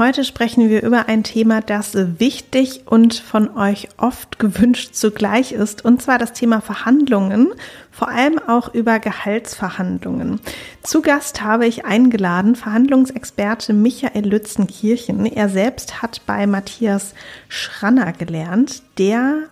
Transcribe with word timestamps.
Heute 0.00 0.24
sprechen 0.24 0.70
wir 0.70 0.82
über 0.82 1.10
ein 1.10 1.24
Thema, 1.24 1.60
das 1.60 1.92
wichtig 1.94 2.84
und 2.86 3.12
von 3.16 3.54
euch 3.54 3.88
oft 3.98 4.38
gewünscht 4.38 4.94
zugleich 4.94 5.52
ist, 5.52 5.84
und 5.84 6.00
zwar 6.00 6.16
das 6.16 6.32
Thema 6.32 6.62
Verhandlungen, 6.62 7.48
vor 7.90 8.08
allem 8.08 8.38
auch 8.38 8.72
über 8.72 8.98
Gehaltsverhandlungen. 8.98 10.40
Zu 10.82 11.02
Gast 11.02 11.42
habe 11.42 11.66
ich 11.66 11.84
eingeladen 11.84 12.56
Verhandlungsexperte 12.56 13.74
Michael 13.74 14.26
Lützenkirchen. 14.26 15.26
Er 15.26 15.50
selbst 15.50 16.00
hat 16.00 16.22
bei 16.24 16.46
Matthias 16.46 17.14
Schranner 17.50 18.14
gelernt, 18.14 18.82
der 18.96 19.50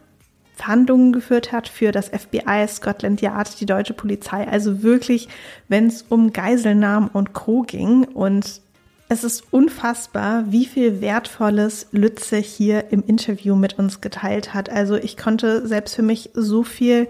Verhandlungen 0.56 1.12
geführt 1.12 1.52
hat 1.52 1.68
für 1.68 1.92
das 1.92 2.08
FBI, 2.08 2.66
Scotland 2.68 3.20
Yard, 3.20 3.60
die 3.60 3.66
deutsche 3.66 3.92
Polizei. 3.92 4.48
Also 4.48 4.82
wirklich, 4.82 5.28
wenn 5.68 5.88
es 5.88 6.06
um 6.08 6.32
Geiselnahmen 6.32 7.10
und 7.12 7.34
Co. 7.34 7.64
ging 7.64 8.04
und 8.04 8.62
es 9.08 9.24
ist 9.24 9.44
unfassbar, 9.52 10.44
wie 10.50 10.66
viel 10.66 11.00
Wertvolles 11.00 11.86
Lütze 11.92 12.36
hier 12.36 12.92
im 12.92 13.02
Interview 13.06 13.56
mit 13.56 13.78
uns 13.78 14.02
geteilt 14.02 14.52
hat. 14.52 14.68
Also 14.68 14.96
ich 14.96 15.16
konnte 15.16 15.66
selbst 15.66 15.94
für 15.94 16.02
mich 16.02 16.30
so 16.34 16.62
viel 16.62 17.08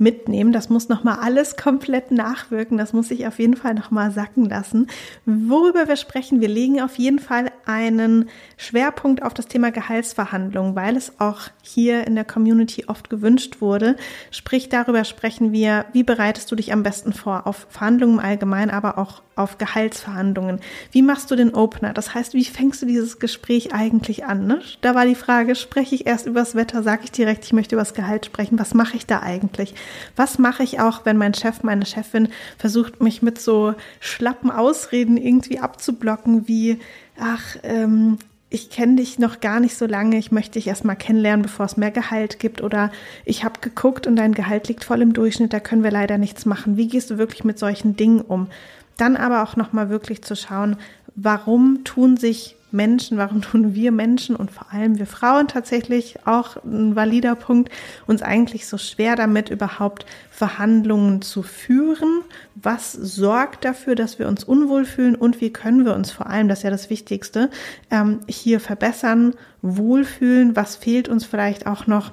mitnehmen. 0.00 0.52
Das 0.52 0.70
muss 0.70 0.88
nochmal 0.88 1.18
alles 1.20 1.56
komplett 1.56 2.10
nachwirken. 2.10 2.78
Das 2.78 2.92
muss 2.92 3.10
ich 3.10 3.26
auf 3.26 3.38
jeden 3.38 3.56
Fall 3.56 3.74
nochmal 3.74 4.10
sacken 4.10 4.46
lassen. 4.46 4.86
Worüber 5.26 5.86
wir 5.86 5.96
sprechen, 5.96 6.40
wir 6.40 6.48
legen 6.48 6.80
auf 6.80 6.96
jeden 6.96 7.18
Fall 7.18 7.52
einen 7.66 8.28
Schwerpunkt 8.56 9.22
auf 9.22 9.34
das 9.34 9.46
Thema 9.46 9.70
Gehaltsverhandlungen, 9.70 10.74
weil 10.74 10.96
es 10.96 11.20
auch 11.20 11.42
hier 11.62 12.06
in 12.06 12.14
der 12.14 12.24
Community 12.24 12.86
oft 12.86 13.10
gewünscht 13.10 13.60
wurde. 13.60 13.96
Sprich, 14.30 14.68
darüber 14.68 15.04
sprechen 15.04 15.52
wir, 15.52 15.84
wie 15.92 16.02
bereitest 16.02 16.50
du 16.50 16.56
dich 16.56 16.72
am 16.72 16.82
besten 16.82 17.12
vor 17.12 17.46
auf 17.46 17.66
Verhandlungen 17.68 18.18
allgemein, 18.18 18.70
aber 18.70 18.98
auch 18.98 19.22
auf 19.36 19.58
Gehaltsverhandlungen. 19.58 20.60
Wie 20.92 21.02
machst 21.02 21.30
du 21.30 21.36
den 21.36 21.54
Opener? 21.54 21.92
Das 21.92 22.14
heißt, 22.14 22.34
wie 22.34 22.44
fängst 22.44 22.82
du 22.82 22.86
dieses 22.86 23.18
Gespräch 23.18 23.72
eigentlich 23.72 24.24
an? 24.24 24.46
Ne? 24.46 24.60
Da 24.82 24.94
war 24.94 25.06
die 25.06 25.14
Frage, 25.14 25.54
spreche 25.54 25.94
ich 25.94 26.06
erst 26.06 26.26
übers 26.26 26.54
Wetter, 26.54 26.82
sage 26.82 27.02
ich 27.04 27.12
direkt, 27.12 27.44
ich 27.44 27.52
möchte 27.52 27.74
übers 27.74 27.94
Gehalt 27.94 28.26
sprechen. 28.26 28.58
Was 28.58 28.74
mache 28.74 28.96
ich 28.96 29.06
da 29.06 29.20
eigentlich? 29.20 29.74
Was 30.16 30.38
mache 30.38 30.62
ich 30.62 30.80
auch, 30.80 31.04
wenn 31.04 31.16
mein 31.16 31.34
Chef, 31.34 31.62
meine 31.62 31.86
Chefin 31.86 32.28
versucht, 32.58 33.02
mich 33.02 33.22
mit 33.22 33.40
so 33.40 33.74
schlappen 34.00 34.50
Ausreden 34.50 35.16
irgendwie 35.16 35.58
abzublocken, 35.58 36.48
wie, 36.48 36.78
ach, 37.18 37.56
ähm, 37.62 38.18
ich 38.50 38.68
kenne 38.68 38.96
dich 38.96 39.18
noch 39.18 39.40
gar 39.40 39.60
nicht 39.60 39.76
so 39.76 39.86
lange, 39.86 40.18
ich 40.18 40.32
möchte 40.32 40.54
dich 40.54 40.66
erst 40.66 40.84
mal 40.84 40.96
kennenlernen, 40.96 41.42
bevor 41.42 41.66
es 41.66 41.76
mehr 41.76 41.92
Gehalt 41.92 42.40
gibt 42.40 42.62
oder 42.62 42.90
ich 43.24 43.44
habe 43.44 43.60
geguckt 43.60 44.08
und 44.08 44.16
dein 44.16 44.34
Gehalt 44.34 44.66
liegt 44.66 44.82
voll 44.82 45.02
im 45.02 45.12
Durchschnitt, 45.12 45.52
da 45.52 45.60
können 45.60 45.84
wir 45.84 45.92
leider 45.92 46.18
nichts 46.18 46.46
machen. 46.46 46.76
Wie 46.76 46.88
gehst 46.88 47.10
du 47.10 47.18
wirklich 47.18 47.44
mit 47.44 47.60
solchen 47.60 47.96
Dingen 47.96 48.20
um? 48.20 48.48
Dann 48.96 49.16
aber 49.16 49.44
auch 49.44 49.54
noch 49.54 49.72
mal 49.72 49.88
wirklich 49.88 50.22
zu 50.22 50.34
schauen, 50.34 50.76
warum 51.14 51.84
tun 51.84 52.16
sich 52.16 52.56
Menschen, 52.72 53.18
warum 53.18 53.42
tun 53.42 53.74
wir 53.74 53.92
Menschen 53.92 54.36
und 54.36 54.50
vor 54.50 54.72
allem 54.72 54.98
wir 54.98 55.06
Frauen 55.06 55.48
tatsächlich 55.48 56.26
auch 56.26 56.56
ein 56.64 56.96
valider 56.96 57.34
Punkt, 57.34 57.70
uns 58.06 58.22
eigentlich 58.22 58.66
so 58.66 58.78
schwer 58.78 59.16
damit 59.16 59.50
überhaupt 59.50 60.06
Verhandlungen 60.30 61.22
zu 61.22 61.42
führen? 61.42 62.22
Was 62.54 62.92
sorgt 62.92 63.64
dafür, 63.64 63.94
dass 63.94 64.18
wir 64.18 64.28
uns 64.28 64.44
unwohl 64.44 64.84
fühlen 64.84 65.14
und 65.14 65.40
wie 65.40 65.52
können 65.52 65.84
wir 65.84 65.94
uns 65.94 66.10
vor 66.10 66.26
allem, 66.26 66.48
das 66.48 66.60
ist 66.60 66.64
ja 66.64 66.70
das 66.70 66.90
Wichtigste, 66.90 67.50
ähm, 67.90 68.20
hier 68.28 68.60
verbessern, 68.60 69.34
wohlfühlen? 69.62 70.56
Was 70.56 70.76
fehlt 70.76 71.08
uns 71.08 71.24
vielleicht 71.24 71.66
auch 71.66 71.86
noch? 71.86 72.12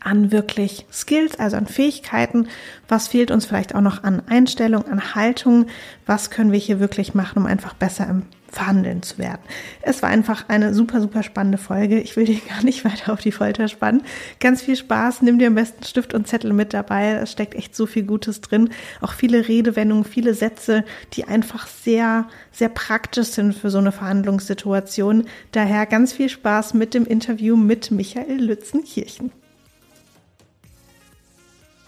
an 0.00 0.32
wirklich 0.32 0.86
Skills, 0.92 1.38
also 1.38 1.56
an 1.56 1.66
Fähigkeiten. 1.66 2.48
Was 2.88 3.08
fehlt 3.08 3.30
uns 3.30 3.46
vielleicht 3.46 3.74
auch 3.74 3.80
noch 3.80 4.04
an 4.04 4.22
Einstellung, 4.28 4.86
an 4.86 5.14
Haltung? 5.14 5.66
Was 6.06 6.30
können 6.30 6.52
wir 6.52 6.58
hier 6.58 6.80
wirklich 6.80 7.14
machen, 7.14 7.38
um 7.38 7.46
einfach 7.46 7.74
besser 7.74 8.08
im 8.08 8.22
Verhandeln 8.50 9.02
zu 9.02 9.18
werden? 9.18 9.40
Es 9.82 10.02
war 10.02 10.10
einfach 10.10 10.48
eine 10.48 10.74
super, 10.74 11.00
super 11.00 11.22
spannende 11.22 11.58
Folge. 11.58 12.00
Ich 12.00 12.16
will 12.16 12.24
dich 12.24 12.46
gar 12.48 12.62
nicht 12.62 12.84
weiter 12.84 13.12
auf 13.12 13.20
die 13.20 13.32
Folter 13.32 13.68
spannen. 13.68 14.02
Ganz 14.40 14.62
viel 14.62 14.76
Spaß. 14.76 15.22
Nimm 15.22 15.38
dir 15.38 15.48
am 15.48 15.54
besten 15.54 15.84
Stift 15.84 16.14
und 16.14 16.26
Zettel 16.26 16.52
mit 16.52 16.74
dabei. 16.74 17.12
Es 17.12 17.32
steckt 17.32 17.54
echt 17.54 17.74
so 17.74 17.86
viel 17.86 18.04
Gutes 18.04 18.40
drin. 18.40 18.70
Auch 19.00 19.12
viele 19.12 19.48
Redewendungen, 19.48 20.04
viele 20.04 20.34
Sätze, 20.34 20.84
die 21.14 21.24
einfach 21.24 21.66
sehr, 21.66 22.28
sehr 22.52 22.68
praktisch 22.68 23.28
sind 23.28 23.54
für 23.54 23.70
so 23.70 23.78
eine 23.78 23.92
Verhandlungssituation. 23.92 25.26
Daher 25.52 25.86
ganz 25.86 26.12
viel 26.12 26.28
Spaß 26.28 26.74
mit 26.74 26.94
dem 26.94 27.06
Interview 27.06 27.56
mit 27.56 27.90
Michael 27.90 28.42
Lützenkirchen. 28.42 29.32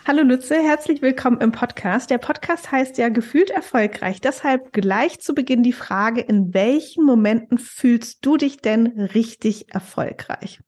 Hallo 0.07 0.23
Lütze, 0.23 0.55
herzlich 0.55 1.03
willkommen 1.03 1.43
im 1.43 1.53
Podcast. 1.53 2.09
Der 2.09 2.17
Podcast 2.17 2.73
heißt 2.73 2.97
ja 2.97 3.11
gefühlt 3.11 3.51
erfolgreich. 3.51 4.19
Deshalb 4.23 4.73
gleich 4.73 5.21
zu 5.21 5.35
Beginn 5.35 5.63
die 5.63 5.75
Frage, 5.75 6.23
in 6.23 6.55
welchen 6.55 7.05
Momenten 7.05 7.59
fühlst 7.59 8.25
du 8.25 8.39
dich 8.39 8.57
denn 8.57 8.99
richtig 8.99 9.75
erfolgreich? 9.75 10.61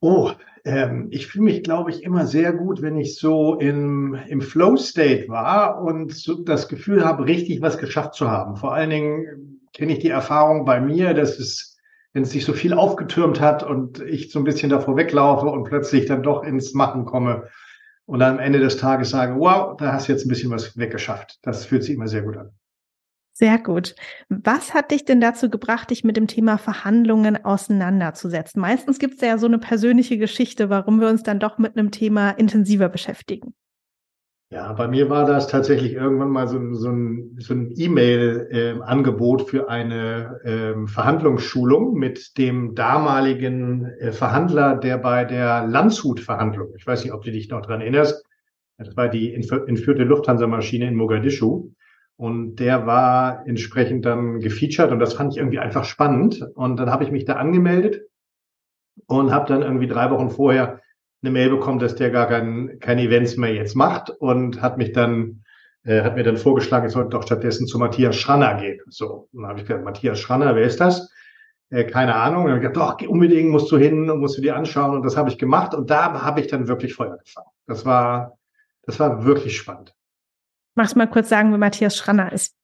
Oh, 0.00 0.32
ähm, 0.66 1.08
ich 1.10 1.28
fühle 1.28 1.44
mich, 1.44 1.62
glaube 1.62 1.90
ich, 1.90 2.02
immer 2.02 2.26
sehr 2.26 2.52
gut, 2.52 2.82
wenn 2.82 2.98
ich 2.98 3.16
so 3.16 3.54
im, 3.54 4.14
im 4.28 4.42
Flow-State 4.42 5.30
war 5.30 5.80
und 5.82 6.12
so 6.12 6.42
das 6.42 6.68
Gefühl 6.68 7.06
habe, 7.06 7.24
richtig 7.24 7.62
was 7.62 7.78
geschafft 7.78 8.14
zu 8.14 8.30
haben. 8.30 8.56
Vor 8.56 8.74
allen 8.74 8.90
Dingen 8.90 9.60
kenne 9.72 9.94
ich 9.94 10.00
die 10.00 10.10
Erfahrung 10.10 10.66
bei 10.66 10.78
mir, 10.78 11.14
dass 11.14 11.38
es, 11.38 11.75
wenn 12.16 12.22
es 12.22 12.30
sich 12.30 12.46
so 12.46 12.54
viel 12.54 12.72
aufgetürmt 12.72 13.42
hat 13.42 13.62
und 13.62 14.00
ich 14.00 14.32
so 14.32 14.38
ein 14.38 14.44
bisschen 14.44 14.70
davor 14.70 14.96
weglaufe 14.96 15.48
und 15.48 15.64
plötzlich 15.64 16.06
dann 16.06 16.22
doch 16.22 16.44
ins 16.44 16.72
Machen 16.72 17.04
komme, 17.04 17.48
und 18.06 18.20
dann 18.20 18.34
am 18.34 18.38
Ende 18.38 18.60
des 18.60 18.78
Tages 18.78 19.10
sage, 19.10 19.38
wow, 19.38 19.76
da 19.76 19.92
hast 19.92 20.08
du 20.08 20.12
jetzt 20.12 20.24
ein 20.24 20.28
bisschen 20.30 20.50
was 20.50 20.78
weggeschafft. 20.78 21.38
Das 21.42 21.66
fühlt 21.66 21.84
sich 21.84 21.94
immer 21.94 22.08
sehr 22.08 22.22
gut 22.22 22.36
an. 22.36 22.50
Sehr 23.34 23.58
gut. 23.58 23.94
Was 24.30 24.72
hat 24.72 24.92
dich 24.92 25.04
denn 25.04 25.20
dazu 25.20 25.50
gebracht, 25.50 25.90
dich 25.90 26.04
mit 26.04 26.16
dem 26.16 26.26
Thema 26.26 26.56
Verhandlungen 26.56 27.44
auseinanderzusetzen? 27.44 28.62
Meistens 28.62 28.98
gibt 28.98 29.16
es 29.16 29.20
ja 29.20 29.36
so 29.36 29.46
eine 29.46 29.58
persönliche 29.58 30.16
Geschichte, 30.16 30.70
warum 30.70 31.00
wir 31.00 31.08
uns 31.08 31.22
dann 31.22 31.38
doch 31.38 31.58
mit 31.58 31.76
einem 31.76 31.90
Thema 31.90 32.30
intensiver 32.30 32.88
beschäftigen. 32.88 33.54
Ja, 34.50 34.72
bei 34.74 34.86
mir 34.86 35.10
war 35.10 35.26
das 35.26 35.48
tatsächlich 35.48 35.94
irgendwann 35.94 36.30
mal 36.30 36.46
so, 36.46 36.72
so 36.74 36.88
ein, 36.88 37.36
so 37.38 37.52
ein 37.52 37.72
E-Mail-Angebot 37.76 39.40
ähm, 39.40 39.46
für 39.48 39.68
eine 39.68 40.40
ähm, 40.44 40.86
Verhandlungsschulung 40.86 41.94
mit 41.94 42.38
dem 42.38 42.76
damaligen 42.76 43.86
äh, 43.98 44.12
Verhandler, 44.12 44.76
der 44.76 44.98
bei 44.98 45.24
der 45.24 45.66
Landshut-Verhandlung, 45.66 46.74
ich 46.76 46.86
weiß 46.86 47.02
nicht, 47.02 47.12
ob 47.12 47.24
du 47.24 47.32
dich 47.32 47.48
noch 47.48 47.62
dran 47.62 47.80
erinnerst, 47.80 48.24
das 48.78 48.96
war 48.96 49.08
die 49.08 49.34
entführte 49.34 50.04
Lufthansa-Maschine 50.04 50.86
in 50.86 50.96
Mogadischu. 50.96 51.70
Und 52.16 52.56
der 52.56 52.86
war 52.86 53.46
entsprechend 53.46 54.06
dann 54.06 54.40
gefeatured 54.40 54.90
und 54.90 55.00
das 55.00 55.14
fand 55.14 55.32
ich 55.32 55.38
irgendwie 55.38 55.58
einfach 55.58 55.84
spannend. 55.84 56.42
Und 56.54 56.78
dann 56.78 56.90
habe 56.90 57.04
ich 57.04 57.10
mich 57.10 57.24
da 57.24 57.34
angemeldet 57.34 58.02
und 59.06 59.32
habe 59.32 59.48
dann 59.48 59.62
irgendwie 59.62 59.86
drei 59.86 60.10
Wochen 60.10 60.30
vorher 60.30 60.80
eine 61.22 61.32
Mail 61.32 61.50
bekommen, 61.50 61.78
dass 61.78 61.94
der 61.94 62.10
gar 62.10 62.26
kein, 62.26 62.78
kein 62.80 62.98
Events 62.98 63.36
mehr 63.36 63.54
jetzt 63.54 63.74
macht 63.74 64.10
und 64.10 64.60
hat 64.62 64.78
mich 64.78 64.92
dann, 64.92 65.42
äh, 65.84 66.02
hat 66.02 66.16
mir 66.16 66.22
dann 66.22 66.36
vorgeschlagen, 66.36 66.86
ich 66.86 66.92
sollte 66.92 67.10
doch 67.10 67.22
stattdessen 67.22 67.66
zu 67.66 67.78
Matthias 67.78 68.16
Schranner 68.16 68.54
gehen. 68.54 68.80
So, 68.88 69.28
und 69.32 69.42
dann 69.42 69.50
habe 69.50 69.60
ich 69.60 69.66
gesagt, 69.66 69.84
Matthias 69.84 70.20
Schranner, 70.20 70.54
wer 70.54 70.64
ist 70.64 70.80
das? 70.80 71.10
Äh, 71.70 71.84
keine 71.84 72.14
Ahnung. 72.14 72.44
Und 72.44 72.50
dann 72.50 72.56
habe 72.56 72.66
ich 72.66 72.72
gesagt, 72.72 73.02
doch, 73.02 73.08
unbedingt 73.08 73.50
musst 73.50 73.70
du 73.72 73.76
hin 73.76 74.08
und 74.08 74.20
musst 74.20 74.36
du 74.36 74.42
dir 74.42 74.56
anschauen. 74.56 74.96
Und 74.96 75.04
das 75.04 75.16
habe 75.16 75.30
ich 75.30 75.38
gemacht. 75.38 75.74
Und 75.74 75.90
da 75.90 76.22
habe 76.22 76.40
ich 76.40 76.46
dann 76.46 76.68
wirklich 76.68 76.94
Feuer 76.94 77.18
gefangen. 77.18 77.48
Das 77.66 77.84
war, 77.84 78.38
das 78.82 79.00
war 79.00 79.24
wirklich 79.24 79.56
spannend. 79.56 79.94
Machst 80.76 80.96
mal 80.96 81.08
kurz 81.08 81.28
sagen, 81.28 81.50
wer 81.50 81.58
Matthias 81.58 81.96
Schranner 81.96 82.32
ist. 82.32 82.54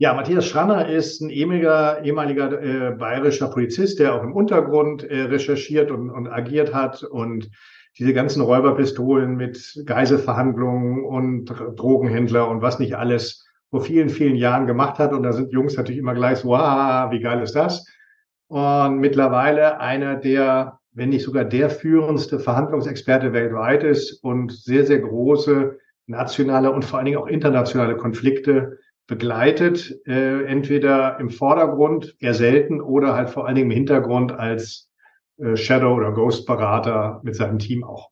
Ja, 0.00 0.14
Matthias 0.14 0.46
Schranner 0.46 0.88
ist 0.88 1.20
ein 1.20 1.28
ehemaliger, 1.28 2.04
ehemaliger 2.04 2.62
äh, 2.62 2.92
bayerischer 2.92 3.48
Polizist, 3.48 3.98
der 3.98 4.14
auch 4.14 4.22
im 4.22 4.32
Untergrund 4.32 5.02
äh, 5.02 5.22
recherchiert 5.22 5.90
und, 5.90 6.08
und 6.08 6.28
agiert 6.28 6.72
hat 6.72 7.02
und 7.02 7.50
diese 7.98 8.14
ganzen 8.14 8.42
Räuberpistolen 8.42 9.36
mit 9.36 9.82
Geiselverhandlungen 9.84 11.04
und 11.04 11.46
Drogenhändler 11.76 12.48
und 12.48 12.62
was 12.62 12.78
nicht 12.78 12.96
alles 12.96 13.46
vor 13.70 13.80
vielen, 13.82 14.08
vielen 14.08 14.36
Jahren 14.36 14.66
gemacht 14.66 14.98
hat. 14.98 15.12
Und 15.12 15.24
da 15.24 15.32
sind 15.32 15.52
Jungs 15.52 15.76
natürlich 15.76 15.98
immer 15.98 16.14
gleich 16.14 16.38
so, 16.38 16.48
wow, 16.48 17.10
wie 17.10 17.20
geil 17.20 17.42
ist 17.42 17.56
das? 17.56 17.86
Und 18.46 18.98
mittlerweile 18.98 19.80
einer 19.80 20.16
der, 20.16 20.78
wenn 20.92 21.10
nicht 21.10 21.24
sogar 21.24 21.44
der 21.44 21.70
führendste 21.70 22.38
Verhandlungsexperte 22.38 23.32
weltweit 23.32 23.82
ist 23.84 24.22
und 24.24 24.52
sehr, 24.52 24.86
sehr 24.86 25.00
große 25.00 25.76
nationale 26.06 26.70
und 26.70 26.84
vor 26.84 26.98
allen 26.98 27.06
Dingen 27.06 27.18
auch 27.18 27.26
internationale 27.26 27.96
Konflikte 27.96 28.78
begleitet, 29.06 30.00
äh, 30.06 30.44
entweder 30.44 31.18
im 31.18 31.30
Vordergrund, 31.30 32.14
eher 32.20 32.34
selten, 32.34 32.80
oder 32.80 33.14
halt 33.14 33.30
vor 33.30 33.46
allen 33.46 33.56
Dingen 33.56 33.70
im 33.70 33.76
Hintergrund 33.76 34.32
als 34.32 34.87
Shadow- 35.54 35.94
oder 35.94 36.12
Ghost-Berater 36.12 37.20
mit 37.22 37.36
seinem 37.36 37.58
Team 37.58 37.84
auch. 37.84 38.10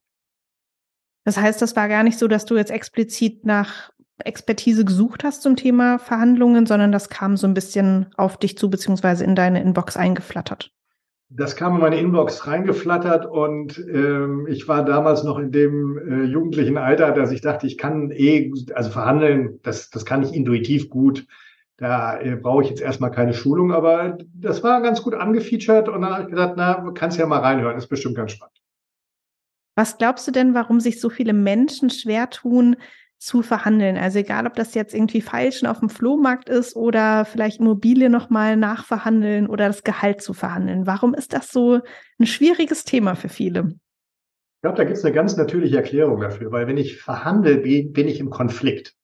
Das 1.25 1.37
heißt, 1.37 1.61
das 1.61 1.75
war 1.75 1.89
gar 1.89 2.05
nicht 2.05 2.19
so, 2.19 2.29
dass 2.29 2.45
du 2.45 2.57
jetzt 2.57 2.71
explizit 2.71 3.45
nach 3.45 3.91
Expertise 4.25 4.85
gesucht 4.85 5.25
hast 5.25 5.43
zum 5.43 5.57
Thema 5.57 5.99
Verhandlungen, 5.99 6.67
sondern 6.67 6.93
das 6.93 7.09
kam 7.09 7.37
so 7.37 7.47
ein 7.47 7.55
bisschen 7.55 8.07
auf 8.17 8.39
dich 8.39 8.57
zu, 8.57 8.71
beziehungsweise 8.71 9.25
in 9.25 9.35
deine 9.35 9.61
Inbox 9.61 9.97
eingeflattert. 9.97 10.71
Das 11.29 11.57
kam 11.57 11.75
in 11.75 11.81
meine 11.81 11.99
Inbox 11.99 12.47
reingeflattert 12.47 13.27
und 13.27 13.85
ähm, 13.93 14.47
ich 14.49 14.69
war 14.69 14.85
damals 14.85 15.25
noch 15.25 15.41
in 15.41 15.51
dem 15.51 15.99
äh, 15.99 16.25
jugendlichen 16.25 16.79
Alter, 16.79 17.11
dass 17.11 17.33
ich 17.33 17.41
dachte, 17.41 17.67
ich 17.67 17.77
kann 17.77 18.13
eh, 18.13 18.53
also 18.75 18.91
verhandeln, 18.91 19.59
das, 19.65 19.91
das 19.91 20.05
kann 20.05 20.23
ich 20.23 20.33
intuitiv 20.33 20.89
gut. 20.89 21.27
Da 21.79 22.21
äh, 22.21 22.37
brauche 22.37 22.63
ich 22.63 22.71
jetzt 22.71 22.81
erstmal 22.81 23.11
keine 23.11 23.35
Schulung, 23.35 23.73
aber 23.73 24.19
das 24.35 24.63
war 24.63 24.81
ganz 24.81 25.03
gut 25.03 25.15
angefeatured 25.15 25.89
und 25.89 26.03
dann 26.03 26.13
habe 26.13 26.23
ich 26.23 26.29
gedacht, 26.31 26.55
na, 26.57 26.91
kannst 26.95 27.19
ja 27.19 27.27
mal 27.27 27.41
reinhören, 27.41 27.77
ist 27.77 27.89
bestimmt 27.89 28.17
ganz 28.17 28.33
spannend. 28.33 28.57
Was 29.75 29.99
glaubst 29.99 30.27
du 30.27 30.33
denn, 30.33 30.55
warum 30.55 30.81
sich 30.81 31.01
so 31.01 31.11
viele 31.11 31.35
Menschen 31.35 31.91
schwer 31.91 32.31
tun, 32.31 32.77
zu 33.19 33.43
verhandeln. 33.43 33.97
Also 33.97 34.19
egal, 34.19 34.47
ob 34.47 34.55
das 34.55 34.75
jetzt 34.75 34.95
irgendwie 34.95 35.21
Feilschen 35.21 35.67
auf 35.67 35.81
dem 35.81 35.89
Flohmarkt 35.89 36.49
ist 36.49 36.77
oder 36.77 37.25
vielleicht 37.25 37.61
Immobilie 37.61 38.11
nochmal 38.11 38.57
nachverhandeln 38.57 39.47
oder 39.47 39.67
das 39.67 39.85
Gehalt 39.85 40.21
zu 40.21 40.35
verhandeln. 40.35 40.87
Warum 40.87 41.15
ist 41.15 41.33
das 41.33 41.51
so 41.51 41.81
ein 42.19 42.27
schwieriges 42.27 42.85
Thema 42.85 43.15
für 43.15 43.29
viele? 43.29 43.75
Ich 44.57 44.63
glaube, 44.63 44.77
da 44.77 44.85
gibt 44.85 44.99
es 44.99 45.05
eine 45.05 45.15
ganz 45.15 45.37
natürliche 45.37 45.77
Erklärung 45.77 46.21
dafür, 46.21 46.53
weil 46.53 46.67
wenn 46.67 46.77
ich 46.77 47.01
verhandle, 47.01 47.59
bin 47.59 48.09
ich 48.09 48.21
im 48.21 48.31
Konflikt. 48.31 48.95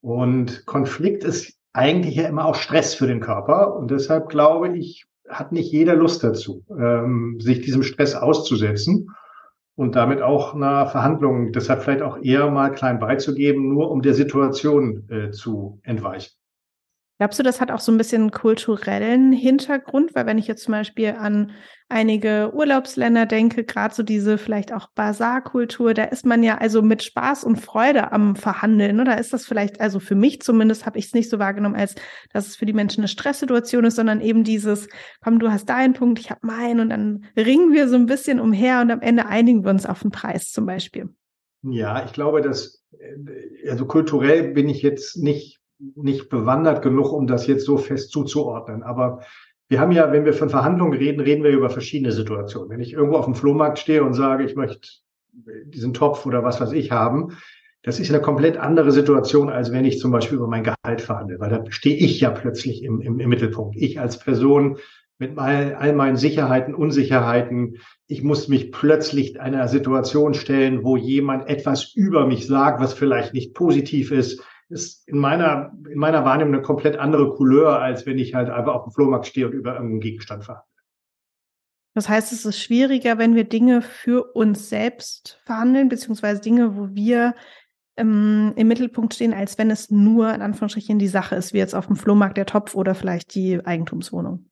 Und 0.00 0.64
Konflikt 0.66 1.24
ist 1.24 1.58
eigentlich 1.76 2.16
ja 2.16 2.26
immer 2.26 2.46
auch 2.46 2.54
Stress 2.54 2.94
für 2.94 3.06
den 3.06 3.20
Körper. 3.20 3.76
Und 3.76 3.90
deshalb 3.90 4.28
glaube 4.28 4.76
ich, 4.76 5.06
hat 5.28 5.52
nicht 5.52 5.70
jeder 5.72 5.94
Lust 5.94 6.24
dazu, 6.24 6.64
ähm, 6.70 7.38
sich 7.40 7.60
diesem 7.60 7.82
Stress 7.82 8.14
auszusetzen 8.14 9.08
und 9.74 9.94
damit 9.94 10.22
auch 10.22 10.54
einer 10.54 10.86
Verhandlung, 10.86 11.52
deshalb 11.52 11.82
vielleicht 11.82 12.02
auch 12.02 12.18
eher 12.22 12.50
mal 12.50 12.70
klein 12.70 12.98
beizugeben, 12.98 13.68
nur 13.68 13.90
um 13.90 14.02
der 14.02 14.14
Situation 14.14 15.08
äh, 15.10 15.30
zu 15.30 15.80
entweichen. 15.82 16.35
Glaubst 17.18 17.38
du, 17.38 17.42
das 17.42 17.62
hat 17.62 17.70
auch 17.70 17.80
so 17.80 17.90
ein 17.92 17.96
bisschen 17.96 18.30
kulturellen 18.30 19.32
Hintergrund? 19.32 20.14
Weil 20.14 20.26
wenn 20.26 20.36
ich 20.36 20.46
jetzt 20.46 20.64
zum 20.64 20.72
Beispiel 20.72 21.14
an 21.18 21.52
einige 21.88 22.52
Urlaubsländer 22.52 23.24
denke, 23.24 23.64
gerade 23.64 23.94
so 23.94 24.02
diese 24.02 24.36
vielleicht 24.36 24.70
auch 24.72 24.88
Basarkultur, 24.94 25.94
da 25.94 26.04
ist 26.04 26.26
man 26.26 26.42
ja 26.42 26.58
also 26.58 26.82
mit 26.82 27.02
Spaß 27.02 27.44
und 27.44 27.56
Freude 27.56 28.12
am 28.12 28.36
Verhandeln. 28.36 29.00
Oder 29.00 29.18
ist 29.18 29.32
das 29.32 29.46
vielleicht, 29.46 29.80
also 29.80 29.98
für 29.98 30.14
mich 30.14 30.42
zumindest 30.42 30.84
habe 30.84 30.98
ich 30.98 31.06
es 31.06 31.14
nicht 31.14 31.30
so 31.30 31.38
wahrgenommen, 31.38 31.76
als 31.76 31.94
dass 32.34 32.48
es 32.48 32.56
für 32.56 32.66
die 32.66 32.74
Menschen 32.74 33.00
eine 33.00 33.08
Stresssituation 33.08 33.84
ist, 33.84 33.96
sondern 33.96 34.20
eben 34.20 34.44
dieses, 34.44 34.86
komm, 35.24 35.38
du 35.38 35.50
hast 35.50 35.70
deinen 35.70 35.94
Punkt, 35.94 36.18
ich 36.18 36.30
habe 36.30 36.46
meinen 36.46 36.80
und 36.80 36.90
dann 36.90 37.24
ringen 37.34 37.72
wir 37.72 37.88
so 37.88 37.96
ein 37.96 38.06
bisschen 38.06 38.40
umher 38.40 38.82
und 38.82 38.90
am 38.90 39.00
Ende 39.00 39.24
einigen 39.24 39.64
wir 39.64 39.70
uns 39.70 39.86
auf 39.86 40.02
den 40.02 40.10
Preis 40.10 40.50
zum 40.52 40.66
Beispiel. 40.66 41.08
Ja, 41.62 42.04
ich 42.04 42.12
glaube, 42.12 42.42
dass, 42.42 42.84
äh, 42.98 43.70
also 43.70 43.86
kulturell 43.86 44.52
bin 44.52 44.68
ich 44.68 44.82
jetzt 44.82 45.16
nicht 45.16 45.60
nicht 45.78 46.28
bewandert 46.28 46.82
genug, 46.82 47.12
um 47.12 47.26
das 47.26 47.46
jetzt 47.46 47.64
so 47.64 47.76
fest 47.76 48.10
zuzuordnen. 48.10 48.82
Aber 48.82 49.20
wir 49.68 49.80
haben 49.80 49.92
ja, 49.92 50.12
wenn 50.12 50.24
wir 50.24 50.32
von 50.32 50.48
Verhandlungen 50.48 50.98
reden, 50.98 51.20
reden 51.20 51.44
wir 51.44 51.50
über 51.50 51.70
verschiedene 51.70 52.12
Situationen. 52.12 52.70
Wenn 52.70 52.80
ich 52.80 52.92
irgendwo 52.92 53.16
auf 53.16 53.24
dem 53.24 53.34
Flohmarkt 53.34 53.78
stehe 53.78 54.04
und 54.04 54.14
sage, 54.14 54.44
ich 54.44 54.54
möchte 54.54 54.88
diesen 55.66 55.92
Topf 55.92 56.24
oder 56.24 56.44
was 56.44 56.60
weiß 56.60 56.72
ich 56.72 56.92
haben, 56.92 57.36
das 57.82 58.00
ist 58.00 58.10
eine 58.10 58.20
komplett 58.20 58.56
andere 58.56 58.90
Situation, 58.90 59.48
als 59.48 59.70
wenn 59.70 59.84
ich 59.84 59.98
zum 59.98 60.10
Beispiel 60.10 60.38
über 60.38 60.48
mein 60.48 60.64
Gehalt 60.64 61.00
verhandle, 61.00 61.38
weil 61.38 61.50
da 61.50 61.64
stehe 61.68 61.96
ich 61.96 62.20
ja 62.20 62.30
plötzlich 62.30 62.82
im, 62.82 63.00
im, 63.00 63.20
im 63.20 63.28
Mittelpunkt. 63.28 63.76
Ich 63.76 64.00
als 64.00 64.18
Person 64.18 64.78
mit 65.18 65.38
all, 65.38 65.74
all 65.74 65.94
meinen 65.94 66.16
Sicherheiten, 66.16 66.74
Unsicherheiten. 66.74 67.76
Ich 68.06 68.22
muss 68.22 68.48
mich 68.48 68.72
plötzlich 68.72 69.40
einer 69.40 69.68
Situation 69.68 70.34
stellen, 70.34 70.84
wo 70.84 70.96
jemand 70.96 71.48
etwas 71.48 71.92
über 71.94 72.26
mich 72.26 72.46
sagt, 72.46 72.80
was 72.80 72.92
vielleicht 72.92 73.34
nicht 73.34 73.54
positiv 73.54 74.10
ist 74.10 74.42
ist 74.68 75.06
in 75.08 75.18
meiner, 75.18 75.72
in 75.90 75.98
meiner 75.98 76.24
Wahrnehmung 76.24 76.54
eine 76.54 76.62
komplett 76.62 76.96
andere 76.96 77.34
Couleur, 77.34 77.80
als 77.80 78.06
wenn 78.06 78.18
ich 78.18 78.34
halt 78.34 78.50
einfach 78.50 78.74
auf 78.74 78.84
dem 78.84 78.92
Flohmarkt 78.92 79.26
stehe 79.26 79.46
und 79.46 79.52
über 79.52 79.74
irgendeinen 79.74 80.00
Gegenstand 80.00 80.44
verhandle. 80.44 80.66
Das 81.94 82.08
heißt, 82.08 82.32
es 82.32 82.44
ist 82.44 82.60
schwieriger, 82.60 83.16
wenn 83.16 83.34
wir 83.34 83.44
Dinge 83.44 83.80
für 83.80 84.34
uns 84.34 84.68
selbst 84.68 85.40
verhandeln, 85.44 85.88
beziehungsweise 85.88 86.42
Dinge, 86.42 86.76
wo 86.76 86.94
wir 86.94 87.34
ähm, 87.96 88.52
im 88.56 88.68
Mittelpunkt 88.68 89.14
stehen, 89.14 89.32
als 89.32 89.56
wenn 89.56 89.70
es 89.70 89.90
nur 89.90 90.34
in 90.34 90.42
Anführungsstrichen 90.42 90.98
die 90.98 91.08
Sache 91.08 91.36
ist, 91.36 91.54
wie 91.54 91.58
jetzt 91.58 91.74
auf 91.74 91.86
dem 91.86 91.96
Flohmarkt 91.96 92.36
der 92.36 92.44
Topf 92.44 92.74
oder 92.74 92.94
vielleicht 92.94 93.34
die 93.34 93.64
Eigentumswohnung. 93.64 94.50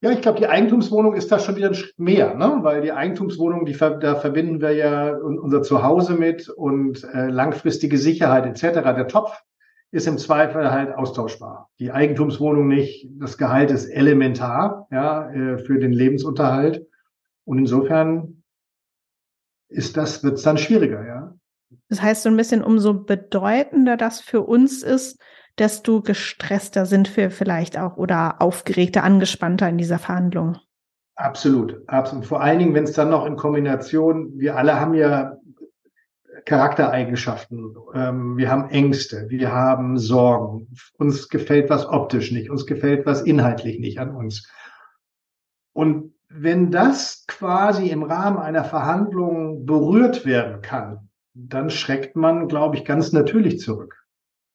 Ja, 0.00 0.12
ich 0.12 0.20
glaube, 0.20 0.38
die 0.38 0.46
Eigentumswohnung 0.46 1.14
ist 1.14 1.32
da 1.32 1.40
schon 1.40 1.56
wieder 1.56 1.68
ein 1.68 1.74
Schritt 1.74 1.98
mehr, 1.98 2.34
ne? 2.34 2.58
weil 2.62 2.82
die 2.82 2.92
Eigentumswohnung, 2.92 3.66
die, 3.66 3.76
da 3.76 4.14
verbinden 4.14 4.60
wir 4.60 4.72
ja 4.72 5.16
unser 5.16 5.62
Zuhause 5.62 6.14
mit 6.14 6.48
und 6.48 7.02
äh, 7.02 7.28
langfristige 7.28 7.98
Sicherheit 7.98 8.46
etc. 8.46 8.80
Der 8.82 9.08
Topf 9.08 9.42
ist 9.90 10.06
im 10.06 10.18
Zweifel 10.18 10.70
halt 10.70 10.94
austauschbar. 10.94 11.70
Die 11.80 11.90
Eigentumswohnung 11.90 12.68
nicht. 12.68 13.08
Das 13.18 13.38
Gehalt 13.38 13.72
ist 13.72 13.86
elementar 13.86 14.86
ja, 14.92 15.30
äh, 15.30 15.58
für 15.58 15.80
den 15.80 15.92
Lebensunterhalt. 15.92 16.86
Und 17.44 17.58
insofern 17.58 18.44
ist 19.68 19.96
das, 19.96 20.22
wird 20.22 20.34
es 20.34 20.42
dann 20.42 20.58
schwieriger, 20.58 21.04
ja. 21.06 21.34
Das 21.88 22.00
heißt, 22.00 22.22
so 22.22 22.28
ein 22.28 22.36
bisschen 22.36 22.62
umso 22.62 22.94
bedeutender 22.94 23.96
das 23.96 24.20
für 24.20 24.42
uns 24.42 24.82
ist, 24.82 25.20
desto 25.58 26.00
gestresster 26.00 26.86
sind 26.86 27.16
wir 27.16 27.30
vielleicht 27.30 27.78
auch 27.78 27.96
oder 27.96 28.40
aufgeregter, 28.40 29.04
angespannter 29.04 29.68
in 29.68 29.78
dieser 29.78 29.98
Verhandlung. 29.98 30.58
Absolut, 31.16 31.82
absolut. 31.88 32.26
Vor 32.26 32.40
allen 32.40 32.60
Dingen, 32.60 32.74
wenn 32.74 32.84
es 32.84 32.92
dann 32.92 33.10
noch 33.10 33.26
in 33.26 33.36
Kombination, 33.36 34.38
wir 34.38 34.56
alle 34.56 34.78
haben 34.78 34.94
ja 34.94 35.36
Charaktereigenschaften, 36.44 37.74
ähm, 37.94 38.36
wir 38.36 38.50
haben 38.50 38.70
Ängste, 38.70 39.26
wir 39.28 39.52
haben 39.52 39.98
Sorgen, 39.98 40.68
uns 40.96 41.28
gefällt 41.28 41.70
was 41.70 41.86
optisch 41.86 42.30
nicht, 42.30 42.50
uns 42.50 42.66
gefällt 42.66 43.04
was 43.04 43.22
inhaltlich 43.22 43.80
nicht 43.80 43.98
an 43.98 44.14
uns. 44.14 44.48
Und 45.72 46.14
wenn 46.28 46.70
das 46.70 47.24
quasi 47.26 47.88
im 47.88 48.04
Rahmen 48.04 48.38
einer 48.38 48.64
Verhandlung 48.64 49.66
berührt 49.66 50.24
werden 50.24 50.62
kann, 50.62 51.08
dann 51.34 51.70
schreckt 51.70 52.16
man, 52.16 52.48
glaube 52.48 52.76
ich, 52.76 52.84
ganz 52.84 53.12
natürlich 53.12 53.58
zurück 53.60 53.97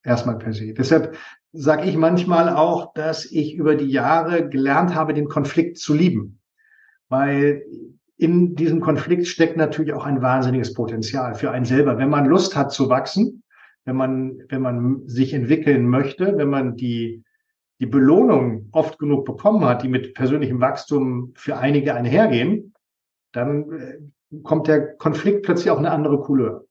erstmal 0.03 0.37
per 0.37 0.53
se. 0.53 0.73
Deshalb 0.73 1.15
sage 1.51 1.87
ich 1.87 1.95
manchmal 1.95 2.49
auch, 2.49 2.93
dass 2.93 3.25
ich 3.25 3.55
über 3.55 3.75
die 3.75 3.89
Jahre 3.89 4.49
gelernt 4.49 4.95
habe, 4.95 5.13
den 5.13 5.27
Konflikt 5.27 5.77
zu 5.77 5.93
lieben. 5.93 6.39
Weil 7.09 7.63
in 8.17 8.55
diesem 8.55 8.79
Konflikt 8.79 9.27
steckt 9.27 9.57
natürlich 9.57 9.93
auch 9.93 10.05
ein 10.05 10.21
wahnsinniges 10.21 10.73
Potenzial 10.73 11.35
für 11.35 11.51
einen 11.51 11.65
selber. 11.65 11.97
Wenn 11.97 12.09
man 12.09 12.25
Lust 12.25 12.55
hat 12.55 12.71
zu 12.71 12.89
wachsen, 12.89 13.43
wenn 13.85 13.95
man, 13.95 14.39
wenn 14.49 14.61
man 14.61 15.07
sich 15.07 15.33
entwickeln 15.33 15.87
möchte, 15.87 16.37
wenn 16.37 16.49
man 16.49 16.75
die, 16.75 17.23
die 17.79 17.85
Belohnung 17.85 18.69
oft 18.71 18.97
genug 18.97 19.25
bekommen 19.25 19.65
hat, 19.65 19.83
die 19.83 19.89
mit 19.89 20.13
persönlichem 20.13 20.61
Wachstum 20.61 21.33
für 21.35 21.57
einige 21.57 21.93
einhergehen, 21.93 22.73
dann 23.33 23.71
äh, 23.71 24.39
kommt 24.43 24.67
der 24.67 24.95
Konflikt 24.95 25.43
plötzlich 25.43 25.69
auch 25.69 25.79
eine 25.79 25.91
andere 25.91 26.21
Couleur. 26.21 26.65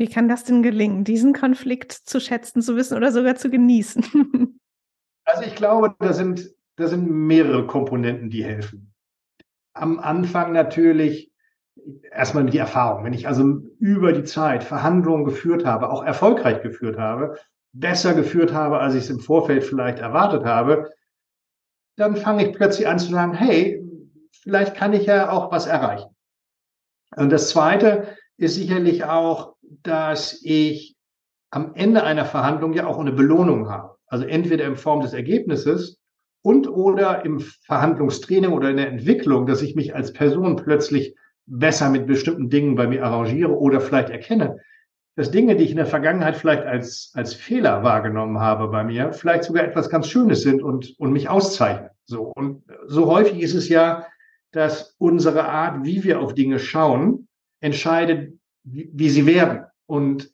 Wie 0.00 0.08
kann 0.08 0.30
das 0.30 0.44
denn 0.44 0.62
gelingen, 0.62 1.04
diesen 1.04 1.34
Konflikt 1.34 1.92
zu 1.92 2.20
schätzen, 2.20 2.62
zu 2.62 2.74
wissen 2.74 2.96
oder 2.96 3.12
sogar 3.12 3.36
zu 3.36 3.50
genießen? 3.50 4.04
Also 5.26 5.44
ich 5.44 5.54
glaube, 5.54 5.94
da 6.00 6.12
sind, 6.12 6.50
da 6.74 6.88
sind 6.88 7.08
mehrere 7.08 7.64
Komponenten, 7.64 8.30
die 8.30 8.42
helfen. 8.42 8.92
Am 9.74 10.00
Anfang 10.00 10.50
natürlich 10.50 11.30
erstmal 12.10 12.46
die 12.46 12.58
Erfahrung. 12.58 13.04
Wenn 13.04 13.12
ich 13.12 13.28
also 13.28 13.60
über 13.78 14.12
die 14.12 14.24
Zeit 14.24 14.64
Verhandlungen 14.64 15.24
geführt 15.24 15.64
habe, 15.64 15.88
auch 15.90 16.02
erfolgreich 16.02 16.62
geführt 16.62 16.98
habe, 16.98 17.38
besser 17.72 18.14
geführt 18.14 18.52
habe, 18.52 18.80
als 18.80 18.94
ich 18.94 19.04
es 19.04 19.10
im 19.10 19.20
Vorfeld 19.20 19.62
vielleicht 19.62 20.00
erwartet 20.00 20.44
habe, 20.44 20.90
dann 21.96 22.16
fange 22.16 22.48
ich 22.48 22.56
plötzlich 22.56 22.88
an 22.88 22.98
zu 22.98 23.12
sagen, 23.12 23.34
hey, 23.34 23.84
vielleicht 24.32 24.74
kann 24.74 24.94
ich 24.94 25.06
ja 25.06 25.30
auch 25.30 25.52
was 25.52 25.66
erreichen. 25.66 26.16
Und 27.14 27.30
das 27.30 27.50
Zweite 27.50 28.16
ist 28.36 28.56
sicherlich 28.56 29.04
auch 29.04 29.49
dass 29.82 30.40
ich 30.42 30.96
am 31.50 31.74
Ende 31.74 32.04
einer 32.04 32.24
Verhandlung 32.24 32.72
ja 32.72 32.86
auch 32.86 32.98
eine 32.98 33.12
Belohnung 33.12 33.68
habe. 33.68 33.96
Also 34.06 34.24
entweder 34.24 34.64
in 34.64 34.76
Form 34.76 35.00
des 35.00 35.12
Ergebnisses 35.12 35.98
und 36.42 36.68
oder 36.68 37.24
im 37.24 37.40
Verhandlungstraining 37.40 38.52
oder 38.52 38.70
in 38.70 38.76
der 38.76 38.88
Entwicklung, 38.88 39.46
dass 39.46 39.62
ich 39.62 39.76
mich 39.76 39.94
als 39.94 40.12
Person 40.12 40.56
plötzlich 40.56 41.14
besser 41.46 41.90
mit 41.90 42.06
bestimmten 42.06 42.48
Dingen 42.48 42.74
bei 42.74 42.86
mir 42.86 43.04
arrangiere 43.04 43.56
oder 43.56 43.80
vielleicht 43.80 44.10
erkenne, 44.10 44.58
dass 45.16 45.30
Dinge, 45.30 45.56
die 45.56 45.64
ich 45.64 45.72
in 45.72 45.76
der 45.76 45.86
Vergangenheit 45.86 46.36
vielleicht 46.36 46.64
als, 46.64 47.12
als 47.14 47.34
Fehler 47.34 47.82
wahrgenommen 47.82 48.38
habe 48.38 48.68
bei 48.68 48.84
mir, 48.84 49.12
vielleicht 49.12 49.44
sogar 49.44 49.64
etwas 49.64 49.90
ganz 49.90 50.08
Schönes 50.08 50.42
sind 50.42 50.62
und, 50.62 50.94
und 50.98 51.12
mich 51.12 51.28
auszeichnen. 51.28 51.90
So. 52.04 52.32
Und 52.34 52.62
so 52.86 53.06
häufig 53.06 53.40
ist 53.40 53.54
es 53.54 53.68
ja, 53.68 54.06
dass 54.52 54.94
unsere 54.98 55.48
Art, 55.48 55.84
wie 55.84 56.04
wir 56.04 56.20
auf 56.20 56.34
Dinge 56.34 56.58
schauen, 56.58 57.28
entscheidet, 57.60 58.39
wie, 58.64 58.90
wie 58.92 59.10
sie 59.10 59.26
werden. 59.26 59.64
Und, 59.86 60.30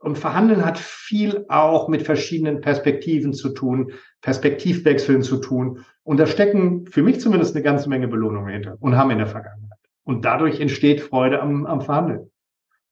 und 0.00 0.18
Verhandeln 0.18 0.64
hat 0.64 0.78
viel 0.78 1.44
auch 1.48 1.88
mit 1.88 2.02
verschiedenen 2.02 2.60
Perspektiven 2.60 3.32
zu 3.32 3.50
tun, 3.50 3.92
Perspektivwechseln 4.20 5.22
zu 5.22 5.38
tun. 5.38 5.84
Und 6.02 6.18
da 6.18 6.26
stecken 6.26 6.86
für 6.86 7.02
mich 7.02 7.20
zumindest 7.20 7.54
eine 7.54 7.62
ganze 7.62 7.88
Menge 7.88 8.08
Belohnungen 8.08 8.52
hinter 8.52 8.76
und 8.80 8.96
haben 8.96 9.10
in 9.10 9.18
der 9.18 9.26
Vergangenheit. 9.26 9.78
Und 10.04 10.24
dadurch 10.24 10.60
entsteht 10.60 11.00
Freude 11.00 11.40
am, 11.40 11.66
am 11.66 11.80
Verhandeln. 11.80 12.30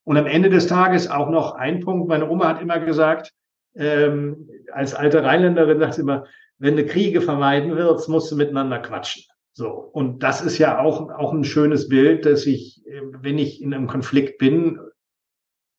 Und 0.05 0.17
am 0.17 0.27
Ende 0.27 0.51
des 0.51 0.67
Tages 0.67 1.11
auch 1.11 1.31
noch 1.31 1.55
ein 1.55 1.81
Punkt. 1.81 2.09
Meine 2.09 2.29
Oma 2.29 2.49
hat 2.49 2.63
immer 2.63 2.79
gesagt, 2.81 3.33
ähm, 3.75 4.49
als 4.73 4.95
alte 4.95 5.23
Rheinländerin 5.23 5.79
sagt 5.79 5.95
sie 5.95 6.03
immer, 6.03 6.25
wenn 6.59 6.77
du 6.77 6.85
Kriege 6.85 7.21
vermeiden 7.21 7.75
willst, 7.77 8.09
musst 8.09 8.31
du 8.31 8.37
miteinander 8.37 8.79
quatschen. 8.81 9.25
So. 9.61 9.73
Und 9.73 10.23
das 10.23 10.41
ist 10.41 10.57
ja 10.57 10.79
auch, 10.79 11.11
auch 11.11 11.35
ein 11.35 11.45
schönes 11.45 11.87
Bild, 11.87 12.25
dass 12.25 12.47
ich, 12.47 12.83
wenn 12.87 13.37
ich 13.37 13.61
in 13.61 13.75
einem 13.75 13.89
Konflikt 13.89 14.39
bin, 14.39 14.81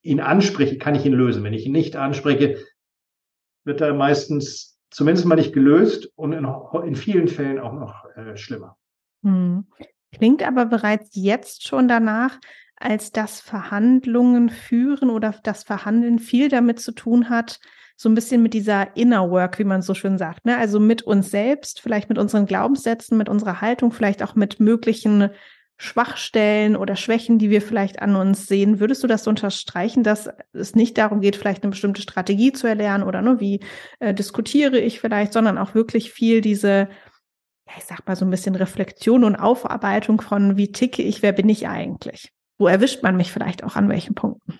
ihn 0.03 0.19
anspreche, 0.19 0.77
kann 0.77 0.93
ich 0.93 1.03
ihn 1.03 1.13
lösen. 1.13 1.43
Wenn 1.43 1.53
ich 1.53 1.65
ihn 1.65 1.71
nicht 1.71 1.95
anspreche, 1.95 2.63
wird 3.63 3.81
er 3.81 3.95
meistens 3.95 4.79
zumindest 4.91 5.25
mal 5.25 5.33
nicht 5.33 5.51
gelöst 5.51 6.11
und 6.15 6.33
in, 6.33 6.45
in 6.85 6.95
vielen 6.95 7.27
Fällen 7.27 7.57
auch 7.57 7.73
noch 7.73 8.05
äh, 8.15 8.37
schlimmer. 8.37 8.77
Hm. 9.23 9.65
Klingt 10.11 10.45
aber 10.45 10.67
bereits 10.67 11.15
jetzt 11.15 11.67
schon 11.67 11.87
danach, 11.87 12.39
als 12.75 13.11
dass 13.11 13.41
Verhandlungen 13.41 14.51
führen 14.51 15.09
oder 15.09 15.33
das 15.41 15.63
Verhandeln 15.63 16.19
viel 16.19 16.49
damit 16.49 16.79
zu 16.79 16.91
tun 16.91 17.31
hat, 17.31 17.59
so 18.01 18.09
ein 18.09 18.15
bisschen 18.15 18.41
mit 18.41 18.55
dieser 18.55 18.97
Inner 18.97 19.29
Work, 19.29 19.59
wie 19.59 19.63
man 19.63 19.83
so 19.83 19.93
schön 19.93 20.17
sagt, 20.17 20.43
ne? 20.43 20.57
Also 20.57 20.79
mit 20.79 21.03
uns 21.03 21.29
selbst, 21.29 21.81
vielleicht 21.81 22.09
mit 22.09 22.17
unseren 22.17 22.47
Glaubenssätzen, 22.47 23.15
mit 23.15 23.29
unserer 23.29 23.61
Haltung, 23.61 23.91
vielleicht 23.91 24.23
auch 24.23 24.33
mit 24.33 24.59
möglichen 24.59 25.29
Schwachstellen 25.77 26.75
oder 26.75 26.95
Schwächen, 26.95 27.37
die 27.37 27.51
wir 27.51 27.61
vielleicht 27.61 28.01
an 28.01 28.15
uns 28.15 28.47
sehen. 28.47 28.79
Würdest 28.79 29.03
du 29.03 29.07
das 29.07 29.27
unterstreichen, 29.27 30.01
dass 30.01 30.29
es 30.51 30.73
nicht 30.75 30.97
darum 30.97 31.21
geht, 31.21 31.35
vielleicht 31.35 31.61
eine 31.61 31.69
bestimmte 31.69 32.01
Strategie 32.01 32.51
zu 32.51 32.65
erlernen 32.65 33.03
oder 33.03 33.21
ne, 33.21 33.39
wie 33.39 33.59
äh, 33.99 34.15
diskutiere 34.15 34.79
ich 34.79 34.99
vielleicht, 34.99 35.33
sondern 35.33 35.59
auch 35.59 35.75
wirklich 35.75 36.11
viel 36.11 36.41
diese, 36.41 36.89
ja, 37.67 37.73
ich 37.77 37.83
sag 37.83 38.07
mal 38.07 38.15
so 38.15 38.25
ein 38.25 38.31
bisschen 38.31 38.55
Reflexion 38.55 39.23
und 39.23 39.35
Aufarbeitung 39.35 40.21
von, 40.21 40.57
wie 40.57 40.71
ticke 40.71 41.03
ich, 41.03 41.21
wer 41.21 41.33
bin 41.33 41.49
ich 41.49 41.67
eigentlich? 41.67 42.31
Wo 42.57 42.65
erwischt 42.65 43.03
man 43.03 43.15
mich 43.15 43.31
vielleicht 43.31 43.63
auch 43.63 43.75
an 43.75 43.89
welchen 43.89 44.15
Punkten? 44.15 44.59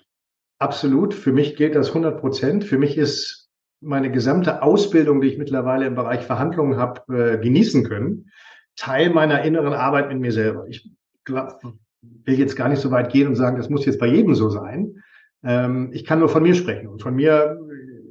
Absolut. 0.62 1.12
Für 1.12 1.32
mich 1.32 1.56
gilt 1.56 1.74
das 1.74 1.88
100 1.88 2.20
Prozent. 2.20 2.62
Für 2.62 2.78
mich 2.78 2.96
ist 2.96 3.50
meine 3.80 4.12
gesamte 4.12 4.62
Ausbildung, 4.62 5.20
die 5.20 5.26
ich 5.26 5.36
mittlerweile 5.36 5.86
im 5.86 5.96
Bereich 5.96 6.24
Verhandlungen 6.24 6.76
habe, 6.76 7.00
äh, 7.12 7.38
genießen 7.38 7.82
können, 7.82 8.30
Teil 8.76 9.10
meiner 9.10 9.42
inneren 9.42 9.72
Arbeit 9.72 10.08
mit 10.08 10.20
mir 10.20 10.30
selber. 10.30 10.68
Ich 10.68 10.88
will 11.26 12.38
jetzt 12.38 12.54
gar 12.54 12.68
nicht 12.68 12.78
so 12.78 12.92
weit 12.92 13.10
gehen 13.10 13.26
und 13.26 13.34
sagen, 13.34 13.56
das 13.56 13.70
muss 13.70 13.84
jetzt 13.86 13.98
bei 13.98 14.06
jedem 14.06 14.36
so 14.36 14.50
sein. 14.50 15.02
Ähm, 15.42 15.90
ich 15.92 16.04
kann 16.04 16.20
nur 16.20 16.28
von 16.28 16.44
mir 16.44 16.54
sprechen. 16.54 16.86
Und 16.86 17.02
von 17.02 17.16
mir, 17.16 17.58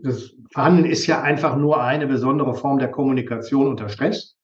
das 0.03 0.35
Verhandeln 0.51 0.91
ist 0.91 1.07
ja 1.07 1.21
einfach 1.21 1.55
nur 1.55 1.81
eine 1.81 2.05
besondere 2.05 2.53
Form 2.53 2.79
der 2.79 2.91
Kommunikation 2.91 3.67
unter 3.67 3.87
Stress. 3.87 4.35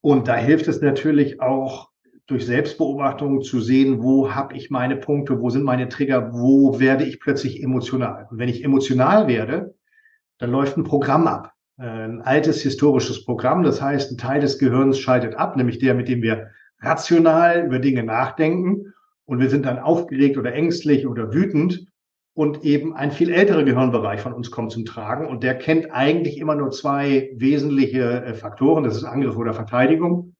Und 0.00 0.28
da 0.28 0.36
hilft 0.36 0.66
es 0.68 0.80
natürlich 0.80 1.42
auch, 1.42 1.90
durch 2.26 2.46
Selbstbeobachtung 2.46 3.42
zu 3.42 3.60
sehen, 3.60 4.02
wo 4.02 4.34
habe 4.34 4.56
ich 4.56 4.70
meine 4.70 4.96
Punkte, 4.96 5.40
wo 5.40 5.50
sind 5.50 5.64
meine 5.64 5.88
Trigger, 5.88 6.32
wo 6.32 6.80
werde 6.80 7.04
ich 7.04 7.20
plötzlich 7.20 7.62
emotional. 7.62 8.26
Und 8.30 8.38
wenn 8.38 8.48
ich 8.48 8.64
emotional 8.64 9.28
werde, 9.28 9.74
dann 10.38 10.50
läuft 10.50 10.76
ein 10.76 10.84
Programm 10.84 11.26
ab. 11.26 11.52
Äh, 11.78 11.84
ein 11.84 12.22
altes 12.22 12.62
historisches 12.62 13.24
Programm. 13.24 13.62
Das 13.62 13.82
heißt, 13.82 14.12
ein 14.12 14.18
Teil 14.18 14.40
des 14.40 14.58
Gehirns 14.58 14.98
schaltet 14.98 15.34
ab, 15.34 15.56
nämlich 15.56 15.78
der, 15.78 15.94
mit 15.94 16.08
dem 16.08 16.22
wir 16.22 16.50
rational 16.80 17.66
über 17.66 17.78
Dinge 17.78 18.04
nachdenken 18.04 18.92
und 19.26 19.40
wir 19.40 19.50
sind 19.50 19.66
dann 19.66 19.78
aufgeregt 19.78 20.36
oder 20.36 20.52
ängstlich 20.52 21.06
oder 21.06 21.32
wütend 21.32 21.86
und 22.34 22.64
eben 22.64 22.94
ein 22.94 23.10
viel 23.10 23.30
älterer 23.30 23.62
Gehirnbereich 23.62 24.20
von 24.20 24.32
uns 24.32 24.50
kommt 24.50 24.72
zum 24.72 24.84
Tragen 24.84 25.26
und 25.26 25.42
der 25.42 25.56
kennt 25.56 25.92
eigentlich 25.92 26.38
immer 26.38 26.54
nur 26.54 26.70
zwei 26.70 27.30
wesentliche 27.36 28.24
äh, 28.24 28.34
Faktoren, 28.34 28.84
das 28.84 28.96
ist 28.96 29.04
Angriff 29.04 29.36
oder 29.36 29.54
Verteidigung. 29.54 30.33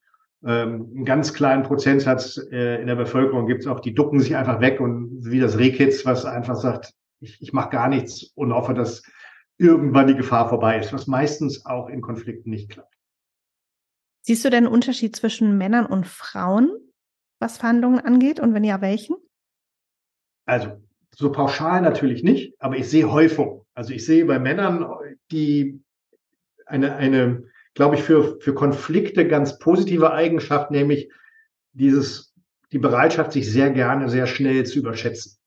Ähm, 0.46 0.90
einen 0.94 1.04
ganz 1.04 1.32
kleinen 1.32 1.62
Prozentsatz 1.62 2.38
äh, 2.52 2.80
in 2.80 2.86
der 2.86 2.96
Bevölkerung 2.96 3.46
gibt 3.46 3.62
es 3.62 3.66
auch, 3.66 3.80
die 3.80 3.94
ducken 3.94 4.20
sich 4.20 4.36
einfach 4.36 4.60
weg 4.60 4.80
und 4.80 5.24
wie 5.24 5.40
das 5.40 5.58
Rehkitz, 5.58 6.04
was 6.04 6.26
einfach 6.26 6.56
sagt, 6.56 6.92
ich, 7.20 7.40
ich 7.40 7.52
mache 7.52 7.70
gar 7.70 7.88
nichts 7.88 8.24
und 8.34 8.52
hoffe, 8.52 8.74
dass 8.74 9.02
irgendwann 9.56 10.08
die 10.08 10.16
Gefahr 10.16 10.48
vorbei 10.48 10.78
ist, 10.78 10.92
was 10.92 11.06
meistens 11.06 11.64
auch 11.64 11.88
in 11.88 12.02
Konflikten 12.02 12.50
nicht 12.50 12.70
klappt. 12.70 12.94
Siehst 14.22 14.44
du 14.44 14.50
denn 14.50 14.64
einen 14.64 14.74
Unterschied 14.74 15.16
zwischen 15.16 15.56
Männern 15.56 15.86
und 15.86 16.06
Frauen, 16.06 16.70
was 17.40 17.58
Verhandlungen 17.58 18.00
angeht? 18.00 18.40
Und 18.40 18.54
wenn 18.54 18.64
ja, 18.64 18.80
welchen? 18.80 19.16
Also, 20.46 20.82
so 21.14 21.30
pauschal 21.30 21.80
natürlich 21.82 22.22
nicht, 22.22 22.54
aber 22.58 22.76
ich 22.76 22.88
sehe 22.88 23.10
Häufung. 23.10 23.64
Also 23.74 23.92
ich 23.92 24.04
sehe 24.04 24.24
bei 24.24 24.38
Männern, 24.38 24.86
die 25.30 25.82
eine, 26.66 26.96
eine, 26.96 27.44
glaube 27.74 27.96
ich, 27.96 28.02
für, 28.02 28.40
für 28.40 28.54
Konflikte 28.54 29.26
ganz 29.26 29.58
positive 29.58 30.12
Eigenschaft, 30.12 30.70
nämlich 30.70 31.10
dieses, 31.72 32.32
die 32.72 32.78
Bereitschaft, 32.78 33.32
sich 33.32 33.50
sehr 33.50 33.70
gerne, 33.70 34.08
sehr 34.08 34.26
schnell 34.26 34.64
zu 34.64 34.78
überschätzen. 34.78 35.38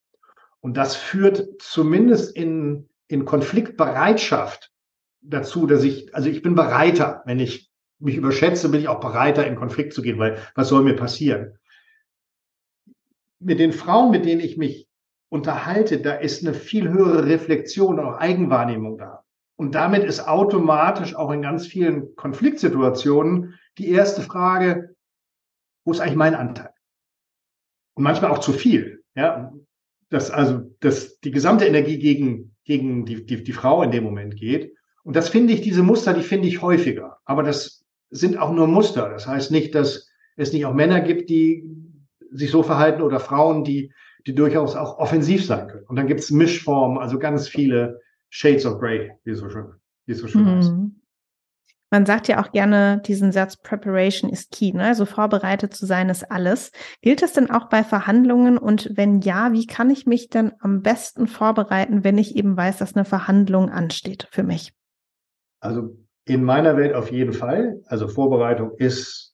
Und 0.60 0.76
das 0.76 0.96
führt 0.96 1.62
zumindest 1.62 2.36
in, 2.36 2.90
in 3.08 3.26
Konfliktbereitschaft 3.26 4.72
dazu, 5.22 5.66
dass 5.66 5.84
ich, 5.84 6.14
also 6.14 6.30
ich 6.30 6.42
bin 6.42 6.56
bereiter, 6.56 7.24
wenn 7.26 7.40
ich 7.40 7.72
mich 8.00 8.16
überschätze, 8.16 8.70
bin 8.70 8.82
ich 8.82 8.88
auch 8.88 9.00
bereiter, 9.00 9.48
in 9.48 9.56
Konflikt 9.56 9.94
zu 9.94 10.02
gehen, 10.02 10.20
weil 10.20 10.38
was 10.56 10.68
soll 10.68 10.84
mir 10.84 10.96
passieren? 10.96 11.58
Mit 13.40 13.60
den 13.60 13.72
Frauen, 13.72 14.12
mit 14.12 14.26
denen 14.26 14.42
ich 14.42 14.58
mich 14.58 14.88
unterhalte, 15.30 16.00
da 16.00 16.14
ist 16.14 16.46
eine 16.46 16.54
viel 16.54 16.90
höhere 16.90 17.26
Reflexion 17.26 18.00
und 18.00 18.06
auch 18.06 18.18
Eigenwahrnehmung 18.18 18.98
da. 18.98 19.24
Und 19.58 19.74
damit 19.76 20.04
ist 20.04 20.28
automatisch 20.28 21.16
auch 21.16 21.32
in 21.32 21.42
ganz 21.42 21.68
vielen 21.68 22.16
Konfliktsituationen 22.16 23.56
die 23.78 23.90
erste 23.90 24.22
Frage, 24.22 24.96
wo 25.84 25.92
ist 25.92 26.00
eigentlich 26.00 26.16
mein 26.16 26.36
Anteil? 26.36 26.70
Und 27.96 28.04
manchmal 28.04 28.32
auch 28.32 28.40
zu 28.40 28.54
viel. 28.54 29.04
Ja, 29.16 29.52
dass 30.10 30.32
also 30.32 30.62
dass 30.80 31.20
die 31.20 31.32
gesamte 31.32 31.66
Energie 31.66 31.98
gegen, 31.98 32.56
gegen 32.64 33.06
die, 33.06 33.26
die, 33.26 33.44
die 33.44 33.54
Frau 33.54 33.82
in 33.84 33.92
dem 33.92 34.04
Moment 34.04 34.36
geht. 34.38 34.76
Und 35.04 35.16
das 35.16 35.30
finde 35.30 35.54
ich, 35.54 35.62
diese 35.62 35.84
Muster, 35.84 36.14
die 36.14 36.22
finde 36.22 36.48
ich 36.48 36.62
häufiger. 36.62 37.18
Aber 37.26 37.44
das 37.44 37.84
sind 38.10 38.38
auch 38.38 38.54
nur 38.54 38.68
Muster. 38.68 39.10
Das 39.10 39.28
heißt 39.28 39.52
nicht, 39.52 39.74
dass 39.74 40.08
es 40.36 40.54
nicht 40.54 40.66
auch 40.66 40.74
Männer 40.74 41.02
gibt, 41.02 41.30
die 41.30 41.64
sich 42.32 42.52
so 42.52 42.62
verhalten 42.62 43.02
oder 43.02 43.20
Frauen, 43.20 43.64
die, 43.64 43.92
die 44.26 44.36
durchaus 44.36 44.76
auch 44.76 44.98
offensiv 45.00 45.46
sein 45.46 45.68
können. 45.68 45.86
Und 45.86 45.96
dann 45.96 46.08
gibt 46.08 46.20
es 46.20 46.32
Mischformen, 46.32 47.00
also 47.00 47.20
ganz 47.20 47.48
viele 47.48 48.02
Shades 48.30 48.66
of 48.66 48.80
Grey, 48.80 49.12
wie 49.24 49.32
es 49.32 49.40
so 49.40 49.50
schön, 49.50 49.74
wie 50.06 50.14
es 50.14 50.20
so 50.20 50.28
schön 50.28 50.44
mhm. 50.44 50.58
heißt. 50.58 50.74
Man 51.90 52.06
sagt 52.06 52.28
ja 52.28 52.44
auch 52.44 52.52
gerne 52.52 53.02
diesen 53.06 53.32
Satz, 53.32 53.56
Preparation 53.56 54.30
is 54.30 54.50
key, 54.50 54.74
ne? 54.74 54.88
also 54.88 55.06
vorbereitet 55.06 55.74
zu 55.74 55.86
sein 55.86 56.10
ist 56.10 56.30
alles. 56.30 56.72
Gilt 57.02 57.22
das 57.22 57.32
denn 57.32 57.50
auch 57.50 57.70
bei 57.70 57.84
Verhandlungen? 57.84 58.58
Und 58.58 58.90
wenn 58.96 59.22
ja, 59.22 59.54
wie 59.54 59.66
kann 59.66 59.90
ich 59.90 60.06
mich 60.06 60.28
denn 60.28 60.52
am 60.60 60.82
besten 60.82 61.28
vorbereiten, 61.28 62.04
wenn 62.04 62.18
ich 62.18 62.36
eben 62.36 62.58
weiß, 62.58 62.78
dass 62.80 62.96
eine 62.96 63.06
Verhandlung 63.06 63.70
ansteht 63.70 64.28
für 64.32 64.44
mich? 64.44 64.74
Also 65.62 65.98
in 66.26 66.44
meiner 66.44 66.76
Welt 66.76 66.94
auf 66.94 67.10
jeden 67.10 67.32
Fall. 67.32 67.82
Also 67.86 68.10
Vorbereitung 68.10 68.76
ist 68.78 69.34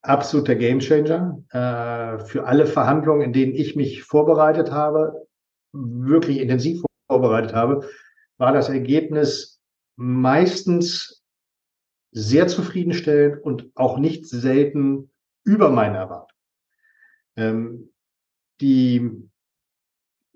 absoluter 0.00 0.54
Gamechanger 0.54 1.42
äh, 1.50 2.24
für 2.24 2.46
alle 2.46 2.64
Verhandlungen, 2.64 3.20
in 3.20 3.32
denen 3.34 3.54
ich 3.54 3.76
mich 3.76 4.02
vorbereitet 4.02 4.70
habe, 4.72 5.26
wirklich 5.72 6.40
intensiv 6.40 6.82
vorbereitet 7.06 7.54
habe, 7.54 7.86
war 8.38 8.52
das 8.52 8.68
Ergebnis 8.68 9.60
meistens 9.96 11.24
sehr 12.12 12.46
zufriedenstellend 12.48 13.42
und 13.42 13.70
auch 13.74 13.98
nicht 13.98 14.26
selten 14.26 15.10
über 15.44 15.70
meine 15.70 15.98
Erwartung. 15.98 16.38
Ähm, 17.36 17.92
die 18.60 19.28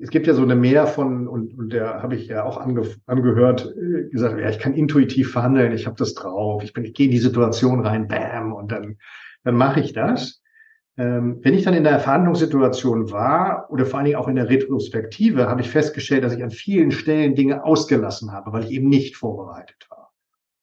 es 0.01 0.11
gibt 0.11 0.27
ja 0.27 0.35
so 0.35 0.43
eine 0.43 0.57
Mehr 0.57 0.87
von, 0.87 1.29
und, 1.29 1.57
und 1.59 1.73
der 1.73 2.03
habe 2.03 2.17
ich 2.17 2.27
ja 2.27 2.45
auch 2.45 2.57
ange, 2.57 2.89
angehört, 3.07 3.75
äh, 3.77 4.09
gesagt, 4.09 4.41
ja, 4.41 4.49
ich 4.49 4.59
kann 4.59 4.75
intuitiv 4.75 5.31
verhandeln, 5.31 5.73
ich 5.73 5.87
habe 5.87 5.97
das 5.97 6.15
drauf, 6.15 6.63
ich 6.65 6.73
bin, 6.73 6.85
ich 6.85 6.95
gehe 6.95 7.07
in 7.07 7.13
die 7.13 7.19
Situation 7.19 7.85
rein, 7.85 8.09
bam, 8.09 8.55
und 8.55 8.73
dann, 8.73 8.97
dann 9.45 9.55
mache 9.55 9.81
ich 9.81 9.93
das. 9.93 10.43
Ähm, 11.01 11.39
wenn 11.41 11.55
ich 11.55 11.65
dann 11.65 11.73
in 11.73 11.85
der 11.85 11.99
Verhandlungssituation 11.99 13.11
war 13.11 13.71
oder 13.71 13.87
vor 13.87 13.99
allen 13.99 14.05
Dingen 14.05 14.19
auch 14.19 14.29
in 14.29 14.37
der 14.37 14.51
Retrospektive, 14.51 15.49
habe 15.49 15.63
ich 15.63 15.71
festgestellt, 15.71 16.25
dass 16.25 16.35
ich 16.35 16.43
an 16.43 16.51
vielen 16.51 16.91
Stellen 16.91 17.35
Dinge 17.35 17.65
ausgelassen 17.65 18.33
habe, 18.33 18.53
weil 18.53 18.65
ich 18.65 18.71
eben 18.73 18.91
nicht 18.91 19.17
vorbereitet 19.17 19.87
war. 19.89 20.13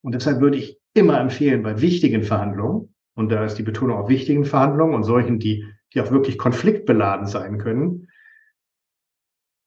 Und 0.03 0.13
deshalb 0.13 0.39
würde 0.39 0.57
ich 0.57 0.79
immer 0.93 1.19
empfehlen, 1.19 1.63
bei 1.63 1.81
wichtigen 1.81 2.21
Verhandlungen, 2.21 2.93
und 3.15 3.31
da 3.31 3.45
ist 3.45 3.57
die 3.57 3.63
Betonung 3.63 3.97
auf 3.97 4.09
wichtigen 4.09 4.45
Verhandlungen 4.45 4.93
und 4.93 5.05
solchen, 5.05 5.39
die, 5.39 5.65
die 5.95 6.01
auch 6.01 6.11
wirklich 6.11 6.37
konfliktbeladen 6.37 7.25
sein 7.25 7.57
können, 7.57 8.07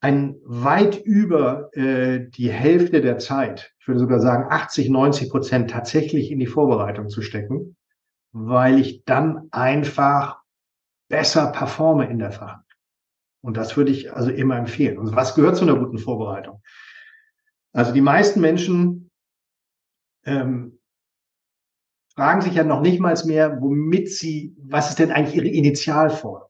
ein 0.00 0.36
weit 0.44 1.02
über 1.04 1.76
äh, 1.76 2.28
die 2.30 2.48
Hälfte 2.48 3.00
der 3.00 3.18
Zeit, 3.18 3.74
ich 3.80 3.88
würde 3.88 3.98
sogar 3.98 4.20
sagen 4.20 4.46
80, 4.48 4.88
90 4.88 5.30
Prozent 5.30 5.70
tatsächlich 5.72 6.30
in 6.30 6.38
die 6.38 6.46
Vorbereitung 6.46 7.08
zu 7.08 7.22
stecken, 7.22 7.76
weil 8.30 8.78
ich 8.78 9.04
dann 9.04 9.48
einfach 9.50 10.39
besser 11.10 11.52
performe 11.52 12.08
in 12.08 12.18
der 12.18 12.32
Verhandlung. 12.32 12.64
Und 13.42 13.56
das 13.56 13.76
würde 13.76 13.90
ich 13.90 14.14
also 14.14 14.30
immer 14.30 14.56
empfehlen. 14.56 14.98
Und 14.98 15.14
was 15.14 15.34
gehört 15.34 15.56
zu 15.56 15.64
einer 15.64 15.76
guten 15.76 15.98
Vorbereitung? 15.98 16.62
Also 17.72 17.92
die 17.92 18.00
meisten 18.00 18.40
Menschen 18.40 19.10
ähm, 20.24 20.78
fragen 22.14 22.40
sich 22.40 22.54
ja 22.54 22.64
noch 22.64 22.80
nicht 22.80 23.00
mal 23.00 23.14
mehr, 23.24 23.60
womit 23.60 24.10
sie, 24.10 24.54
was 24.62 24.90
ist 24.90 24.98
denn 24.98 25.10
eigentlich 25.10 25.36
ihre 25.36 25.48
Initialforderung? 25.48 26.48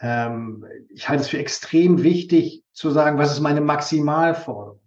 Ähm, 0.00 0.64
ich 0.90 1.08
halte 1.08 1.22
es 1.22 1.28
für 1.28 1.38
extrem 1.38 2.02
wichtig 2.02 2.64
zu 2.72 2.90
sagen, 2.90 3.18
was 3.18 3.32
ist 3.32 3.40
meine 3.40 3.60
Maximalforderung? 3.60 4.80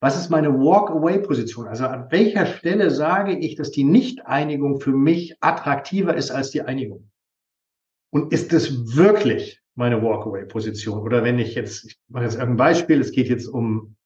Was 0.00 0.16
ist 0.16 0.30
meine 0.30 0.52
Walk-away-Position? 0.52 1.66
Also 1.66 1.86
an 1.86 2.10
welcher 2.10 2.46
Stelle 2.46 2.90
sage 2.90 3.36
ich, 3.36 3.56
dass 3.56 3.72
die 3.72 3.84
Nicht-Einigung 3.84 4.80
für 4.80 4.92
mich 4.92 5.36
attraktiver 5.40 6.14
ist 6.14 6.30
als 6.30 6.50
die 6.50 6.62
Einigung? 6.62 7.07
Und 8.10 8.32
ist 8.32 8.52
es 8.52 8.96
wirklich 8.96 9.60
meine 9.74 10.02
Walk-away-Position? 10.02 11.00
Oder 11.00 11.24
wenn 11.24 11.38
ich 11.38 11.54
jetzt, 11.54 11.84
ich 11.84 11.98
mache 12.08 12.24
jetzt 12.24 12.34
irgendein 12.34 12.56
Beispiel, 12.56 13.00
es 13.00 13.12
geht 13.12 13.28
jetzt 13.28 13.46
um, 13.46 13.96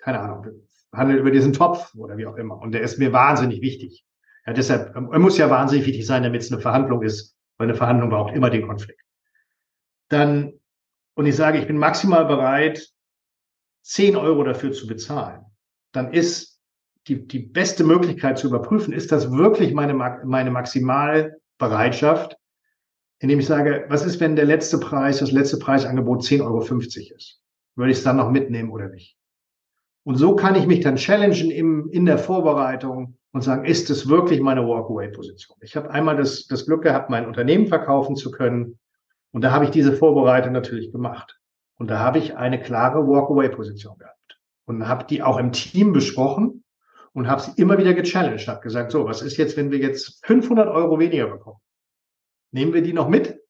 keine 0.00 0.20
Ahnung, 0.20 0.46
handelt 0.92 1.20
über 1.20 1.30
diesen 1.30 1.52
Topf 1.52 1.94
oder 1.94 2.16
wie 2.16 2.26
auch 2.26 2.36
immer. 2.36 2.58
Und 2.60 2.72
der 2.72 2.82
ist 2.82 2.98
mir 2.98 3.12
wahnsinnig 3.12 3.60
wichtig. 3.60 4.04
Ja, 4.46 4.52
deshalb, 4.52 4.94
er 4.94 5.18
muss 5.18 5.36
ja 5.36 5.50
wahnsinnig 5.50 5.86
wichtig 5.86 6.06
sein, 6.06 6.22
damit 6.22 6.42
es 6.42 6.52
eine 6.52 6.60
Verhandlung 6.60 7.02
ist, 7.02 7.36
weil 7.58 7.68
eine 7.68 7.76
Verhandlung 7.76 8.10
braucht 8.10 8.34
immer 8.34 8.50
den 8.50 8.66
Konflikt. 8.66 9.02
Dann, 10.08 10.54
und 11.14 11.26
ich 11.26 11.36
sage, 11.36 11.58
ich 11.58 11.66
bin 11.66 11.76
maximal 11.76 12.24
bereit, 12.24 12.88
10 13.82 14.16
Euro 14.16 14.44
dafür 14.44 14.72
zu 14.72 14.86
bezahlen, 14.86 15.44
dann 15.92 16.12
ist 16.12 16.60
die, 17.06 17.26
die 17.26 17.40
beste 17.40 17.84
Möglichkeit 17.84 18.38
zu 18.38 18.48
überprüfen, 18.48 18.92
ist 18.92 19.12
das 19.12 19.30
wirklich 19.30 19.72
meine, 19.74 19.94
meine 19.94 20.50
Maximalbereitschaft, 20.50 22.36
indem 23.20 23.40
ich 23.40 23.46
sage, 23.46 23.84
was 23.88 24.04
ist, 24.04 24.20
wenn 24.20 24.36
der 24.36 24.44
letzte 24.44 24.78
Preis, 24.78 25.18
das 25.18 25.32
letzte 25.32 25.58
Preisangebot 25.58 26.22
10,50 26.22 26.42
Euro 26.42 26.60
ist? 27.16 27.40
Würde 27.74 27.90
ich 27.90 27.98
es 27.98 28.04
dann 28.04 28.16
noch 28.16 28.30
mitnehmen 28.30 28.70
oder 28.70 28.88
nicht? 28.88 29.16
Und 30.04 30.16
so 30.16 30.34
kann 30.36 30.54
ich 30.54 30.66
mich 30.66 30.80
dann 30.80 30.96
challengen 30.96 31.50
im, 31.50 31.90
in 31.90 32.06
der 32.06 32.18
Vorbereitung 32.18 33.18
und 33.32 33.42
sagen, 33.42 33.64
ist 33.64 33.90
es 33.90 34.08
wirklich 34.08 34.40
meine 34.40 34.66
Walkaway-Position? 34.66 35.58
Ich 35.60 35.76
habe 35.76 35.90
einmal 35.90 36.16
das, 36.16 36.46
das 36.46 36.66
Glück 36.66 36.82
gehabt, 36.82 37.10
mein 37.10 37.26
Unternehmen 37.26 37.66
verkaufen 37.66 38.16
zu 38.16 38.30
können. 38.30 38.78
Und 39.32 39.42
da 39.42 39.50
habe 39.50 39.66
ich 39.66 39.70
diese 39.70 39.92
Vorbereitung 39.92 40.52
natürlich 40.52 40.92
gemacht. 40.92 41.38
Und 41.76 41.90
da 41.90 41.98
habe 41.98 42.18
ich 42.18 42.36
eine 42.36 42.60
klare 42.60 43.06
Walkaway-Position 43.06 43.98
gehabt. 43.98 44.38
Und 44.64 44.88
habe 44.88 45.04
die 45.04 45.22
auch 45.22 45.38
im 45.38 45.52
Team 45.52 45.92
besprochen 45.92 46.64
und 47.12 47.28
habe 47.28 47.42
sie 47.42 47.52
immer 47.56 47.78
wieder 47.78 47.94
gechallenged. 47.94 48.48
Habe 48.48 48.60
gesagt, 48.60 48.92
so, 48.92 49.04
was 49.04 49.22
ist 49.22 49.36
jetzt, 49.36 49.56
wenn 49.56 49.70
wir 49.70 49.78
jetzt 49.78 50.24
500 50.26 50.68
Euro 50.68 50.98
weniger 50.98 51.28
bekommen? 51.28 51.58
Nehmen 52.50 52.72
wir 52.72 52.82
die 52.82 52.92
noch 52.92 53.08
mit? 53.08 53.40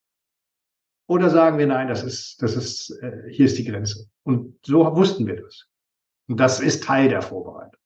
Oder 1.07 1.31
sagen 1.31 1.59
wir, 1.59 1.67
nein, 1.67 1.89
das 1.89 2.05
ist, 2.05 2.43
das 2.43 2.55
ist, 2.55 2.91
äh, 3.03 3.31
hier 3.31 3.47
ist 3.47 3.57
die 3.57 3.65
Grenze. 3.65 4.09
Und 4.25 4.59
so 4.65 4.95
wussten 4.95 5.27
wir 5.27 5.37
das. 5.37 5.67
Und 6.29 6.39
das 6.39 6.61
ist 6.61 6.85
Teil 6.85 7.09
der 7.09 7.23
Vorbereitung. 7.23 7.81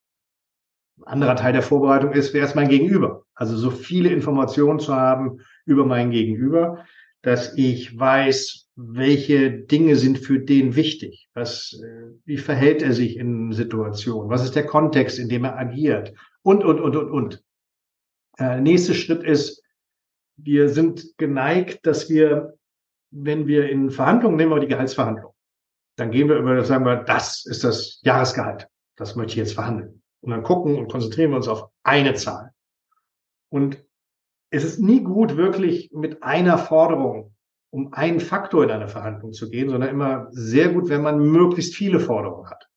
Ein 1.02 1.14
anderer 1.14 1.36
Teil 1.36 1.52
der 1.52 1.62
Vorbereitung 1.62 2.12
ist, 2.12 2.34
wer 2.34 2.44
ist 2.44 2.56
mein 2.56 2.68
Gegenüber? 2.68 3.24
Also 3.34 3.56
so 3.56 3.70
viele 3.70 4.10
Informationen 4.10 4.80
zu 4.80 4.94
haben 4.94 5.40
über 5.64 5.86
mein 5.86 6.10
Gegenüber, 6.10 6.84
dass 7.22 7.56
ich 7.56 7.96
weiß, 7.96 8.68
welche 8.74 9.52
Dinge 9.52 9.96
sind 9.96 10.18
für 10.18 10.40
den 10.40 10.74
wichtig? 10.74 11.28
Was, 11.34 11.80
äh, 11.80 12.10
wie 12.24 12.38
verhält 12.38 12.82
er 12.82 12.92
sich 12.92 13.16
in 13.16 13.52
Situationen? 13.52 14.30
Was 14.30 14.44
ist 14.44 14.56
der 14.56 14.66
Kontext, 14.66 15.18
in 15.18 15.28
dem 15.28 15.44
er 15.44 15.56
agiert? 15.56 16.12
Und, 16.42 16.64
und, 16.64 16.80
und, 16.80 16.96
und, 16.96 17.10
und. 17.10 17.44
Äh, 18.38 18.60
nächster 18.60 18.94
Schritt 18.94 19.22
ist, 19.22 19.61
wir 20.36 20.68
sind 20.68 21.16
geneigt, 21.18 21.86
dass 21.86 22.08
wir, 22.08 22.54
wenn 23.10 23.46
wir 23.46 23.68
in 23.68 23.90
Verhandlungen, 23.90 24.36
nehmen 24.36 24.52
wir 24.52 24.60
die 24.60 24.68
Gehaltsverhandlung, 24.68 25.32
dann 25.96 26.10
gehen 26.10 26.28
wir 26.28 26.36
über, 26.36 26.64
sagen 26.64 26.84
wir, 26.84 26.96
das 26.96 27.44
ist 27.44 27.64
das 27.64 28.00
Jahresgehalt. 28.02 28.68
Das 28.96 29.16
möchte 29.16 29.32
ich 29.32 29.38
jetzt 29.38 29.54
verhandeln. 29.54 30.02
Und 30.20 30.30
dann 30.30 30.42
gucken 30.42 30.78
und 30.78 30.90
konzentrieren 30.90 31.30
wir 31.30 31.36
uns 31.36 31.48
auf 31.48 31.68
eine 31.82 32.14
Zahl. 32.14 32.52
Und 33.50 33.84
es 34.50 34.64
ist 34.64 34.78
nie 34.78 35.02
gut, 35.02 35.36
wirklich 35.36 35.90
mit 35.92 36.22
einer 36.22 36.58
Forderung 36.58 37.34
um 37.72 37.92
einen 37.94 38.20
Faktor 38.20 38.64
in 38.64 38.70
eine 38.70 38.88
Verhandlung 38.88 39.32
zu 39.32 39.48
gehen, 39.48 39.70
sondern 39.70 39.88
immer 39.88 40.28
sehr 40.30 40.68
gut, 40.68 40.90
wenn 40.90 41.00
man 41.00 41.18
möglichst 41.18 41.74
viele 41.74 42.00
Forderungen 42.00 42.48
hat. 42.50 42.68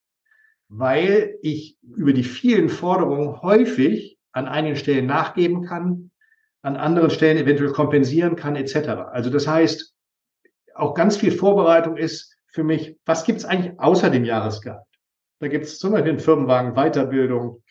Weil 0.69 1.37
ich 1.41 1.77
über 1.81 2.13
die 2.13 2.23
vielen 2.23 2.69
Forderungen 2.69 3.41
häufig 3.41 4.17
an 4.31 4.47
einigen 4.47 4.77
Stellen 4.77 5.05
nachgeben 5.05 5.65
kann, 5.65 6.11
an 6.65 6.77
anderen 6.77 7.11
Stellen 7.11 7.37
eventuell 7.37 7.71
kompensieren 7.71 8.35
kann, 8.35 8.55
etc. 8.55 8.89
Also 9.11 9.29
das 9.29 9.47
heißt, 9.47 9.93
auch 10.73 10.95
ganz 10.95 11.15
viel 11.15 11.31
Vorbereitung 11.31 11.95
ist 11.95 12.35
für 12.47 12.63
mich, 12.63 12.97
was 13.05 13.23
gibt 13.23 13.37
es 13.37 13.45
eigentlich 13.45 13.79
außer 13.79 14.09
dem 14.09 14.25
Jahresgehalt? 14.25 14.81
Da 15.39 15.47
gibt 15.47 15.65
es 15.65 15.77
zum 15.77 15.91
Beispiel 15.91 16.13
den 16.13 16.19
Firmenwagen, 16.19 16.73
Weiterbildung, 16.73 17.61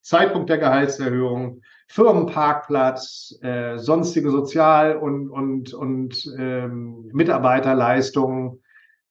Zeitpunkt 0.00 0.48
der 0.48 0.56
Gehaltserhöhung, 0.56 1.60
Firmenparkplatz, 1.88 3.38
äh, 3.42 3.76
sonstige 3.76 4.30
Sozial- 4.30 4.96
und, 4.96 5.28
und, 5.28 5.74
und 5.74 6.24
ähm, 6.38 7.10
Mitarbeiterleistungen, 7.12 8.62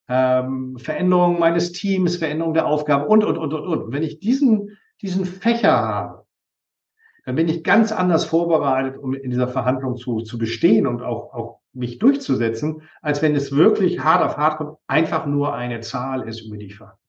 ähm, 0.07 0.77
Veränderung 0.79 1.37
meines 1.37 1.71
Teams, 1.71 2.17
Veränderung 2.17 2.55
der 2.55 2.65
Aufgaben 2.65 3.05
und, 3.05 3.23
und, 3.23 3.37
und, 3.37 3.53
und, 3.53 3.67
und. 3.67 3.93
Wenn 3.93 4.03
ich 4.03 4.19
diesen, 4.19 4.75
diesen 5.03 5.25
Fächer 5.25 5.71
habe, 5.71 6.22
dann 7.25 7.35
bin 7.35 7.47
ich 7.47 7.63
ganz 7.63 7.91
anders 7.91 8.25
vorbereitet, 8.25 8.97
um 8.97 9.13
in 9.13 9.29
dieser 9.31 9.47
Verhandlung 9.47 9.95
zu, 9.95 10.21
zu 10.21 10.37
bestehen 10.37 10.87
und 10.87 11.01
auch, 11.01 11.33
auch 11.33 11.59
mich 11.73 11.99
durchzusetzen, 11.99 12.83
als 13.01 13.21
wenn 13.21 13.35
es 13.35 13.51
wirklich 13.51 13.99
hart 13.99 14.23
auf 14.23 14.37
hart 14.37 14.57
kommt, 14.57 14.77
einfach 14.87 15.25
nur 15.25 15.53
eine 15.53 15.79
Zahl 15.81 16.27
ist, 16.27 16.41
über 16.41 16.57
die 16.57 16.67
ich 16.67 16.75
verhandle. 16.75 16.99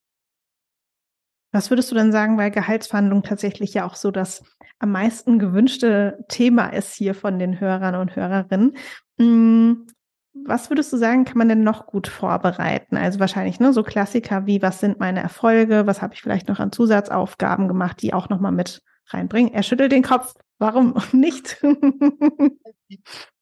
Was 1.52 1.70
würdest 1.70 1.90
du 1.90 1.94
denn 1.94 2.10
sagen, 2.10 2.36
weil 2.36 2.50
Gehaltsverhandlung 2.50 3.22
tatsächlich 3.22 3.74
ja 3.74 3.86
auch 3.86 3.94
so 3.94 4.10
das 4.10 4.42
am 4.80 4.90
meisten 4.90 5.38
gewünschte 5.38 6.18
Thema 6.28 6.66
ist 6.66 6.94
hier 6.94 7.14
von 7.14 7.38
den 7.38 7.60
Hörern 7.60 7.94
und 7.94 8.16
Hörerinnen? 8.16 8.76
Hm, 9.20 9.86
was 10.32 10.68
würdest 10.68 10.92
du 10.92 10.96
sagen, 10.96 11.24
kann 11.24 11.38
man 11.38 11.48
denn 11.48 11.62
noch 11.62 11.86
gut 11.86 12.08
vorbereiten? 12.08 12.96
Also 12.96 13.20
wahrscheinlich 13.20 13.60
ne, 13.60 13.72
so 13.72 13.84
Klassiker 13.84 14.46
wie, 14.46 14.62
was 14.62 14.80
sind 14.80 14.98
meine 14.98 15.20
Erfolge? 15.20 15.86
Was 15.86 16.02
habe 16.02 16.14
ich 16.14 16.22
vielleicht 16.22 16.48
noch 16.48 16.58
an 16.58 16.72
Zusatzaufgaben 16.72 17.68
gemacht, 17.68 18.02
die 18.02 18.12
auch 18.12 18.28
nochmal 18.28 18.50
mit 18.50 18.82
reinbringen? 19.06 19.52
Er 19.52 19.62
schüttelt 19.62 19.92
den 19.92 20.02
Kopf. 20.02 20.34
Warum 20.58 20.94
nicht? 21.12 21.62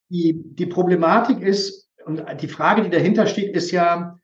die, 0.09 0.43
die 0.45 0.67
Problematik 0.67 1.41
ist, 1.41 1.91
und 2.05 2.25
die 2.41 2.49
Frage, 2.49 2.83
die 2.83 2.91
dahinter 2.91 3.27
steht, 3.27 3.55
ist 3.55 3.71
ja, 3.71 4.19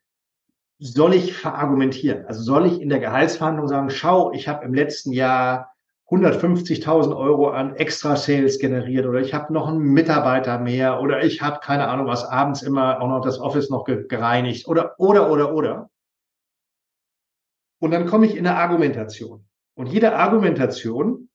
soll 0.79 1.13
ich 1.13 1.33
verargumentieren? 1.33 2.25
Also 2.25 2.41
soll 2.41 2.67
ich 2.67 2.81
in 2.81 2.89
der 2.89 2.99
Gehaltsverhandlung 2.99 3.67
sagen, 3.67 3.89
schau, 3.89 4.31
ich 4.33 4.47
habe 4.47 4.65
im 4.65 4.73
letzten 4.73 5.11
Jahr 5.11 5.73
150.000 6.09 7.15
Euro 7.15 7.49
an 7.49 7.75
extra 7.75 8.15
Sales 8.15 8.59
generiert 8.59 9.05
oder 9.05 9.19
ich 9.19 9.33
habe 9.33 9.53
noch 9.53 9.67
einen 9.67 9.79
Mitarbeiter 9.79 10.57
mehr 10.57 11.01
oder 11.01 11.23
ich 11.23 11.41
habe 11.41 11.59
keine 11.59 11.87
Ahnung 11.87 12.07
was 12.07 12.25
abends 12.25 12.63
immer 12.63 12.99
auch 12.99 13.07
noch 13.07 13.21
das 13.21 13.39
Office 13.39 13.69
noch 13.69 13.83
gereinigt 13.85 14.67
oder 14.67 14.95
oder 14.97 15.31
oder 15.31 15.53
oder. 15.53 15.89
Und 17.79 17.91
dann 17.91 18.07
komme 18.07 18.25
ich 18.25 18.35
in 18.35 18.47
eine 18.47 18.57
Argumentation. 18.57 19.45
Und 19.75 19.87
jede 19.87 20.15
Argumentation 20.15 21.28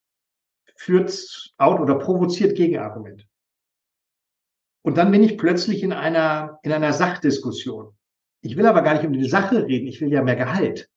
führt 0.74 1.54
out 1.58 1.80
oder 1.80 1.96
provoziert 1.96 2.56
Gegenargument. 2.56 3.26
Und 4.82 4.98
dann 4.98 5.10
bin 5.10 5.22
ich 5.22 5.38
plötzlich 5.38 5.82
in 5.82 5.92
einer, 5.92 6.58
in 6.62 6.72
einer 6.72 6.92
Sachdiskussion. 6.92 7.94
Ich 8.42 8.56
will 8.56 8.66
aber 8.66 8.82
gar 8.82 8.94
nicht 8.94 9.06
um 9.06 9.12
die 9.12 9.28
Sache 9.28 9.66
reden, 9.66 9.87
ich 9.87 10.00
will 10.00 10.12
ja 10.12 10.22
mehr 10.22 10.37
Gehalt. 10.37 10.90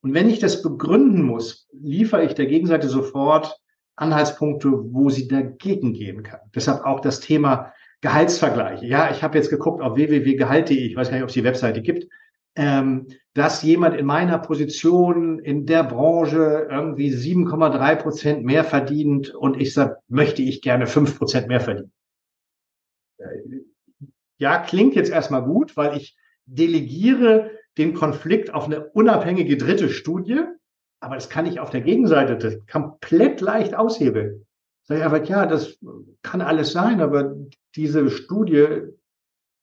Und 0.00 0.14
wenn 0.14 0.28
ich 0.28 0.40
das 0.40 0.62
begründen 0.62 1.22
muss, 1.22 1.68
liefere 1.72 2.24
ich 2.24 2.34
der 2.34 2.46
Gegenseite 2.46 2.88
sofort 2.88 3.60
Anhaltspunkte, 3.96 4.70
wo 4.92 5.10
sie 5.10 5.28
dagegen 5.28 5.92
gehen 5.92 6.22
kann. 6.22 6.40
Deshalb 6.54 6.84
auch 6.84 7.00
das 7.00 7.20
Thema 7.20 7.72
Gehaltsvergleiche. 8.00 8.86
Ja, 8.86 9.10
ich 9.10 9.22
habe 9.22 9.36
jetzt 9.36 9.50
geguckt 9.50 9.82
auf 9.82 9.96
www.gehalt.de, 9.96 10.76
ich 10.76 10.96
weiß 10.96 11.08
gar 11.08 11.16
nicht, 11.16 11.24
ob 11.24 11.28
es 11.28 11.34
die 11.34 11.44
Webseite 11.44 11.82
gibt, 11.82 12.08
ähm, 12.56 13.08
dass 13.34 13.62
jemand 13.62 13.96
in 13.96 14.06
meiner 14.06 14.38
Position 14.38 15.38
in 15.38 15.64
der 15.64 15.84
Branche 15.84 16.66
irgendwie 16.70 17.12
7,3 17.14 17.96
Prozent 17.96 18.44
mehr 18.44 18.64
verdient 18.64 19.34
und 19.34 19.60
ich 19.60 19.72
sage, 19.72 19.98
möchte 20.08 20.42
ich 20.42 20.60
gerne 20.60 20.86
5 20.86 21.18
Prozent 21.18 21.48
mehr 21.48 21.60
verdienen. 21.60 21.92
Ja, 24.38 24.58
klingt 24.58 24.94
jetzt 24.94 25.10
erstmal 25.10 25.42
gut, 25.42 25.76
weil 25.76 25.96
ich 25.96 26.16
delegiere 26.46 27.50
den 27.76 27.94
Konflikt 27.94 28.52
auf 28.52 28.66
eine 28.66 28.88
unabhängige 28.88 29.56
dritte 29.56 29.88
Studie, 29.88 30.40
aber 31.00 31.14
das 31.14 31.28
kann 31.28 31.46
ich 31.46 31.60
auf 31.60 31.70
der 31.70 31.80
Gegenseite 31.80 32.62
komplett 32.70 33.40
leicht 33.40 33.74
aushebeln. 33.74 34.46
Sag 34.82 34.98
ich 34.98 35.04
einfach, 35.04 35.28
ja, 35.28 35.46
das 35.46 35.78
kann 36.22 36.40
alles 36.40 36.72
sein, 36.72 37.00
aber 37.00 37.36
diese 37.76 38.10
Studie 38.10 38.82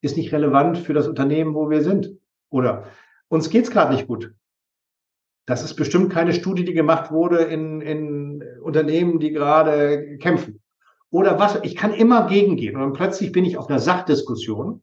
ist 0.01 0.17
nicht 0.17 0.31
relevant 0.31 0.77
für 0.77 0.93
das 0.93 1.07
Unternehmen, 1.07 1.55
wo 1.55 1.69
wir 1.69 1.81
sind. 1.81 2.17
Oder 2.49 2.87
uns 3.27 3.49
geht's 3.49 3.71
gerade 3.71 3.93
nicht 3.93 4.07
gut. 4.07 4.33
Das 5.45 5.63
ist 5.63 5.75
bestimmt 5.75 6.11
keine 6.11 6.33
Studie, 6.33 6.65
die 6.65 6.73
gemacht 6.73 7.11
wurde 7.11 7.37
in, 7.37 7.81
in 7.81 8.43
Unternehmen, 8.61 9.19
die 9.19 9.31
gerade 9.31 10.17
kämpfen. 10.17 10.61
Oder 11.11 11.39
was, 11.39 11.59
ich 11.63 11.75
kann 11.75 11.93
immer 11.93 12.27
gegengehen. 12.27 12.75
Und 12.75 12.81
dann 12.81 12.93
plötzlich 12.93 13.31
bin 13.31 13.45
ich 13.45 13.57
auf 13.57 13.69
einer 13.69 13.79
Sachdiskussion 13.79 14.81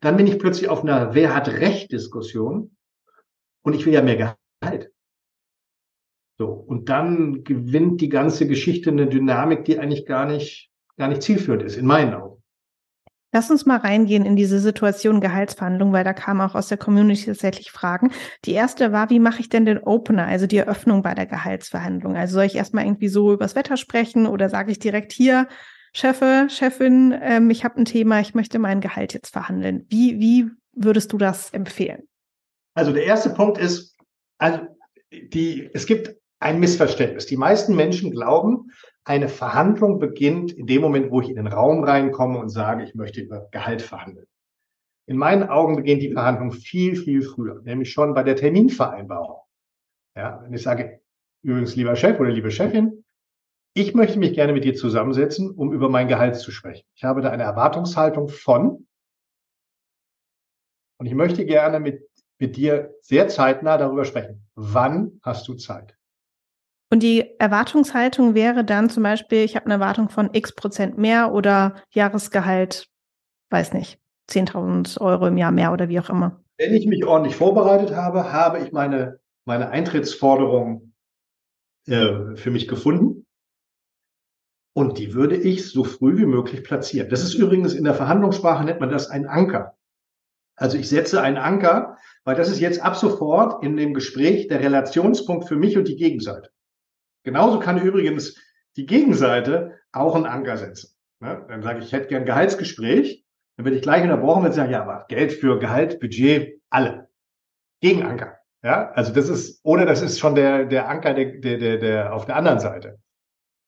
dann 0.00 0.16
bin 0.16 0.26
ich 0.26 0.38
plötzlich 0.38 0.68
auf 0.68 0.82
einer 0.82 1.14
Wer 1.14 1.34
hat 1.34 1.48
Recht 1.48 1.92
Diskussion 1.92 2.76
und 3.62 3.74
ich 3.74 3.86
will 3.86 3.92
ja 3.92 4.02
mehr 4.02 4.36
Gehalt. 4.60 4.92
So. 6.38 6.48
Und 6.48 6.88
dann 6.88 7.44
gewinnt 7.44 8.00
die 8.00 8.08
ganze 8.08 8.46
Geschichte 8.46 8.90
eine 8.90 9.06
Dynamik, 9.06 9.64
die 9.64 9.78
eigentlich 9.78 10.04
gar 10.06 10.26
nicht, 10.26 10.70
gar 10.96 11.08
nicht 11.08 11.22
zielführend 11.22 11.62
ist, 11.62 11.76
in 11.76 11.86
meinen 11.86 12.14
Augen. 12.14 12.33
Lass 13.34 13.50
uns 13.50 13.66
mal 13.66 13.78
reingehen 13.78 14.24
in 14.24 14.36
diese 14.36 14.60
Situation 14.60 15.20
Gehaltsverhandlung, 15.20 15.92
weil 15.92 16.04
da 16.04 16.12
kamen 16.12 16.40
auch 16.40 16.54
aus 16.54 16.68
der 16.68 16.78
Community 16.78 17.24
tatsächlich 17.24 17.72
Fragen. 17.72 18.12
Die 18.44 18.52
erste 18.52 18.92
war, 18.92 19.10
wie 19.10 19.18
mache 19.18 19.40
ich 19.40 19.48
denn 19.48 19.66
den 19.66 19.78
Opener, 19.78 20.28
also 20.28 20.46
die 20.46 20.58
Eröffnung 20.58 21.02
bei 21.02 21.14
der 21.14 21.26
Gehaltsverhandlung? 21.26 22.16
Also 22.16 22.34
soll 22.34 22.44
ich 22.44 22.54
erstmal 22.54 22.84
irgendwie 22.84 23.08
so 23.08 23.32
übers 23.32 23.56
Wetter 23.56 23.76
sprechen 23.76 24.28
oder 24.28 24.48
sage 24.48 24.70
ich 24.70 24.78
direkt 24.78 25.10
hier, 25.10 25.48
Chefe, 25.92 26.46
Chefin, 26.48 27.12
ähm, 27.20 27.50
ich 27.50 27.64
habe 27.64 27.80
ein 27.80 27.84
Thema, 27.84 28.20
ich 28.20 28.34
möchte 28.34 28.60
mein 28.60 28.80
Gehalt 28.80 29.14
jetzt 29.14 29.32
verhandeln. 29.32 29.84
Wie, 29.88 30.20
wie 30.20 30.48
würdest 30.72 31.12
du 31.12 31.18
das 31.18 31.50
empfehlen? 31.50 32.04
Also 32.74 32.92
der 32.92 33.04
erste 33.04 33.30
Punkt 33.30 33.58
ist, 33.58 33.96
also 34.38 34.60
die, 35.10 35.70
es 35.74 35.86
gibt 35.86 36.14
ein 36.38 36.60
Missverständnis. 36.60 37.26
Die 37.26 37.36
meisten 37.36 37.74
Menschen 37.74 38.12
glauben, 38.12 38.70
eine 39.04 39.28
Verhandlung 39.28 39.98
beginnt 39.98 40.52
in 40.52 40.66
dem 40.66 40.80
Moment, 40.80 41.10
wo 41.10 41.20
ich 41.20 41.28
in 41.28 41.36
den 41.36 41.46
Raum 41.46 41.84
reinkomme 41.84 42.38
und 42.38 42.48
sage, 42.48 42.84
ich 42.84 42.94
möchte 42.94 43.20
über 43.20 43.48
Gehalt 43.50 43.82
verhandeln. 43.82 44.26
In 45.06 45.18
meinen 45.18 45.44
Augen 45.44 45.76
beginnt 45.76 46.02
die 46.02 46.12
Verhandlung 46.12 46.52
viel, 46.52 46.96
viel 46.96 47.22
früher, 47.22 47.60
nämlich 47.62 47.92
schon 47.92 48.14
bei 48.14 48.22
der 48.22 48.36
Terminvereinbarung. 48.36 49.40
Ja, 50.16 50.42
wenn 50.42 50.54
ich 50.54 50.62
sage, 50.62 51.00
übrigens, 51.42 51.76
lieber 51.76 51.96
Chef 51.96 52.18
oder 52.18 52.30
liebe 52.30 52.50
Chefin, 52.50 53.04
ich 53.76 53.94
möchte 53.94 54.18
mich 54.18 54.32
gerne 54.32 54.52
mit 54.52 54.64
dir 54.64 54.74
zusammensetzen, 54.74 55.50
um 55.50 55.72
über 55.72 55.90
mein 55.90 56.08
Gehalt 56.08 56.36
zu 56.36 56.50
sprechen. 56.50 56.86
Ich 56.94 57.04
habe 57.04 57.20
da 57.20 57.30
eine 57.30 57.42
Erwartungshaltung 57.42 58.28
von 58.28 58.86
und 60.98 61.06
ich 61.06 61.14
möchte 61.14 61.44
gerne 61.44 61.80
mit, 61.80 62.08
mit 62.38 62.56
dir 62.56 62.94
sehr 63.02 63.28
zeitnah 63.28 63.76
darüber 63.76 64.04
sprechen. 64.04 64.46
Wann 64.54 65.20
hast 65.22 65.48
du 65.48 65.54
Zeit? 65.54 65.96
Und 66.94 67.02
die 67.02 67.40
Erwartungshaltung 67.40 68.36
wäre 68.36 68.64
dann 68.64 68.88
zum 68.88 69.02
Beispiel, 69.02 69.38
ich 69.38 69.56
habe 69.56 69.64
eine 69.64 69.74
Erwartung 69.74 70.10
von 70.10 70.30
x 70.32 70.54
Prozent 70.54 70.96
mehr 70.96 71.32
oder 71.32 71.74
Jahresgehalt, 71.90 72.86
weiß 73.50 73.72
nicht, 73.72 73.98
10.000 74.30 75.00
Euro 75.00 75.26
im 75.26 75.36
Jahr 75.36 75.50
mehr 75.50 75.72
oder 75.72 75.88
wie 75.88 75.98
auch 75.98 76.08
immer. 76.08 76.40
Wenn 76.56 76.72
ich 76.72 76.86
mich 76.86 77.04
ordentlich 77.04 77.34
vorbereitet 77.34 77.96
habe, 77.96 78.32
habe 78.32 78.60
ich 78.60 78.70
meine, 78.70 79.18
meine 79.44 79.70
Eintrittsforderung 79.70 80.92
äh, 81.88 82.36
für 82.36 82.52
mich 82.52 82.68
gefunden. 82.68 83.26
Und 84.72 84.96
die 84.96 85.14
würde 85.14 85.36
ich 85.36 85.68
so 85.68 85.82
früh 85.82 86.16
wie 86.16 86.26
möglich 86.26 86.62
platzieren. 86.62 87.08
Das 87.08 87.24
ist 87.24 87.34
übrigens 87.34 87.74
in 87.74 87.82
der 87.82 87.94
Verhandlungssprache 87.94 88.64
nennt 88.64 88.78
man 88.78 88.90
das 88.90 89.10
ein 89.10 89.26
Anker. 89.26 89.76
Also 90.54 90.78
ich 90.78 90.88
setze 90.88 91.20
einen 91.20 91.38
Anker, 91.38 91.98
weil 92.22 92.36
das 92.36 92.50
ist 92.50 92.60
jetzt 92.60 92.80
ab 92.80 92.94
sofort 92.94 93.64
in 93.64 93.76
dem 93.76 93.94
Gespräch 93.94 94.46
der 94.46 94.60
Relationspunkt 94.60 95.48
für 95.48 95.56
mich 95.56 95.76
und 95.76 95.88
die 95.88 95.96
Gegenseite. 95.96 96.54
Genauso 97.24 97.58
kann 97.58 97.82
übrigens 97.82 98.38
die 98.76 98.86
Gegenseite 98.86 99.78
auch 99.92 100.14
einen 100.14 100.26
Anker 100.26 100.56
setzen. 100.56 100.94
Ne? 101.20 101.44
Dann 101.48 101.62
sage 101.62 101.80
ich, 101.80 101.86
ich 101.86 101.92
hätte 101.92 102.08
gern 102.08 102.24
Gehaltsgespräch. 102.24 103.24
Dann 103.56 103.64
werde 103.64 103.76
ich 103.76 103.82
gleich 103.82 104.02
unterbrochen 104.02 104.44
und 104.44 104.52
sage, 104.52 104.72
ja, 104.72 104.82
aber 104.82 105.06
Geld 105.08 105.32
für 105.32 105.58
Gehalt, 105.58 106.00
Budget, 106.00 106.60
alle. 106.70 107.08
Gegenanker. 107.80 108.38
Ja, 108.62 108.90
also 108.92 109.12
das 109.12 109.28
ist, 109.28 109.60
oder 109.62 109.84
das 109.84 110.00
ist 110.00 110.18
schon 110.18 110.34
der, 110.34 110.64
der 110.64 110.88
Anker 110.88 111.12
der, 111.14 111.36
der, 111.36 111.58
der, 111.58 111.78
der 111.78 112.14
auf 112.14 112.24
der 112.24 112.36
anderen 112.36 112.60
Seite. 112.60 112.98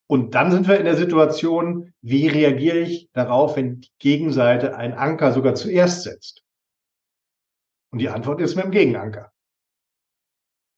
Und 0.09 0.35
dann 0.35 0.51
sind 0.51 0.69
wir 0.69 0.79
in 0.79 0.85
der 0.85 0.97
Situation, 0.97 1.93
wie 2.01 2.29
reagiere 2.29 2.79
ich 2.79 3.11
darauf, 3.13 3.57
wenn 3.57 3.81
die 3.81 3.91
Gegenseite 3.99 4.77
einen 4.77 4.95
Anker 4.95 5.33
sogar 5.33 5.55
zuerst 5.55 6.05
setzt? 6.05 6.45
Und 7.93 7.99
die 7.99 8.09
Antwort 8.09 8.41
ist 8.41 8.57
mit 8.57 8.65
dem 8.65 8.71
Gegenanker. 8.71 9.33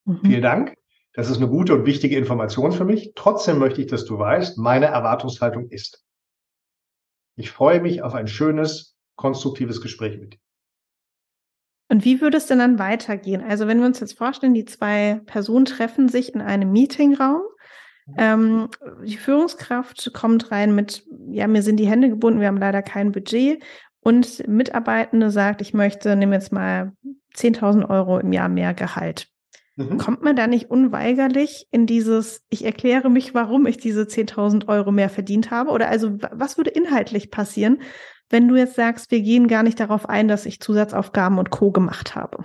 Mhm. 0.04 0.20
Vielen 0.24 0.42
Dank. 0.42 0.74
Das 1.14 1.30
ist 1.30 1.38
eine 1.38 1.48
gute 1.48 1.74
und 1.74 1.86
wichtige 1.86 2.16
Information 2.16 2.72
für 2.72 2.84
mich. 2.84 3.12
Trotzdem 3.14 3.58
möchte 3.58 3.80
ich, 3.80 3.86
dass 3.86 4.04
du 4.04 4.18
weißt, 4.18 4.58
meine 4.58 4.86
Erwartungshaltung 4.86 5.68
ist. 5.68 6.04
Ich 7.36 7.50
freue 7.50 7.80
mich 7.80 8.02
auf 8.02 8.14
ein 8.14 8.28
schönes, 8.28 8.96
konstruktives 9.16 9.80
Gespräch 9.80 10.18
mit 10.18 10.34
dir. 10.34 10.38
Und 11.90 12.04
wie 12.04 12.20
würde 12.20 12.36
es 12.36 12.46
denn 12.46 12.58
dann 12.58 12.78
weitergehen? 12.78 13.42
Also 13.42 13.66
wenn 13.66 13.78
wir 13.78 13.86
uns 13.86 14.00
jetzt 14.00 14.18
vorstellen, 14.18 14.54
die 14.54 14.66
zwei 14.66 15.20
Personen 15.26 15.64
treffen 15.64 16.08
sich 16.08 16.34
in 16.34 16.40
einem 16.40 16.70
Meetingraum. 16.70 17.42
Ähm, 18.16 18.68
die 19.04 19.16
Führungskraft 19.16 20.12
kommt 20.14 20.50
rein 20.50 20.74
mit, 20.74 21.04
ja, 21.30 21.46
mir 21.46 21.62
sind 21.62 21.76
die 21.76 21.88
Hände 21.88 22.08
gebunden, 22.08 22.40
wir 22.40 22.48
haben 22.48 22.58
leider 22.58 22.82
kein 22.82 23.12
Budget. 23.12 23.62
Und 24.00 24.46
Mitarbeitende 24.46 25.30
sagt, 25.30 25.60
ich 25.60 25.74
möchte, 25.74 26.16
nimm 26.16 26.32
jetzt 26.32 26.52
mal 26.52 26.92
10.000 27.34 27.88
Euro 27.88 28.18
im 28.18 28.32
Jahr 28.32 28.48
mehr 28.48 28.74
Gehalt. 28.74 29.28
Mhm. 29.78 29.96
Kommt 29.96 30.22
man 30.22 30.34
da 30.34 30.48
nicht 30.48 30.72
unweigerlich 30.72 31.68
in 31.70 31.86
dieses, 31.86 32.42
ich 32.50 32.64
erkläre 32.64 33.10
mich, 33.10 33.32
warum 33.32 33.64
ich 33.64 33.76
diese 33.76 34.02
10.000 34.02 34.66
Euro 34.66 34.90
mehr 34.90 35.08
verdient 35.08 35.52
habe? 35.52 35.70
Oder 35.70 35.88
also, 35.88 36.18
was 36.32 36.56
würde 36.56 36.70
inhaltlich 36.70 37.30
passieren, 37.30 37.80
wenn 38.28 38.48
du 38.48 38.56
jetzt 38.56 38.74
sagst, 38.74 39.12
wir 39.12 39.20
gehen 39.20 39.46
gar 39.46 39.62
nicht 39.62 39.78
darauf 39.78 40.08
ein, 40.08 40.26
dass 40.26 40.46
ich 40.46 40.60
Zusatzaufgaben 40.60 41.38
und 41.38 41.50
Co. 41.50 41.70
gemacht 41.70 42.16
habe? 42.16 42.44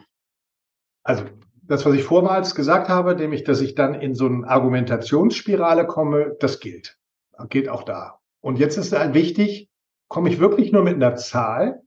Also, 1.01 1.23
das, 1.63 1.83
was 1.87 1.95
ich 1.95 2.03
vormals 2.03 2.53
gesagt 2.53 2.87
habe, 2.87 3.15
nämlich, 3.15 3.43
dass 3.43 3.61
ich 3.61 3.73
dann 3.73 3.95
in 3.95 4.13
so 4.13 4.27
eine 4.27 4.47
Argumentationsspirale 4.47 5.87
komme, 5.87 6.35
das 6.39 6.59
gilt. 6.59 6.99
Das 7.31 7.49
gilt 7.49 7.67
auch 7.67 7.81
da. 7.81 8.19
Und 8.41 8.59
jetzt 8.59 8.77
ist 8.77 8.93
halt 8.93 9.15
wichtig, 9.15 9.71
komme 10.07 10.29
ich 10.29 10.39
wirklich 10.39 10.71
nur 10.71 10.83
mit 10.83 10.93
einer 10.93 11.15
Zahl 11.15 11.81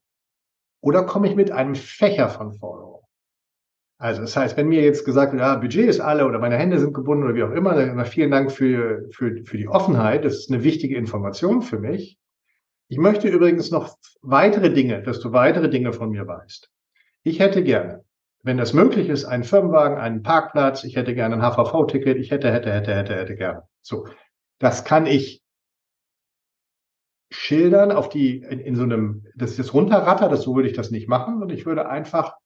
oder 0.81 1.05
komme 1.05 1.29
ich 1.29 1.37
mit 1.37 1.53
einem 1.53 1.77
Fächer 1.77 2.31
von 2.31 2.53
Forderungen? 2.53 2.96
Also 3.99 4.21
das 4.21 4.37
heißt, 4.37 4.57
wenn 4.57 4.69
mir 4.69 4.83
jetzt 4.83 5.05
gesagt 5.05 5.33
wird, 5.33 5.41
ja, 5.41 5.57
Budget 5.57 5.89
ist 5.89 6.01
alle 6.01 6.27
oder 6.27 6.39
meine 6.39 6.57
Hände 6.57 6.79
sind 6.79 6.93
gebunden 6.93 7.25
oder 7.25 7.35
wie 7.35 7.43
auch 7.43 7.51
immer, 7.51 7.75
dann 7.75 8.05
vielen 8.05 8.31
Dank 8.31 8.53
für, 8.53 9.09
für, 9.11 9.43
für 9.45 9.57
die 9.57 9.69
Offenheit. 9.69 10.25
Das 10.25 10.35
ist 10.35 10.51
eine 10.51 10.63
wichtige 10.65 10.97
Information 10.97 11.63
für 11.63 11.79
mich. 11.79 12.19
Ich 12.89 12.99
möchte 12.99 13.29
übrigens 13.29 13.71
noch 13.71 13.97
weitere 14.21 14.73
Dinge, 14.73 15.03
dass 15.03 15.21
du 15.21 15.33
weitere 15.33 15.71
Dinge 15.71 15.93
von 15.93 16.11
mir 16.11 16.27
weißt. 16.27 16.71
Ich 17.23 17.41
hätte 17.41 17.65
gerne, 17.65 18.05
wenn 18.43 18.59
das 18.59 18.75
möglich 18.75 19.09
ist, 19.09 19.25
einen 19.25 19.45
Firmenwagen, 19.45 19.99
einen 19.99 20.23
Parkplatz, 20.23 20.85
ich 20.85 20.95
hätte 20.95 21.15
gerne 21.15 21.37
ein 21.37 21.43
HVV-Ticket, 21.43 22.19
ich 22.19 22.31
hätte, 22.31 22.53
hätte, 22.53 22.73
hätte, 22.73 22.95
hätte, 22.95 23.17
hätte 23.17 23.35
gerne. 23.35 23.63
So. 23.81 24.07
Das 24.59 24.85
kann 24.85 25.07
ich 25.07 25.43
schildern 27.31 27.93
auf 27.93 28.09
die, 28.09 28.39
in, 28.39 28.61
in 28.61 28.77
so 28.77 28.85
einem, 28.85 29.25
das 29.35 29.53
ist 29.53 29.59
jetzt 29.59 29.75
runterratter, 29.75 30.29
das 30.29 30.43
so 30.43 30.55
würde 30.55 30.69
ich 30.69 30.77
das 30.77 30.91
nicht 30.91 31.09
machen 31.09 31.43
und 31.43 31.51
ich 31.51 31.67
würde 31.67 31.89
einfach 31.89 32.37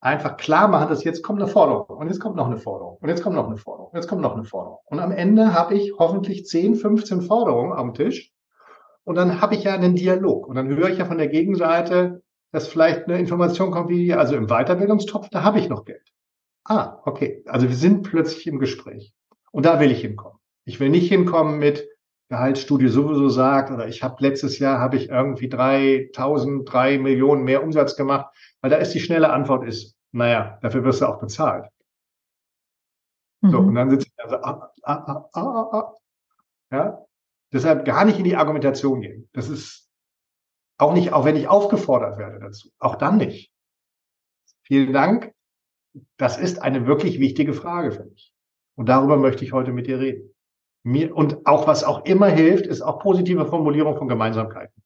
einfach 0.00 0.36
klar 0.36 0.68
machen, 0.68 0.88
dass 0.88 1.04
jetzt 1.04 1.22
kommt 1.22 1.40
eine 1.40 1.50
Forderung 1.50 1.96
und 1.96 2.06
jetzt 2.08 2.20
kommt 2.20 2.36
noch 2.36 2.46
eine 2.46 2.58
Forderung 2.58 2.98
und 3.00 3.08
jetzt 3.08 3.22
kommt 3.22 3.36
noch 3.36 3.46
eine 3.46 3.56
Forderung 3.56 3.90
und 3.90 3.96
jetzt 3.96 4.08
kommt 4.08 4.22
noch 4.22 4.34
eine 4.34 4.44
Forderung. 4.44 4.78
Und 4.86 5.00
am 5.00 5.12
Ende 5.12 5.52
habe 5.54 5.74
ich 5.74 5.94
hoffentlich 5.98 6.46
10, 6.46 6.76
15 6.76 7.22
Forderungen 7.22 7.72
am 7.72 7.94
Tisch 7.94 8.32
und 9.04 9.14
dann 9.14 9.40
habe 9.40 9.54
ich 9.54 9.64
ja 9.64 9.74
einen 9.74 9.94
Dialog 9.94 10.46
und 10.46 10.56
dann 10.56 10.68
höre 10.68 10.90
ich 10.90 10.98
ja 10.98 11.06
von 11.06 11.18
der 11.18 11.28
Gegenseite, 11.28 12.22
dass 12.52 12.68
vielleicht 12.68 13.06
eine 13.06 13.18
Information 13.18 13.70
kommt 13.70 13.88
wie, 13.88 14.12
also 14.14 14.36
im 14.36 14.46
Weiterbildungstopf, 14.46 15.28
da 15.30 15.42
habe 15.42 15.58
ich 15.58 15.68
noch 15.68 15.84
Geld. 15.84 16.12
Ah, 16.64 17.00
okay. 17.04 17.44
Also 17.46 17.68
wir 17.68 17.76
sind 17.76 18.02
plötzlich 18.02 18.46
im 18.46 18.58
Gespräch 18.58 19.14
und 19.52 19.66
da 19.66 19.80
will 19.80 19.90
ich 19.90 20.00
hinkommen. 20.00 20.38
Ich 20.64 20.80
will 20.80 20.88
nicht 20.88 21.08
hinkommen 21.08 21.58
mit, 21.58 21.88
Gehaltsstudie 22.28 22.88
sowieso 22.88 23.28
sagt, 23.28 23.70
oder 23.70 23.86
ich 23.86 24.02
habe 24.02 24.16
letztes 24.20 24.58
Jahr 24.58 24.80
habe 24.80 24.96
ich 24.96 25.08
irgendwie 25.08 25.48
3000, 25.48 26.70
drei 26.70 26.98
Millionen 26.98 27.44
mehr 27.44 27.62
Umsatz 27.62 27.96
gemacht, 27.96 28.34
weil 28.60 28.70
da 28.70 28.76
ist 28.76 28.92
die 28.92 29.00
schnelle 29.00 29.30
Antwort 29.30 29.64
ist, 29.64 29.96
naja, 30.12 30.58
dafür 30.62 30.82
wirst 30.84 31.02
du 31.02 31.06
auch 31.06 31.20
bezahlt. 31.20 31.70
Mhm. 33.42 33.50
So, 33.50 33.58
und 33.58 33.74
dann 33.74 33.90
sitzt 33.90 34.06
ich 34.06 34.24
also, 34.24 34.36
ah, 34.36 34.72
ah, 34.82 35.04
ah, 35.06 35.40
ah, 35.40 35.68
ah. 35.72 35.92
Ja, 36.72 37.06
deshalb 37.52 37.84
gar 37.84 38.04
nicht 38.04 38.18
in 38.18 38.24
die 38.24 38.36
Argumentation 38.36 39.00
gehen. 39.00 39.28
Das 39.32 39.48
ist 39.48 39.88
auch 40.78 40.94
nicht, 40.94 41.12
auch 41.12 41.24
wenn 41.24 41.36
ich 41.36 41.48
aufgefordert 41.48 42.18
werde 42.18 42.40
dazu, 42.40 42.70
auch 42.78 42.96
dann 42.96 43.18
nicht. 43.18 43.52
Vielen 44.62 44.92
Dank. 44.92 45.32
Das 46.16 46.38
ist 46.38 46.60
eine 46.60 46.86
wirklich 46.86 47.20
wichtige 47.20 47.54
Frage 47.54 47.92
für 47.92 48.04
mich. 48.04 48.34
Und 48.74 48.88
darüber 48.88 49.16
möchte 49.16 49.44
ich 49.44 49.52
heute 49.52 49.72
mit 49.72 49.86
dir 49.86 50.00
reden. 50.00 50.34
Mir, 50.86 51.16
und 51.16 51.44
auch 51.46 51.66
was 51.66 51.82
auch 51.82 52.04
immer 52.04 52.28
hilft, 52.28 52.64
ist 52.64 52.80
auch 52.80 53.00
positive 53.00 53.44
Formulierung 53.46 53.96
von 53.96 54.06
Gemeinsamkeiten. 54.06 54.80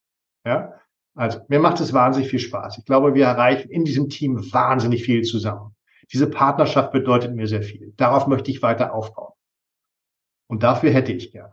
Ja, 0.46 0.72
also 1.14 1.40
mir 1.48 1.60
macht 1.60 1.78
es 1.78 1.92
wahnsinnig 1.92 2.30
viel 2.30 2.38
Spaß. 2.38 2.78
Ich 2.78 2.86
glaube, 2.86 3.14
wir 3.14 3.26
erreichen 3.26 3.68
in 3.68 3.84
diesem 3.84 4.08
Team 4.08 4.38
wahnsinnig 4.50 5.04
viel 5.04 5.22
zusammen. 5.24 5.76
Diese 6.10 6.30
Partnerschaft 6.30 6.92
bedeutet 6.92 7.34
mir 7.34 7.46
sehr 7.46 7.62
viel. 7.62 7.92
Darauf 7.98 8.26
möchte 8.26 8.50
ich 8.50 8.62
weiter 8.62 8.94
aufbauen. 8.94 9.34
Und 10.48 10.62
dafür 10.62 10.90
hätte 10.90 11.12
ich 11.12 11.32
gern. 11.32 11.52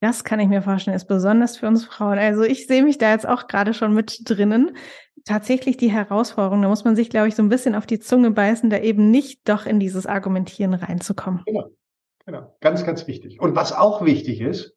Das 0.00 0.22
kann 0.22 0.38
ich 0.38 0.46
mir 0.46 0.62
vorstellen, 0.62 0.94
ist 0.94 1.06
besonders 1.06 1.56
für 1.56 1.66
uns 1.66 1.84
Frauen. 1.84 2.20
Also 2.20 2.44
ich 2.44 2.68
sehe 2.68 2.84
mich 2.84 2.98
da 2.98 3.10
jetzt 3.10 3.26
auch 3.26 3.48
gerade 3.48 3.74
schon 3.74 3.92
mit 3.92 4.20
drinnen. 4.22 4.76
Tatsächlich 5.24 5.76
die 5.76 5.90
Herausforderung, 5.90 6.62
da 6.62 6.68
muss 6.68 6.84
man 6.84 6.94
sich, 6.94 7.10
glaube 7.10 7.26
ich, 7.26 7.34
so 7.34 7.42
ein 7.42 7.48
bisschen 7.48 7.74
auf 7.74 7.86
die 7.86 7.98
Zunge 7.98 8.30
beißen, 8.30 8.70
da 8.70 8.78
eben 8.78 9.10
nicht 9.10 9.48
doch 9.48 9.66
in 9.66 9.80
dieses 9.80 10.06
Argumentieren 10.06 10.74
reinzukommen. 10.74 11.42
Genau, 11.44 11.70
genau. 12.28 12.56
Ganz, 12.60 12.84
ganz 12.84 13.06
wichtig. 13.06 13.40
Und 13.40 13.56
was 13.56 13.72
auch 13.72 14.04
wichtig 14.04 14.40
ist, 14.40 14.76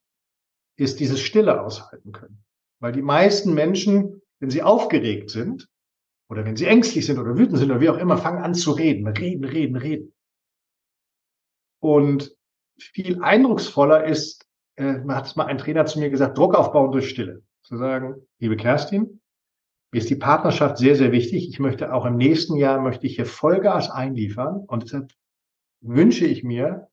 ist 0.77 0.99
dieses 0.99 1.19
Stille 1.19 1.61
aushalten 1.61 2.11
können. 2.11 2.43
Weil 2.79 2.93
die 2.93 3.01
meisten 3.01 3.53
Menschen, 3.53 4.21
wenn 4.39 4.49
sie 4.49 4.63
aufgeregt 4.63 5.29
sind 5.29 5.69
oder 6.29 6.45
wenn 6.45 6.55
sie 6.55 6.65
ängstlich 6.65 7.05
sind 7.05 7.19
oder 7.19 7.37
wütend 7.37 7.57
sind 7.57 7.69
oder 7.69 7.81
wie 7.81 7.89
auch 7.89 7.97
immer, 7.97 8.17
fangen 8.17 8.41
an 8.41 8.55
zu 8.55 8.71
reden. 8.71 9.05
Reden, 9.07 9.43
reden, 9.43 9.75
reden. 9.75 10.13
Und 11.79 12.35
viel 12.79 13.21
eindrucksvoller 13.21 14.05
ist, 14.05 14.47
äh, 14.77 14.99
hat 15.09 15.27
es 15.27 15.35
mal 15.35 15.45
ein 15.45 15.57
Trainer 15.57 15.85
zu 15.85 15.99
mir 15.99 16.09
gesagt, 16.09 16.37
Druck 16.37 16.55
aufbauen 16.55 16.91
durch 16.91 17.09
Stille. 17.09 17.43
zu 17.63 17.77
sagen, 17.77 18.15
liebe 18.39 18.55
Kerstin, 18.55 19.21
mir 19.91 19.99
ist 19.99 20.09
die 20.09 20.15
Partnerschaft 20.15 20.77
sehr, 20.77 20.95
sehr 20.95 21.11
wichtig. 21.11 21.49
Ich 21.49 21.59
möchte 21.59 21.93
auch 21.93 22.05
im 22.05 22.15
nächsten 22.15 22.55
Jahr 22.55 22.81
möchte 22.81 23.05
ich 23.05 23.17
hier 23.17 23.25
Vollgas 23.25 23.89
einliefern 23.89 24.63
und 24.67 24.83
deshalb 24.83 25.11
wünsche 25.81 26.25
ich 26.25 26.43
mir, 26.43 26.90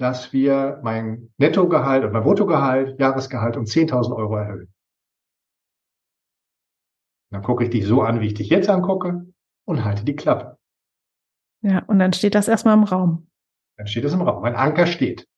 dass 0.00 0.32
wir 0.32 0.80
mein 0.82 1.30
Nettogehalt 1.36 2.04
und 2.04 2.12
mein 2.12 2.22
Bruttogehalt, 2.22 2.98
Jahresgehalt 2.98 3.56
um 3.58 3.64
10.000 3.64 4.16
Euro 4.16 4.36
erhöhen. 4.36 4.72
Dann 7.30 7.42
gucke 7.42 7.64
ich 7.64 7.70
dich 7.70 7.84
so 7.84 8.02
an, 8.02 8.20
wie 8.20 8.28
ich 8.28 8.34
dich 8.34 8.48
jetzt 8.48 8.70
angucke 8.70 9.26
und 9.66 9.84
halte 9.84 10.04
die 10.04 10.16
Klappe. 10.16 10.58
Ja, 11.62 11.84
und 11.84 11.98
dann 11.98 12.14
steht 12.14 12.34
das 12.34 12.48
erstmal 12.48 12.74
im 12.74 12.84
Raum. 12.84 13.28
Dann 13.76 13.86
steht 13.86 14.04
es 14.04 14.14
im 14.14 14.22
Raum. 14.22 14.42
Mein 14.42 14.56
Anker 14.56 14.86
steht. 14.86 15.28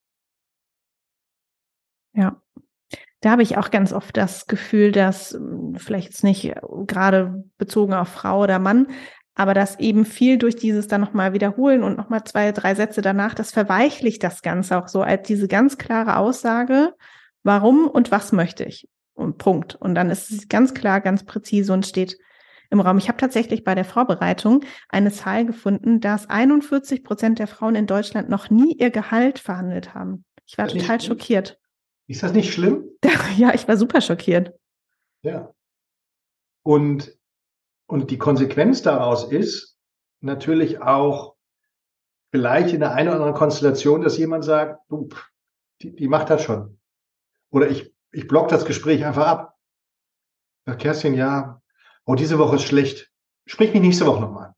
Ja. 2.14 2.40
Da 3.20 3.31
habe 3.31 3.42
ich 3.42 3.57
auch 3.57 3.70
ganz 3.70 3.92
oft 3.92 4.16
das 4.16 4.46
Gefühl, 4.46 4.92
dass 4.92 5.33
hm, 5.33 5.75
vielleicht 5.77 6.09
jetzt 6.09 6.25
nicht 6.25 6.55
gerade 6.87 7.44
bezogen 7.59 7.94
auf 7.94 8.09
Frau 8.09 8.42
oder 8.42 8.59
Mann, 8.59 8.88
aber 9.35 9.55
dass 9.55 9.79
eben 9.79 10.05
viel 10.05 10.38
durch 10.38 10.57
dieses 10.57 10.88
dann 10.88 11.01
nochmal 11.01 11.33
wiederholen 11.33 11.83
und 11.83 11.97
nochmal 11.97 12.25
zwei, 12.25 12.53
drei 12.53 12.75
Sätze 12.75 13.01
danach, 13.01 13.35
das 13.35 13.51
verweichlicht 13.51 14.23
das 14.23 14.42
Ganze 14.42 14.79
auch 14.79 14.88
so 14.88 15.03
als 15.03 15.27
diese 15.27 15.49
ganz 15.49 15.79
klare 15.79 16.16
Aussage, 16.16 16.95
warum 17.42 17.88
und 17.88 18.11
was 18.11 18.33
möchte 18.33 18.64
ich. 18.64 18.88
Und 19.14 19.38
Punkt. 19.38 19.75
Und 19.75 19.95
dann 19.95 20.11
ist 20.11 20.31
es 20.31 20.49
ganz 20.49 20.75
klar, 20.75 21.01
ganz 21.01 21.25
präzise 21.25 21.73
und 21.73 21.87
steht 21.87 22.18
im 22.71 22.81
Raum. 22.81 22.99
Ich 22.99 23.09
habe 23.09 23.18
tatsächlich 23.18 23.64
bei 23.64 23.75
der 23.75 23.85
Vorbereitung 23.85 24.64
eine 24.88 25.12
Zahl 25.12 25.45
gefunden, 25.45 26.01
dass 26.01 26.29
41 26.29 27.05
Prozent 27.05 27.38
der 27.38 27.47
Frauen 27.47 27.75
in 27.75 27.87
Deutschland 27.87 28.29
noch 28.29 28.51
nie 28.51 28.75
ihr 28.75 28.90
Gehalt 28.90 29.38
verhandelt 29.38 29.95
haben. 29.95 30.25
Ich 30.47 30.59
war 30.59 30.68
total 30.68 31.01
schockiert. 31.01 31.59
Ist 32.09 32.23
das 32.23 32.33
nicht 32.33 32.53
schlimm? 32.53 32.85
Ja, 33.37 33.55
ich 33.55 33.66
war 33.66 33.77
super 33.77 34.01
schockiert. 34.01 34.53
Ja. 35.23 35.55
Und, 36.62 37.16
und 37.93 38.11
die 38.11 38.17
Konsequenz 38.17 38.81
daraus 38.81 39.31
ist 39.31 39.79
natürlich 40.23 40.81
auch 40.81 41.37
vielleicht 42.31 42.73
in 42.73 42.81
der 42.81 42.95
einen 42.95 43.09
oder 43.09 43.17
anderen 43.19 43.35
Konstellation, 43.35 44.01
dass 44.01 44.17
jemand 44.17 44.47
sagt, 44.47 44.81
du, 44.89 45.11
die, 45.83 45.95
die 45.95 46.09
macht 46.09 46.31
das 46.31 46.43
schon. 46.43 46.81
Oder 47.51 47.69
ich, 47.69 47.95
ich 48.11 48.27
block 48.27 48.49
das 48.49 48.65
Gespräch 48.65 49.05
einfach 49.05 49.27
ab. 49.27 49.59
Sag, 50.65 50.79
Kerstin, 50.79 51.13
ja, 51.13 51.61
oh, 52.07 52.15
diese 52.15 52.39
Woche 52.39 52.57
ist 52.57 52.63
schlecht. 52.63 53.13
Sprich 53.45 53.75
mich 53.75 53.83
nächste 53.83 54.07
Woche 54.07 54.23
nochmal. 54.23 54.55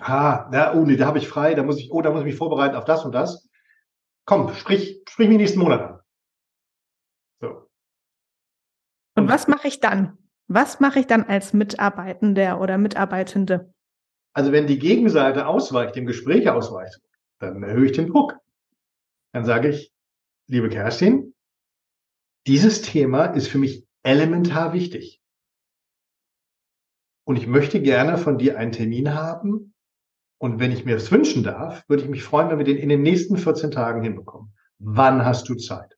Ha, 0.00 0.48
da, 0.50 0.72
oh 0.72 0.86
nee, 0.86 0.96
da 0.96 1.04
habe 1.04 1.18
ich 1.18 1.28
frei, 1.28 1.54
da 1.54 1.62
muss 1.62 1.78
ich, 1.78 1.92
oh, 1.92 2.00
da 2.00 2.12
muss 2.12 2.20
ich 2.20 2.28
mich 2.28 2.36
vorbereiten 2.36 2.76
auf 2.76 2.86
das 2.86 3.04
und 3.04 3.12
das. 3.12 3.46
Komm, 4.24 4.54
sprich, 4.54 5.02
sprich 5.06 5.28
mich 5.28 5.36
nächsten 5.36 5.58
Monat 5.58 5.82
an. 5.82 6.00
So. 7.42 7.68
Und 9.16 9.28
was 9.28 9.48
mache 9.48 9.68
ich 9.68 9.80
dann? 9.80 10.16
Was 10.52 10.80
mache 10.80 10.98
ich 10.98 11.06
dann 11.06 11.22
als 11.22 11.52
Mitarbeitender 11.52 12.60
oder 12.60 12.76
Mitarbeitende? 12.76 13.72
Also 14.32 14.50
wenn 14.50 14.66
die 14.66 14.80
Gegenseite 14.80 15.46
ausweicht, 15.46 15.94
dem 15.94 16.06
Gespräch 16.06 16.50
ausweicht, 16.50 17.00
dann 17.38 17.62
erhöhe 17.62 17.86
ich 17.86 17.92
den 17.92 18.08
Druck. 18.08 18.36
Dann 19.32 19.44
sage 19.44 19.68
ich, 19.68 19.92
liebe 20.48 20.68
Kerstin, 20.68 21.36
dieses 22.48 22.82
Thema 22.82 23.26
ist 23.26 23.46
für 23.46 23.58
mich 23.58 23.86
elementar 24.02 24.72
wichtig. 24.72 25.20
Und 27.24 27.36
ich 27.36 27.46
möchte 27.46 27.80
gerne 27.80 28.18
von 28.18 28.36
dir 28.36 28.58
einen 28.58 28.72
Termin 28.72 29.14
haben. 29.14 29.72
Und 30.38 30.58
wenn 30.58 30.72
ich 30.72 30.84
mir 30.84 30.94
das 30.94 31.12
wünschen 31.12 31.44
darf, 31.44 31.88
würde 31.88 32.02
ich 32.02 32.08
mich 32.08 32.24
freuen, 32.24 32.50
wenn 32.50 32.58
wir 32.58 32.64
den 32.64 32.76
in 32.76 32.88
den 32.88 33.02
nächsten 33.02 33.36
14 33.36 33.70
Tagen 33.70 34.02
hinbekommen. 34.02 34.52
Wann 34.80 35.24
hast 35.24 35.48
du 35.48 35.54
Zeit? 35.54 35.96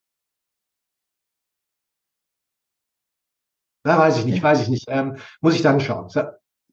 Da 3.85 3.99
weiß 3.99 4.18
ich 4.18 4.25
nicht, 4.25 4.42
weiß 4.42 4.62
ich 4.62 4.68
nicht. 4.68 4.87
Ähm, 4.88 5.16
muss 5.40 5.55
ich 5.55 5.62
dann 5.62 5.81
schauen. 5.81 6.09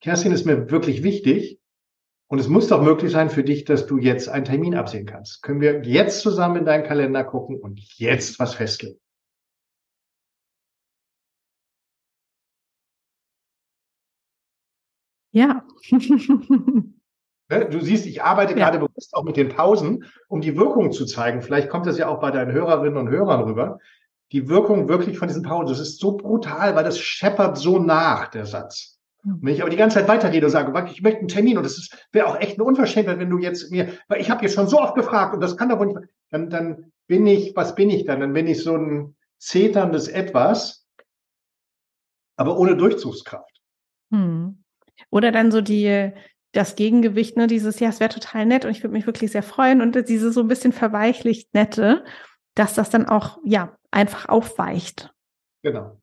Kerstin 0.02 0.32
ist 0.32 0.46
mir 0.46 0.70
wirklich 0.70 1.04
wichtig. 1.04 1.60
Und 2.28 2.38
es 2.38 2.48
muss 2.48 2.68
doch 2.68 2.84
möglich 2.84 3.12
sein 3.12 3.32
für 3.32 3.44
dich, 3.44 3.66
dass 3.66 3.88
du 3.88 3.98
jetzt 3.98 4.30
einen 4.30 4.46
Termin 4.46 4.76
absehen 4.76 5.08
kannst. 5.08 5.42
Können 5.42 5.62
wir 5.62 5.82
jetzt 5.84 6.22
zusammen 6.22 6.58
in 6.58 6.66
deinen 6.66 6.84
Kalender 6.84 7.24
gucken 7.24 7.60
und 7.60 7.80
jetzt 7.98 8.38
was 8.40 8.54
festlegen? 8.54 9.00
Ja. 15.32 15.64
Ne, 17.52 17.66
du 17.66 17.80
siehst, 17.82 18.06
ich 18.06 18.22
arbeite 18.22 18.52
ja. 18.52 18.60
gerade 18.60 18.78
bewusst 18.78 19.16
auch 19.16 19.24
mit 19.24 19.36
den 19.36 19.50
Pausen, 19.50 20.06
um 20.28 20.40
die 20.40 20.56
Wirkung 20.56 20.92
zu 20.92 21.08
zeigen. 21.08 21.42
Vielleicht 21.42 21.68
kommt 21.68 21.88
das 21.88 21.98
ja 21.98 22.08
auch 22.08 22.20
bei 22.20 22.30
deinen 22.30 22.52
Hörerinnen 22.52 22.96
und 22.96 23.10
Hörern 23.10 23.42
rüber. 23.42 23.80
Die 24.32 24.48
Wirkung 24.48 24.88
wirklich 24.88 25.18
von 25.18 25.28
diesen 25.28 25.44
Pausen. 25.44 25.68
Das 25.68 25.80
ist 25.80 26.00
so 26.00 26.16
brutal, 26.16 26.76
weil 26.76 26.84
das 26.84 27.00
scheppert 27.00 27.58
so 27.58 27.80
nach, 27.80 28.28
der 28.30 28.46
Satz. 28.46 29.00
Und 29.24 29.44
wenn 29.44 29.54
ich 29.54 29.62
aber 29.62 29.70
die 29.70 29.78
ganze 29.78 30.00
Zeit 30.00 30.08
weiterrede 30.08 30.46
und 30.46 30.52
sage, 30.52 30.90
ich 30.92 31.02
möchte 31.02 31.20
einen 31.20 31.28
Termin 31.28 31.58
und 31.58 31.64
das 31.64 31.90
wäre 32.12 32.28
auch 32.28 32.40
echt 32.40 32.54
eine 32.54 32.64
Unverschämtheit, 32.64 33.20
wenn 33.20 33.30
du 33.30 33.38
jetzt 33.38 33.72
mir, 33.72 33.94
weil 34.08 34.22
ich 34.22 34.30
habe 34.30 34.44
jetzt 34.44 34.56
schon 34.56 34.68
so 34.68 34.80
oft 34.80 34.96
gefragt 34.96 35.34
und 35.34 35.42
das 35.42 35.58
kann 35.58 35.70
doch 35.70 35.80
wohl 35.80 35.88
nicht, 35.88 36.00
dann, 36.30 36.50
dann 36.50 36.92
bin 37.08 37.28
ich, 37.28 37.56
was 37.56 37.76
bin 37.76 37.90
ich 37.90 38.06
dann? 38.06 38.22
Dann 38.22 38.34
bin 38.34 38.48
ich 38.48 38.64
so 38.64 38.76
ein 38.76 39.16
zeterndes 39.40 40.08
Etwas, 40.08 40.88
aber 42.38 42.58
ohne 42.58 42.78
Durchzugskraft. 42.78 43.62
Hm. 44.12 44.64
Oder 45.10 45.32
dann 45.32 45.52
so 45.52 45.62
die, 45.62 46.14
das 46.54 46.76
Gegengewicht, 46.76 47.36
ne, 47.36 47.48
dieses, 47.48 47.80
ja, 47.80 47.90
es 47.90 48.00
wäre 48.00 48.14
total 48.14 48.46
nett 48.46 48.64
und 48.64 48.72
ich 48.72 48.84
würde 48.84 48.94
mich 48.94 49.06
wirklich 49.06 49.32
sehr 49.32 49.44
freuen 49.44 49.82
und 49.82 50.08
diese 50.08 50.32
so 50.32 50.42
ein 50.42 50.48
bisschen 50.48 50.72
verweichlicht 50.72 51.54
nette, 51.54 52.04
dass 52.56 52.74
das 52.74 52.90
dann 52.90 53.08
auch, 53.08 53.40
ja, 53.44 53.78
einfach 53.92 54.30
aufweicht. 54.30 55.14
Genau. 55.64 56.00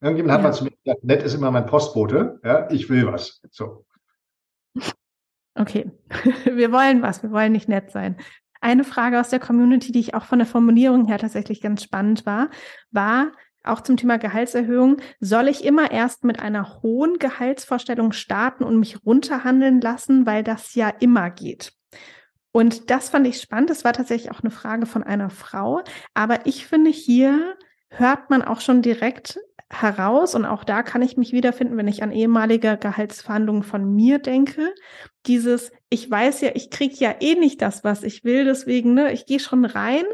Irgendjemand 0.00 0.30
ja. 0.30 0.34
hat 0.34 0.42
mal 0.42 0.52
zu 0.52 0.64
mir 0.64 0.72
gesagt, 0.84 1.04
nett 1.04 1.22
ist 1.22 1.34
immer 1.34 1.50
mein 1.50 1.66
Postbote, 1.66 2.40
ja, 2.44 2.70
ich 2.70 2.88
will 2.88 3.06
was. 3.06 3.40
So. 3.50 3.86
Okay. 5.54 5.90
wir 6.44 6.70
wollen 6.70 7.02
was, 7.02 7.22
wir 7.22 7.30
wollen 7.32 7.52
nicht 7.52 7.68
nett 7.68 7.90
sein. 7.90 8.16
Eine 8.60 8.84
Frage 8.84 9.20
aus 9.20 9.30
der 9.30 9.40
Community, 9.40 9.92
die 9.92 10.00
ich 10.00 10.14
auch 10.14 10.24
von 10.24 10.38
der 10.38 10.46
Formulierung 10.46 11.06
her 11.06 11.18
tatsächlich 11.18 11.60
ganz 11.60 11.82
spannend 11.82 12.26
war, 12.26 12.50
war, 12.90 13.32
auch 13.64 13.80
zum 13.80 13.96
Thema 13.96 14.18
Gehaltserhöhung, 14.18 14.98
soll 15.20 15.48
ich 15.48 15.64
immer 15.64 15.90
erst 15.90 16.24
mit 16.24 16.38
einer 16.38 16.82
hohen 16.82 17.18
Gehaltsvorstellung 17.18 18.12
starten 18.12 18.64
und 18.64 18.78
mich 18.78 19.04
runterhandeln 19.04 19.80
lassen, 19.80 20.24
weil 20.26 20.44
das 20.44 20.74
ja 20.74 20.88
immer 20.88 21.30
geht. 21.30 21.72
Und 22.56 22.88
das 22.88 23.10
fand 23.10 23.26
ich 23.26 23.38
spannend. 23.38 23.68
Das 23.68 23.84
war 23.84 23.92
tatsächlich 23.92 24.30
auch 24.30 24.40
eine 24.40 24.50
Frage 24.50 24.86
von 24.86 25.02
einer 25.02 25.28
Frau. 25.28 25.82
Aber 26.14 26.46
ich 26.46 26.66
finde, 26.66 26.90
hier 26.90 27.54
hört 27.90 28.30
man 28.30 28.40
auch 28.40 28.62
schon 28.62 28.80
direkt 28.80 29.38
heraus 29.68 30.34
und 30.34 30.46
auch 30.46 30.64
da 30.64 30.82
kann 30.82 31.02
ich 31.02 31.18
mich 31.18 31.32
wiederfinden, 31.32 31.76
wenn 31.76 31.86
ich 31.86 32.02
an 32.02 32.12
ehemalige 32.12 32.78
Gehaltsverhandlungen 32.78 33.62
von 33.62 33.94
mir 33.94 34.20
denke. 34.20 34.72
Dieses, 35.26 35.70
ich 35.90 36.10
weiß 36.10 36.40
ja, 36.40 36.52
ich 36.54 36.70
kriege 36.70 36.94
ja 36.94 37.16
eh 37.20 37.34
nicht 37.34 37.60
das, 37.60 37.84
was 37.84 38.02
ich 38.02 38.24
will, 38.24 38.46
deswegen, 38.46 38.94
ne, 38.94 39.12
ich 39.12 39.26
gehe 39.26 39.40
schon 39.40 39.66
rein 39.66 40.04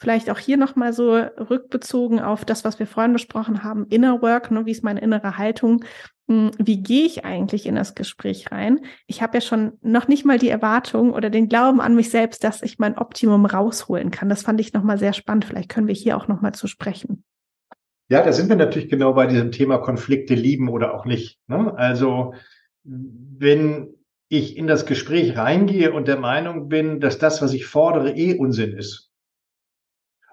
Vielleicht 0.00 0.30
auch 0.30 0.38
hier 0.38 0.56
nochmal 0.56 0.92
so 0.92 1.14
rückbezogen 1.16 2.20
auf 2.20 2.44
das, 2.44 2.64
was 2.64 2.78
wir 2.78 2.86
vorhin 2.86 3.12
besprochen 3.12 3.64
haben, 3.64 3.84
Inner 3.88 4.22
Work, 4.22 4.52
ne, 4.52 4.64
wie 4.64 4.70
ist 4.70 4.84
meine 4.84 5.00
innere 5.00 5.38
Haltung, 5.38 5.84
wie 6.28 6.82
gehe 6.82 7.06
ich 7.06 7.24
eigentlich 7.24 7.64
in 7.64 7.74
das 7.74 7.94
Gespräch 7.94 8.52
rein? 8.52 8.80
Ich 9.06 9.22
habe 9.22 9.38
ja 9.38 9.40
schon 9.40 9.72
noch 9.80 10.08
nicht 10.08 10.26
mal 10.26 10.38
die 10.38 10.50
Erwartung 10.50 11.14
oder 11.14 11.30
den 11.30 11.48
Glauben 11.48 11.80
an 11.80 11.94
mich 11.94 12.10
selbst, 12.10 12.44
dass 12.44 12.62
ich 12.62 12.78
mein 12.78 12.98
Optimum 12.98 13.46
rausholen 13.46 14.10
kann. 14.10 14.28
Das 14.28 14.42
fand 14.42 14.60
ich 14.60 14.74
nochmal 14.74 14.98
sehr 14.98 15.14
spannend. 15.14 15.46
Vielleicht 15.46 15.70
können 15.70 15.88
wir 15.88 15.94
hier 15.94 16.18
auch 16.18 16.28
nochmal 16.28 16.52
zu 16.52 16.66
sprechen. 16.66 17.24
Ja, 18.10 18.22
da 18.22 18.32
sind 18.32 18.50
wir 18.50 18.56
natürlich 18.56 18.90
genau 18.90 19.14
bei 19.14 19.26
diesem 19.26 19.52
Thema 19.52 19.78
Konflikte 19.78 20.34
lieben 20.34 20.68
oder 20.68 20.94
auch 20.94 21.06
nicht. 21.06 21.38
Ne? 21.46 21.72
Also 21.76 22.34
wenn 22.84 23.94
ich 24.28 24.58
in 24.58 24.66
das 24.66 24.84
Gespräch 24.84 25.36
reingehe 25.36 25.92
und 25.92 26.08
der 26.08 26.18
Meinung 26.18 26.68
bin, 26.68 27.00
dass 27.00 27.18
das, 27.18 27.40
was 27.40 27.54
ich 27.54 27.66
fordere, 27.66 28.12
eh 28.12 28.34
Unsinn 28.34 28.76
ist, 28.76 29.10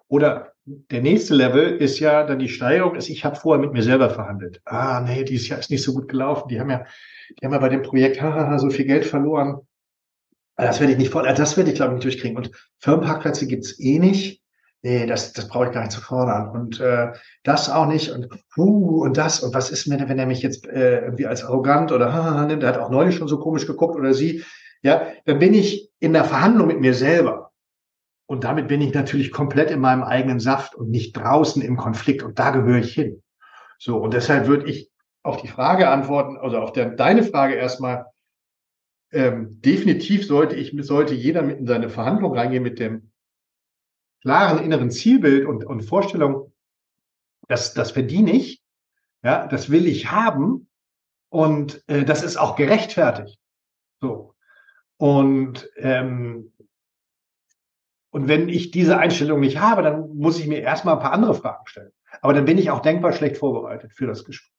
oder 0.07 0.54
der 0.65 1.01
nächste 1.01 1.35
Level 1.35 1.77
ist 1.77 1.99
ja 1.99 2.23
dann 2.23 2.39
die 2.39 2.49
Steigerung, 2.49 2.95
ist, 2.95 3.09
ich 3.09 3.23
habe 3.23 3.35
vorher 3.35 3.63
mit 3.63 3.73
mir 3.73 3.83
selber 3.83 4.09
verhandelt. 4.09 4.61
Ah, 4.65 5.01
nee, 5.01 5.23
dieses 5.23 5.47
Jahr 5.47 5.59
ist 5.59 5.69
nicht 5.69 5.83
so 5.83 5.93
gut 5.93 6.07
gelaufen. 6.07 6.47
Die 6.49 6.59
haben 6.59 6.71
ja, 6.71 6.85
die 7.29 7.45
haben 7.45 7.53
ja 7.53 7.59
bei 7.59 7.69
dem 7.69 7.83
Projekt 7.83 8.21
hahaha, 8.21 8.57
so 8.57 8.69
viel 8.69 8.85
Geld 8.85 9.05
verloren. 9.05 9.59
Das 10.57 10.79
werde 10.79 10.93
ich 10.93 10.97
nicht 10.97 11.11
voll, 11.11 11.23
das 11.23 11.57
werde 11.57 11.69
ich 11.69 11.75
glaube 11.75 11.91
ich 11.91 11.95
nicht 11.95 12.05
durchkriegen. 12.05 12.37
Und 12.37 12.51
Firmenparkplätze 12.79 13.45
gibt's 13.45 13.79
eh 13.79 13.99
nicht. 13.99 14.41
Nee, 14.81 15.07
das, 15.07 15.33
das 15.33 15.47
brauche 15.47 15.65
ich 15.65 15.71
gar 15.71 15.81
nicht 15.81 15.91
zu 15.91 16.01
fordern. 16.01 16.49
Und 16.49 16.79
äh, 16.79 17.11
das 17.43 17.69
auch 17.69 17.87
nicht. 17.87 18.11
Und 18.11 18.27
uh, 18.57 19.01
und 19.03 19.17
das. 19.17 19.41
Und 19.41 19.53
was 19.53 19.71
ist 19.71 19.87
mir, 19.87 19.97
wenn 20.07 20.19
er 20.19 20.27
mich 20.27 20.41
jetzt 20.41 20.67
äh, 20.67 21.01
irgendwie 21.01 21.25
als 21.25 21.43
arrogant 21.43 21.91
oder 21.91 22.13
haha 22.13 22.45
nimmt? 22.45 22.61
Der 22.63 22.69
hat 22.69 22.77
auch 22.77 22.89
neulich 22.89 23.15
schon 23.15 23.27
so 23.27 23.39
komisch 23.39 23.67
geguckt 23.67 23.95
oder 23.95 24.13
sie. 24.13 24.43
Ja, 24.83 25.07
dann 25.25 25.39
bin 25.39 25.53
ich 25.55 25.91
in 25.99 26.13
der 26.13 26.23
Verhandlung 26.23 26.67
mit 26.67 26.79
mir 26.79 26.93
selber. 26.93 27.44
Und 28.27 28.43
damit 28.43 28.67
bin 28.67 28.81
ich 28.81 28.93
natürlich 28.93 29.31
komplett 29.31 29.69
in 29.69 29.79
meinem 29.79 30.03
eigenen 30.03 30.39
Saft 30.39 30.75
und 30.75 30.89
nicht 30.89 31.13
draußen 31.13 31.61
im 31.61 31.77
Konflikt. 31.77 32.23
Und 32.23 32.39
da 32.39 32.51
gehöre 32.51 32.79
ich 32.79 32.93
hin. 32.93 33.21
So, 33.77 33.97
und 33.97 34.13
deshalb 34.13 34.47
würde 34.47 34.67
ich 34.69 34.89
auf 35.21 35.41
die 35.41 35.47
Frage 35.47 35.89
antworten, 35.89 36.37
also 36.37 36.57
auf 36.57 36.71
der, 36.71 36.91
deine 36.91 37.23
Frage 37.23 37.55
erstmal, 37.55 38.05
ähm, 39.11 39.61
definitiv 39.61 40.25
sollte 40.25 40.55
ich, 40.55 40.73
sollte 40.85 41.13
jeder 41.13 41.41
mit 41.41 41.59
in 41.59 41.67
seine 41.67 41.89
Verhandlung 41.89 42.35
reingehen 42.35 42.63
mit 42.63 42.79
dem 42.79 43.11
klaren 44.21 44.63
inneren 44.63 44.89
Zielbild 44.89 45.45
und, 45.45 45.65
und 45.65 45.81
Vorstellung, 45.81 46.51
das, 47.47 47.73
das 47.73 47.91
verdiene 47.91 48.31
ich, 48.31 48.63
ja, 49.23 49.47
das 49.47 49.69
will 49.69 49.85
ich 49.85 50.11
haben 50.11 50.67
und 51.29 51.83
äh, 51.87 52.05
das 52.05 52.23
ist 52.23 52.37
auch 52.37 52.55
gerechtfertigt. 52.55 53.39
So. 54.01 54.33
Und, 54.97 55.69
ähm, 55.77 56.54
und 58.15 58.29
wenn 58.29 58.47
ich 58.47 58.71
diese 58.71 58.97
Einstellung 58.97 59.41
nicht 59.41 59.59
habe, 59.59 59.81
dann 59.81 60.15
muss 60.15 60.39
ich 60.39 60.47
mir 60.47 60.61
erstmal 60.61 60.95
ein 60.95 61.01
paar 61.01 61.11
andere 61.11 61.33
Fragen 61.33 61.67
stellen. 61.67 61.91
Aber 62.21 62.33
dann 62.33 62.45
bin 62.45 62.57
ich 62.57 62.71
auch 62.71 62.79
denkbar 62.79 63.11
schlecht 63.11 63.35
vorbereitet 63.35 63.91
für 63.91 64.07
das 64.07 64.23
Gespräch. 64.23 64.53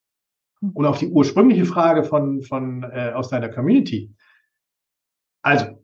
Hm. 0.59 0.73
Und 0.75 0.85
auf 0.85 0.99
die 0.99 1.07
ursprüngliche 1.07 1.65
Frage 1.65 2.03
von, 2.03 2.43
von 2.43 2.83
äh, 2.83 3.13
aus 3.15 3.29
deiner 3.29 3.49
Community. 3.49 4.13
Also, 5.41 5.83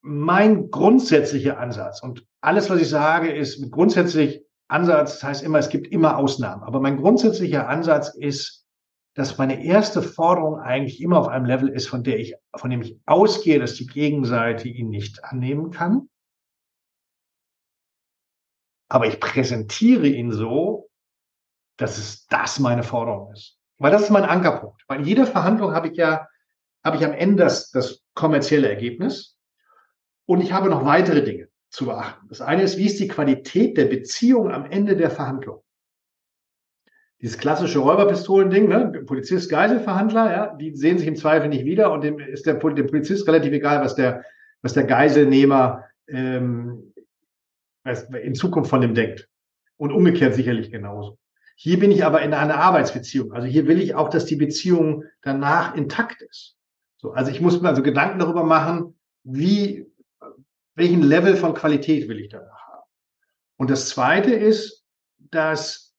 mein 0.00 0.70
grundsätzlicher 0.70 1.58
Ansatz 1.58 2.00
und 2.04 2.24
alles, 2.40 2.70
was 2.70 2.80
ich 2.80 2.88
sage, 2.88 3.32
ist 3.32 3.58
mit 3.58 3.72
grundsätzlich 3.72 4.44
Ansatz, 4.68 5.14
das 5.14 5.24
heißt 5.24 5.42
immer, 5.42 5.58
es 5.58 5.70
gibt 5.70 5.88
immer 5.88 6.18
Ausnahmen. 6.18 6.62
Aber 6.62 6.78
mein 6.78 6.98
grundsätzlicher 6.98 7.68
Ansatz 7.68 8.14
ist, 8.14 8.64
dass 9.14 9.38
meine 9.38 9.64
erste 9.64 10.02
Forderung 10.02 10.60
eigentlich 10.60 11.00
immer 11.02 11.18
auf 11.18 11.26
einem 11.26 11.46
Level 11.46 11.68
ist, 11.68 11.88
von 11.88 12.04
der 12.04 12.20
ich, 12.20 12.36
von 12.54 12.70
dem 12.70 12.80
ich 12.80 12.96
ausgehe, 13.06 13.58
dass 13.58 13.74
die 13.74 13.88
Gegenseite 13.88 14.68
ihn 14.68 14.88
nicht 14.88 15.24
annehmen 15.24 15.72
kann. 15.72 16.08
Aber 18.92 19.06
ich 19.06 19.20
präsentiere 19.20 20.06
ihn 20.06 20.32
so, 20.32 20.90
dass 21.78 21.96
es 21.96 22.26
das 22.26 22.60
meine 22.60 22.82
Forderung 22.82 23.32
ist. 23.32 23.56
Weil 23.78 23.90
das 23.90 24.02
ist 24.02 24.10
mein 24.10 24.24
Ankerpunkt. 24.24 24.84
Weil 24.86 24.98
in 24.98 25.06
jeder 25.06 25.26
Verhandlung 25.26 25.72
habe 25.72 25.88
ich 25.88 25.96
ja, 25.96 26.28
habe 26.84 26.98
ich 26.98 27.04
am 27.06 27.14
Ende 27.14 27.42
das, 27.42 27.70
das 27.70 28.02
kommerzielle 28.12 28.68
Ergebnis. 28.68 29.38
Und 30.26 30.42
ich 30.42 30.52
habe 30.52 30.68
noch 30.68 30.84
weitere 30.84 31.24
Dinge 31.24 31.48
zu 31.70 31.86
beachten. 31.86 32.28
Das 32.28 32.42
eine 32.42 32.64
ist, 32.64 32.76
wie 32.76 32.84
ist 32.84 33.00
die 33.00 33.08
Qualität 33.08 33.78
der 33.78 33.86
Beziehung 33.86 34.52
am 34.52 34.66
Ende 34.66 34.94
der 34.94 35.10
Verhandlung? 35.10 35.62
Dieses 37.22 37.38
klassische 37.38 37.78
Räuberpistolen-Ding, 37.78 38.68
ne? 38.68 39.04
Polizist, 39.06 39.48
Geiselverhandler, 39.48 40.30
ja, 40.30 40.54
die 40.54 40.76
sehen 40.76 40.98
sich 40.98 41.08
im 41.08 41.16
Zweifel 41.16 41.48
nicht 41.48 41.64
wieder 41.64 41.92
und 41.92 42.04
dem 42.04 42.18
ist 42.18 42.44
der, 42.44 42.56
dem 42.56 42.88
Polizist 42.88 43.26
relativ 43.26 43.54
egal, 43.54 43.82
was 43.82 43.94
der, 43.94 44.22
was 44.60 44.74
der 44.74 44.84
Geiselnehmer 44.84 45.86
ähm, 46.08 46.91
in 47.84 48.34
Zukunft 48.34 48.70
von 48.70 48.80
dem 48.80 48.94
denkt. 48.94 49.28
Und 49.76 49.92
umgekehrt 49.92 50.34
sicherlich 50.34 50.70
genauso. 50.70 51.18
Hier 51.56 51.78
bin 51.78 51.90
ich 51.90 52.04
aber 52.04 52.22
in 52.22 52.34
einer 52.34 52.56
Arbeitsbeziehung. 52.56 53.32
Also 53.32 53.46
hier 53.46 53.66
will 53.66 53.80
ich 53.80 53.94
auch, 53.94 54.08
dass 54.08 54.26
die 54.26 54.36
Beziehung 54.36 55.04
danach 55.22 55.74
intakt 55.74 56.22
ist. 56.22 56.56
So, 56.96 57.12
also 57.12 57.30
ich 57.30 57.40
muss 57.40 57.60
mir 57.60 57.68
also 57.68 57.82
Gedanken 57.82 58.20
darüber 58.20 58.44
machen, 58.44 58.98
wie 59.24 59.86
welchen 60.74 61.02
Level 61.02 61.36
von 61.36 61.54
Qualität 61.54 62.08
will 62.08 62.20
ich 62.20 62.28
danach 62.28 62.66
haben? 62.68 62.88
Und 63.56 63.70
das 63.70 63.88
zweite 63.88 64.32
ist, 64.32 64.84
dass 65.18 65.94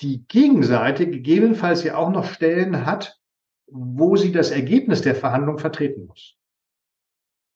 die 0.00 0.24
Gegenseite 0.26 1.08
gegebenenfalls 1.08 1.84
ja 1.84 1.96
auch 1.96 2.10
noch 2.10 2.24
Stellen 2.24 2.86
hat, 2.86 3.18
wo 3.66 4.16
sie 4.16 4.32
das 4.32 4.50
Ergebnis 4.50 5.02
der 5.02 5.14
Verhandlung 5.14 5.58
vertreten 5.58 6.06
muss. 6.06 6.36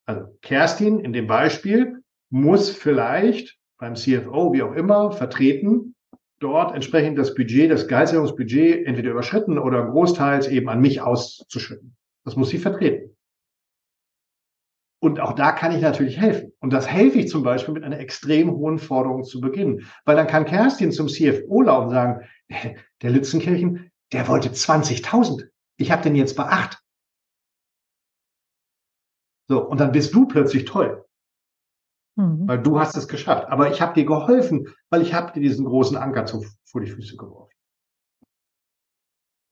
Also 0.07 0.27
Kerstin 0.43 1.01
in 1.01 1.13
dem 1.13 1.27
Beispiel 1.27 2.03
muss 2.31 2.71
vielleicht 2.71 3.59
beim 3.79 3.97
CFO, 3.97 4.53
wie 4.53 4.63
auch 4.63 4.75
immer, 4.75 5.13
vertreten, 5.13 5.95
dort 6.41 6.75
entsprechend 6.75 7.19
das 7.19 7.35
Budget, 7.35 7.71
das 7.71 7.89
Gehaltserhöhungsbudget 7.89 8.87
entweder 8.87 9.11
überschritten 9.11 9.59
oder 9.59 9.87
großteils 9.87 10.49
eben 10.49 10.69
an 10.69 10.81
mich 10.81 11.01
auszuschütten. 11.01 11.97
Das 12.25 12.37
muss 12.37 12.51
sie 12.51 12.59
vertreten. 12.59 13.17
Und 15.01 15.21
auch 15.21 15.35
da 15.35 15.53
kann 15.53 15.73
ich 15.73 15.83
natürlich 15.83 16.19
helfen. 16.19 16.53
Und 16.61 16.73
das 16.73 16.89
helfe 16.89 17.19
ich 17.19 17.29
zum 17.29 17.43
Beispiel 17.43 17.75
mit 17.75 17.85
einer 17.85 17.99
extrem 17.99 18.51
hohen 18.53 18.79
Forderung 18.79 19.25
zu 19.25 19.41
Beginn. 19.41 19.87
Weil 20.07 20.17
dann 20.17 20.27
kann 20.27 20.47
Kerstin 20.47 20.93
zum 20.93 21.09
CFO 21.09 21.61
laufen 21.61 21.89
und 21.89 21.95
sagen, 21.95 22.27
der 23.03 23.11
Lützenkirchen, 23.11 23.91
der 24.13 24.29
wollte 24.29 24.49
20.000. 24.49 25.45
Ich 25.77 25.91
habe 25.93 26.03
den 26.03 26.15
jetzt 26.15 26.37
bei 26.37 26.45
acht. 26.45 26.84
So, 29.49 29.63
und 29.63 29.79
dann 29.79 29.93
bist 29.93 30.15
du 30.15 30.27
plötzlich 30.27 30.65
toll. 30.65 31.05
Mhm. 32.17 32.47
Weil 32.49 32.63
du 32.63 32.79
hast 32.79 32.97
es 32.97 33.09
geschafft. 33.09 33.49
Aber 33.49 33.71
ich 33.71 33.81
habe 33.81 33.95
dir 33.95 34.05
geholfen, 34.05 34.69
weil 34.91 35.03
ich 35.03 35.13
habe 35.13 35.33
dir 35.33 35.41
diesen 35.41 35.67
großen 35.67 35.97
Anker 35.97 36.27
zu, 36.27 36.45
vor 36.65 36.81
die 36.81 36.91
Füße 36.91 37.17
geworfen. 37.17 37.53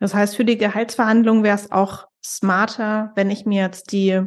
Das 0.00 0.14
heißt, 0.14 0.36
für 0.36 0.44
die 0.44 0.58
Gehaltsverhandlung 0.58 1.42
wäre 1.42 1.54
es 1.54 1.70
auch 1.70 2.08
smarter, 2.24 3.12
wenn 3.14 3.30
ich 3.30 3.46
mir 3.46 3.62
jetzt 3.62 3.92
die 3.92 4.26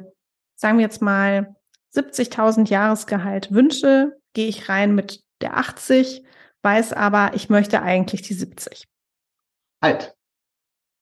sagen 0.56 0.78
wir 0.78 0.84
jetzt 0.84 1.02
mal 1.02 1.56
70.000 1.94 2.70
Jahresgehalt 2.70 3.52
wünsche, 3.52 4.18
gehe 4.34 4.48
ich 4.48 4.70
rein 4.70 4.96
mit 4.96 5.24
der 5.42 5.58
80, 5.58 6.24
weiß 6.64 6.94
aber, 6.94 7.32
ich 7.36 7.50
möchte 7.50 7.82
eigentlich 7.82 8.22
die 8.22 8.34
70. 8.34 8.88
Halt. 9.82 10.16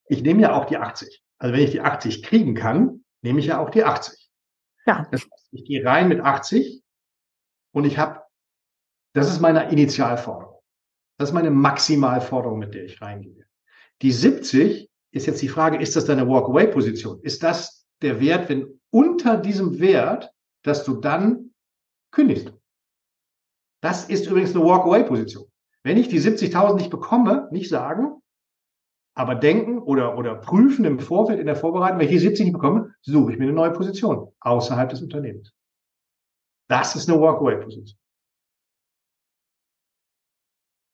Ich 0.07 0.21
nehme 0.21 0.41
ja 0.41 0.53
auch 0.53 0.65
die 0.65 0.77
80. 0.77 1.23
Also 1.37 1.53
wenn 1.53 1.63
ich 1.63 1.71
die 1.71 1.81
80 1.81 2.23
kriegen 2.23 2.55
kann, 2.55 3.05
nehme 3.21 3.39
ich 3.39 3.47
ja 3.47 3.59
auch 3.59 3.69
die 3.69 3.83
80. 3.83 4.22
Ja. 4.85 5.07
Das 5.11 5.21
heißt, 5.21 5.49
ich 5.51 5.65
gehe 5.65 5.85
rein 5.85 6.07
mit 6.07 6.19
80 6.19 6.83
und 7.73 7.85
ich 7.85 7.97
habe, 7.97 8.21
das 9.13 9.29
ist 9.29 9.39
meine 9.39 9.71
Initialforderung. 9.71 10.59
Das 11.17 11.29
ist 11.29 11.33
meine 11.33 11.51
Maximalforderung, 11.51 12.59
mit 12.59 12.73
der 12.73 12.85
ich 12.85 13.01
reingehe. 13.01 13.45
Die 14.01 14.11
70 14.11 14.89
ist 15.11 15.27
jetzt 15.27 15.41
die 15.41 15.47
Frage, 15.47 15.77
ist 15.77 15.95
das 15.95 16.05
deine 16.05 16.27
Walk-Away-Position? 16.27 17.21
Ist 17.21 17.43
das 17.43 17.87
der 18.01 18.19
Wert, 18.19 18.49
wenn 18.49 18.79
unter 18.89 19.37
diesem 19.37 19.79
Wert, 19.79 20.31
dass 20.63 20.83
du 20.83 20.95
dann 20.95 21.53
kündigst. 22.11 22.53
Das 23.81 24.05
ist 24.09 24.27
übrigens 24.27 24.55
eine 24.55 24.63
Walk-Away-Position. 24.63 25.45
Wenn 25.83 25.97
ich 25.97 26.07
die 26.07 26.21
70.000 26.21 26.75
nicht 26.75 26.89
bekomme, 26.89 27.49
nicht 27.51 27.69
sagen, 27.69 28.22
aber 29.15 29.35
denken 29.35 29.79
oder, 29.79 30.17
oder 30.17 30.35
prüfen 30.35 30.85
im 30.85 30.99
Vorfeld, 30.99 31.39
in 31.39 31.45
der 31.45 31.55
Vorbereitung, 31.55 31.99
ich 31.99 32.09
die 32.09 32.19
70 32.19 32.45
nicht 32.45 32.53
bekomme, 32.53 32.95
suche 33.01 33.33
ich 33.33 33.39
mir 33.39 33.45
eine 33.45 33.53
neue 33.53 33.71
Position 33.71 34.31
außerhalb 34.39 34.89
des 34.89 35.01
Unternehmens. 35.01 35.53
Das 36.67 36.95
ist 36.95 37.09
eine 37.09 37.19
Walk-Away-Position. 37.19 37.99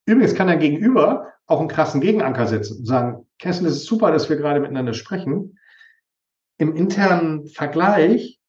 Übrigens 0.05 0.35
kann 0.35 0.49
er 0.49 0.57
Gegenüber 0.57 1.33
auch 1.45 1.59
einen 1.59 1.69
krassen 1.69 2.01
Gegenanker 2.01 2.47
setzen 2.47 2.79
und 2.79 2.85
sagen, 2.85 3.25
Kessen, 3.37 3.65
es 3.65 3.75
ist 3.75 3.85
super, 3.85 4.11
dass 4.11 4.29
wir 4.29 4.37
gerade 4.37 4.59
miteinander 4.59 4.93
sprechen 4.93 5.57
im 6.59 6.75
internen 6.75 7.47
Vergleich 7.47 8.39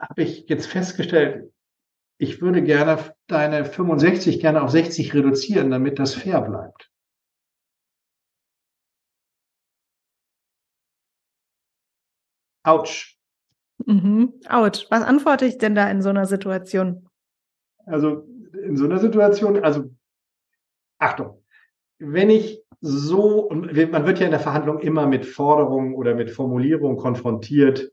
habe 0.00 0.22
ich 0.22 0.48
jetzt 0.48 0.66
festgestellt, 0.66 1.52
ich 2.18 2.40
würde 2.40 2.62
gerne 2.62 3.14
deine 3.26 3.66
65 3.66 4.40
gerne 4.40 4.62
auf 4.62 4.70
60 4.70 5.14
reduzieren, 5.14 5.70
damit 5.70 5.98
das 5.98 6.14
fair 6.14 6.40
bleibt. 6.40 6.89
Autsch. 12.70 13.18
Mhm. 13.86 14.34
Autsch. 14.48 14.86
Was 14.90 15.02
antworte 15.02 15.46
ich 15.46 15.58
denn 15.58 15.74
da 15.74 15.90
in 15.90 16.02
so 16.02 16.10
einer 16.10 16.26
Situation? 16.26 17.08
Also 17.86 18.26
in 18.52 18.76
so 18.76 18.84
einer 18.84 18.98
Situation, 18.98 19.62
also 19.64 19.90
Achtung, 20.98 21.42
wenn 21.98 22.30
ich 22.30 22.62
so, 22.80 23.40
und 23.40 23.72
man 23.90 24.06
wird 24.06 24.20
ja 24.20 24.26
in 24.26 24.30
der 24.30 24.40
Verhandlung 24.40 24.78
immer 24.78 25.06
mit 25.06 25.26
Forderungen 25.26 25.94
oder 25.94 26.14
mit 26.14 26.30
Formulierungen 26.30 26.96
konfrontiert, 26.96 27.92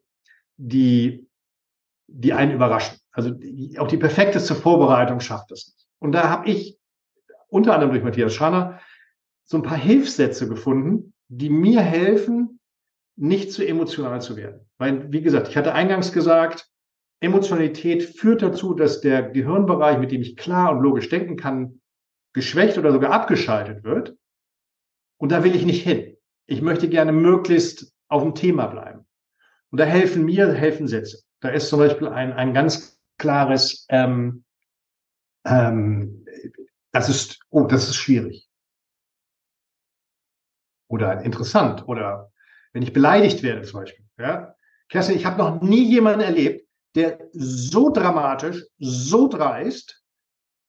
die, 0.57 1.27
die 2.07 2.33
einen 2.33 2.53
überraschen. 2.53 2.99
Also 3.11 3.31
die, 3.31 3.77
auch 3.79 3.87
die 3.87 3.97
perfekteste 3.97 4.55
Vorbereitung 4.55 5.19
schafft 5.19 5.51
es 5.51 5.67
nicht. 5.67 5.87
Und 5.99 6.11
da 6.13 6.29
habe 6.29 6.49
ich 6.49 6.77
unter 7.49 7.73
anderem 7.73 7.91
durch 7.91 8.03
Matthias 8.03 8.33
Schanner 8.33 8.79
so 9.43 9.57
ein 9.57 9.63
paar 9.63 9.77
Hilfssätze 9.77 10.47
gefunden, 10.47 11.13
die 11.27 11.49
mir 11.49 11.81
helfen, 11.81 12.56
nicht 13.17 13.51
zu 13.51 13.67
emotional 13.67 14.21
zu 14.21 14.37
werden. 14.37 14.61
Weil, 14.77 15.11
wie 15.11 15.21
gesagt, 15.21 15.49
ich 15.49 15.57
hatte 15.57 15.73
eingangs 15.73 16.13
gesagt, 16.13 16.69
Emotionalität 17.19 18.03
führt 18.03 18.43
dazu, 18.43 18.75
dass 18.75 19.01
der 19.01 19.23
Gehirnbereich, 19.31 19.97
mit 19.97 20.11
dem 20.11 20.21
ich 20.21 20.37
klar 20.37 20.71
und 20.71 20.81
logisch 20.81 21.09
denken 21.09 21.35
kann, 21.35 21.81
geschwächt 22.33 22.77
oder 22.77 22.91
sogar 22.91 23.11
abgeschaltet 23.11 23.83
wird. 23.83 24.15
Und 25.17 25.31
da 25.31 25.43
will 25.43 25.55
ich 25.55 25.65
nicht 25.65 25.83
hin. 25.83 26.15
Ich 26.45 26.61
möchte 26.61 26.87
gerne 26.87 27.11
möglichst 27.11 27.91
auf 28.07 28.21
dem 28.21 28.35
Thema 28.35 28.67
bleiben. 28.67 29.07
Und 29.71 29.79
da 29.79 29.85
helfen 29.85 30.23
mir, 30.23 30.53
helfen 30.53 30.87
Sätze. 30.87 31.23
Da 31.39 31.49
ist 31.49 31.69
zum 31.69 31.79
Beispiel 31.79 32.07
ein, 32.07 32.31
ein 32.33 32.53
ganz 32.53 32.99
klares, 33.17 33.87
ähm, 33.89 34.45
ähm, 35.45 36.25
das 36.91 37.09
ist, 37.09 37.39
oh, 37.49 37.65
das 37.65 37.89
ist 37.89 37.95
schwierig. 37.95 38.47
Oder 40.87 41.23
interessant. 41.23 41.87
Oder 41.87 42.31
wenn 42.77 42.83
ich 42.83 42.93
beleidigt 42.93 43.41
werde 43.41 43.63
zum 43.63 43.81
Beispiel. 43.81 44.05
Ja? 44.19 44.55
Kerstin, 44.87 45.17
ich 45.17 45.25
habe 45.25 45.39
noch 45.39 45.61
nie 45.61 45.83
jemanden 45.83 46.21
erlebt, 46.21 46.65
der 46.95 47.27
so 47.33 47.89
dramatisch, 47.91 48.63
so 48.77 49.27
dreist, 49.27 50.03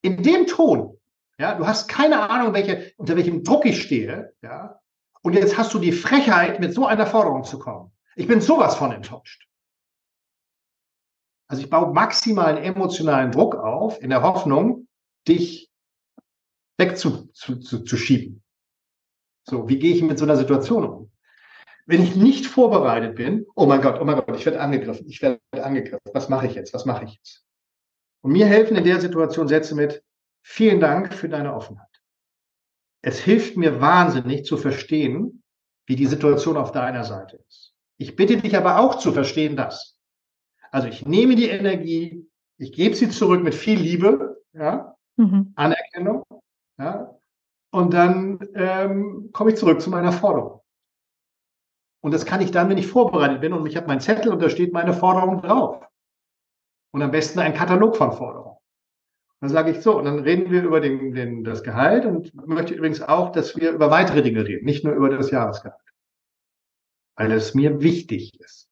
in 0.03 0.23
dem 0.23 0.47
Ton 0.47 0.99
ja, 1.39 1.55
du 1.55 1.67
hast 1.67 1.87
keine 1.89 2.29
Ahnung, 2.29 2.53
welche, 2.53 2.93
unter 2.97 3.17
welchem 3.17 3.45
Druck 3.45 3.65
ich 3.65 3.83
stehe. 3.83 4.35
Ja, 4.43 4.81
und 5.23 5.35
jetzt 5.35 5.57
hast 5.57 5.73
du 5.73 5.79
die 5.79 5.93
Frechheit, 5.93 6.59
mit 6.61 6.75
so 6.75 6.87
einer 6.87 7.07
Forderung 7.07 7.45
zu 7.45 7.59
kommen. 7.59 7.93
Ich 8.17 8.27
bin 8.27 8.41
sowas 8.41 8.75
von 8.75 8.91
enttäuscht. 8.91 9.47
Also 11.47 11.63
ich 11.63 11.71
baue 11.71 11.95
maximalen 11.95 12.59
emotionalen 12.59 13.31
Druck 13.31 13.55
auf, 13.55 14.03
in 14.03 14.11
der 14.11 14.23
Hoffnung, 14.23 14.89
dich 15.29 15.71
wegzuschieben. 16.77 17.33
Zu, 17.33 17.61
zu, 17.61 17.85
zu 17.85 17.97
so, 19.45 19.69
wie 19.69 19.79
gehe 19.79 19.95
ich 19.95 20.03
mit 20.03 20.19
so 20.19 20.25
einer 20.25 20.37
Situation 20.37 20.85
um? 20.85 21.13
Wenn 21.89 22.03
ich 22.03 22.15
nicht 22.17 22.45
vorbereitet 22.45 23.15
bin, 23.15 23.47
oh 23.55 23.65
mein 23.65 23.81
Gott, 23.81 23.99
oh 23.99 24.05
mein 24.05 24.17
Gott, 24.17 24.37
ich 24.37 24.45
werde 24.45 24.61
angegriffen, 24.61 25.07
ich 25.09 25.23
werde 25.23 25.41
angegriffen, 25.53 26.11
was 26.13 26.29
mache 26.29 26.47
ich 26.47 26.55
jetzt, 26.55 26.75
was 26.75 26.85
mache 26.85 27.07
ich 27.07 27.15
jetzt? 27.15 27.47
Und 28.21 28.33
mir 28.33 28.45
helfen 28.45 28.77
in 28.77 28.85
der 28.85 29.01
Situation 29.01 29.49
Sätze 29.49 29.75
mit, 29.75 30.05
vielen 30.43 30.81
Dank 30.81 31.15
für 31.15 31.31
deine 31.31 31.55
Offenheit. 31.55 31.89
Es 33.01 33.19
hilft 33.19 33.57
mir 33.57 33.81
wahnsinnig 33.81 34.45
zu 34.45 34.59
verstehen, 34.59 35.43
wie 35.87 35.97
die 35.97 36.05
Situation 36.05 36.59
auf 36.59 36.73
deiner 36.73 37.05
Seite 37.05 37.43
ist. 37.49 37.73
Ich 37.97 38.17
bitte 38.17 38.37
dich 38.37 38.55
aber 38.55 38.81
auch 38.81 38.99
zu 38.99 39.13
verstehen 39.13 39.57
das. 39.57 39.99
Also 40.71 40.89
ich 40.89 41.07
nehme 41.07 41.37
die 41.37 41.49
Energie, 41.49 42.29
ich 42.59 42.73
gebe 42.73 42.97
sie 42.97 43.09
zurück 43.09 43.43
mit 43.43 43.55
viel 43.55 43.81
Liebe, 43.81 44.43
ja, 44.53 44.95
mhm. 45.17 45.55
Anerkennung, 45.57 46.25
ja, 46.77 47.19
und 47.71 47.95
dann 47.95 48.41
ähm, 48.55 49.31
komme 49.33 49.53
ich 49.53 49.57
zurück 49.57 49.81
zu 49.81 49.89
meiner 49.89 50.13
Forderung. 50.13 50.61
Und 52.01 52.15
das 52.15 52.27
kann 52.27 52.41
ich 52.41 52.51
dann, 52.51 52.69
wenn 52.69 52.79
ich 52.79 52.87
vorbereitet 52.87 53.41
bin 53.41 53.53
und 53.53 53.67
ich 53.67 53.77
habe 53.77 53.87
meinen 53.87 54.01
Zettel 54.01 54.33
und 54.33 54.41
da 54.41 54.49
steht 54.49 54.73
meine 54.73 54.95
Forderung 54.95 55.41
drauf. 55.43 55.85
Und 56.93 57.03
am 57.03 57.11
besten 57.11 57.41
ein 57.41 57.55
Katalog 57.55 57.97
von 57.97 58.13
Forderungen. 58.13 58.57
Dann 59.41 59.51
sage 59.51 59.71
ich 59.71 59.83
so, 59.83 59.97
und 59.97 60.05
dann 60.05 60.19
reden 60.21 60.51
wir 60.51 60.63
über 60.63 60.81
den, 60.81 61.13
den, 61.13 61.45
das 61.45 61.63
Gehalt 61.63 62.05
und 62.05 62.35
möchte 62.47 62.75
übrigens 62.75 63.01
auch, 63.01 63.31
dass 63.31 63.57
wir 63.57 63.71
über 63.71 63.91
weitere 63.91 64.23
Dinge 64.23 64.45
reden, 64.45 64.65
nicht 64.65 64.85
nur 64.85 64.95
über 64.95 65.11
das 65.11 65.31
Jahresgehalt. 65.31 65.81
Weil 67.17 67.33
es 67.33 67.55
mir 67.55 67.81
wichtig 67.81 68.41
ist. 68.41 68.69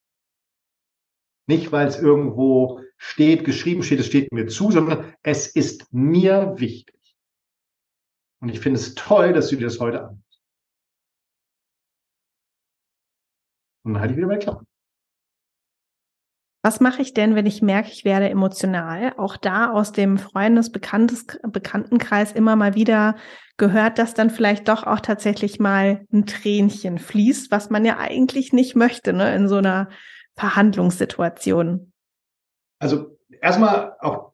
Nicht, 1.49 1.71
weil 1.71 1.87
es 1.87 2.01
irgendwo 2.01 2.81
steht, 2.97 3.45
geschrieben 3.45 3.85
steht, 3.85 4.01
es 4.01 4.07
steht 4.07 4.33
mir 4.33 4.49
zu, 4.49 4.73
sondern 4.73 5.15
es 5.23 5.47
ist 5.47 5.93
mir 5.93 6.55
wichtig. 6.59 7.17
Und 8.41 8.49
ich 8.49 8.59
finde 8.59 8.81
es 8.81 8.95
toll, 8.97 9.33
dass 9.33 9.49
du 9.49 9.57
dir 9.57 9.67
das 9.67 9.79
heute 9.79 10.01
anhörst. 10.01 10.26
Und 13.87 13.95
dann 13.95 14.01
halte 14.01 14.15
ich 14.15 14.19
wieder 14.19 14.27
meine 14.27 14.41
Klappe. 14.41 14.67
Was 16.65 16.81
mache 16.81 17.01
ich 17.01 17.15
denn, 17.15 17.37
wenn 17.37 17.47
ich 17.47 17.63
merke, 17.63 17.93
ich 17.93 18.05
werde 18.05 18.29
emotional? 18.29 19.15
Auch 19.17 19.37
da 19.37 19.71
aus 19.71 19.93
dem 19.93 20.19
Freundes-, 20.19 20.73
Bekanntenkreis 20.73 22.33
immer 22.33 22.57
mal 22.57 22.75
wieder 22.75 23.15
gehört, 23.57 24.01
dass 24.01 24.15
dann 24.15 24.31
vielleicht 24.31 24.67
doch 24.67 24.85
auch 24.85 24.99
tatsächlich 24.99 25.61
mal 25.61 26.05
ein 26.13 26.27
Tränchen 26.27 26.99
fließt, 26.99 27.53
was 27.53 27.71
man 27.71 27.85
ja 27.85 27.99
eigentlich 27.99 28.53
nicht 28.53 28.75
möchte, 28.75 29.13
ne, 29.13 29.33
in 29.37 29.47
so 29.47 29.59
einer 29.59 29.89
Verhandlungssituation. 30.35 31.93
Also 32.81 33.17
erstmal 33.41 33.95
auch, 34.01 34.33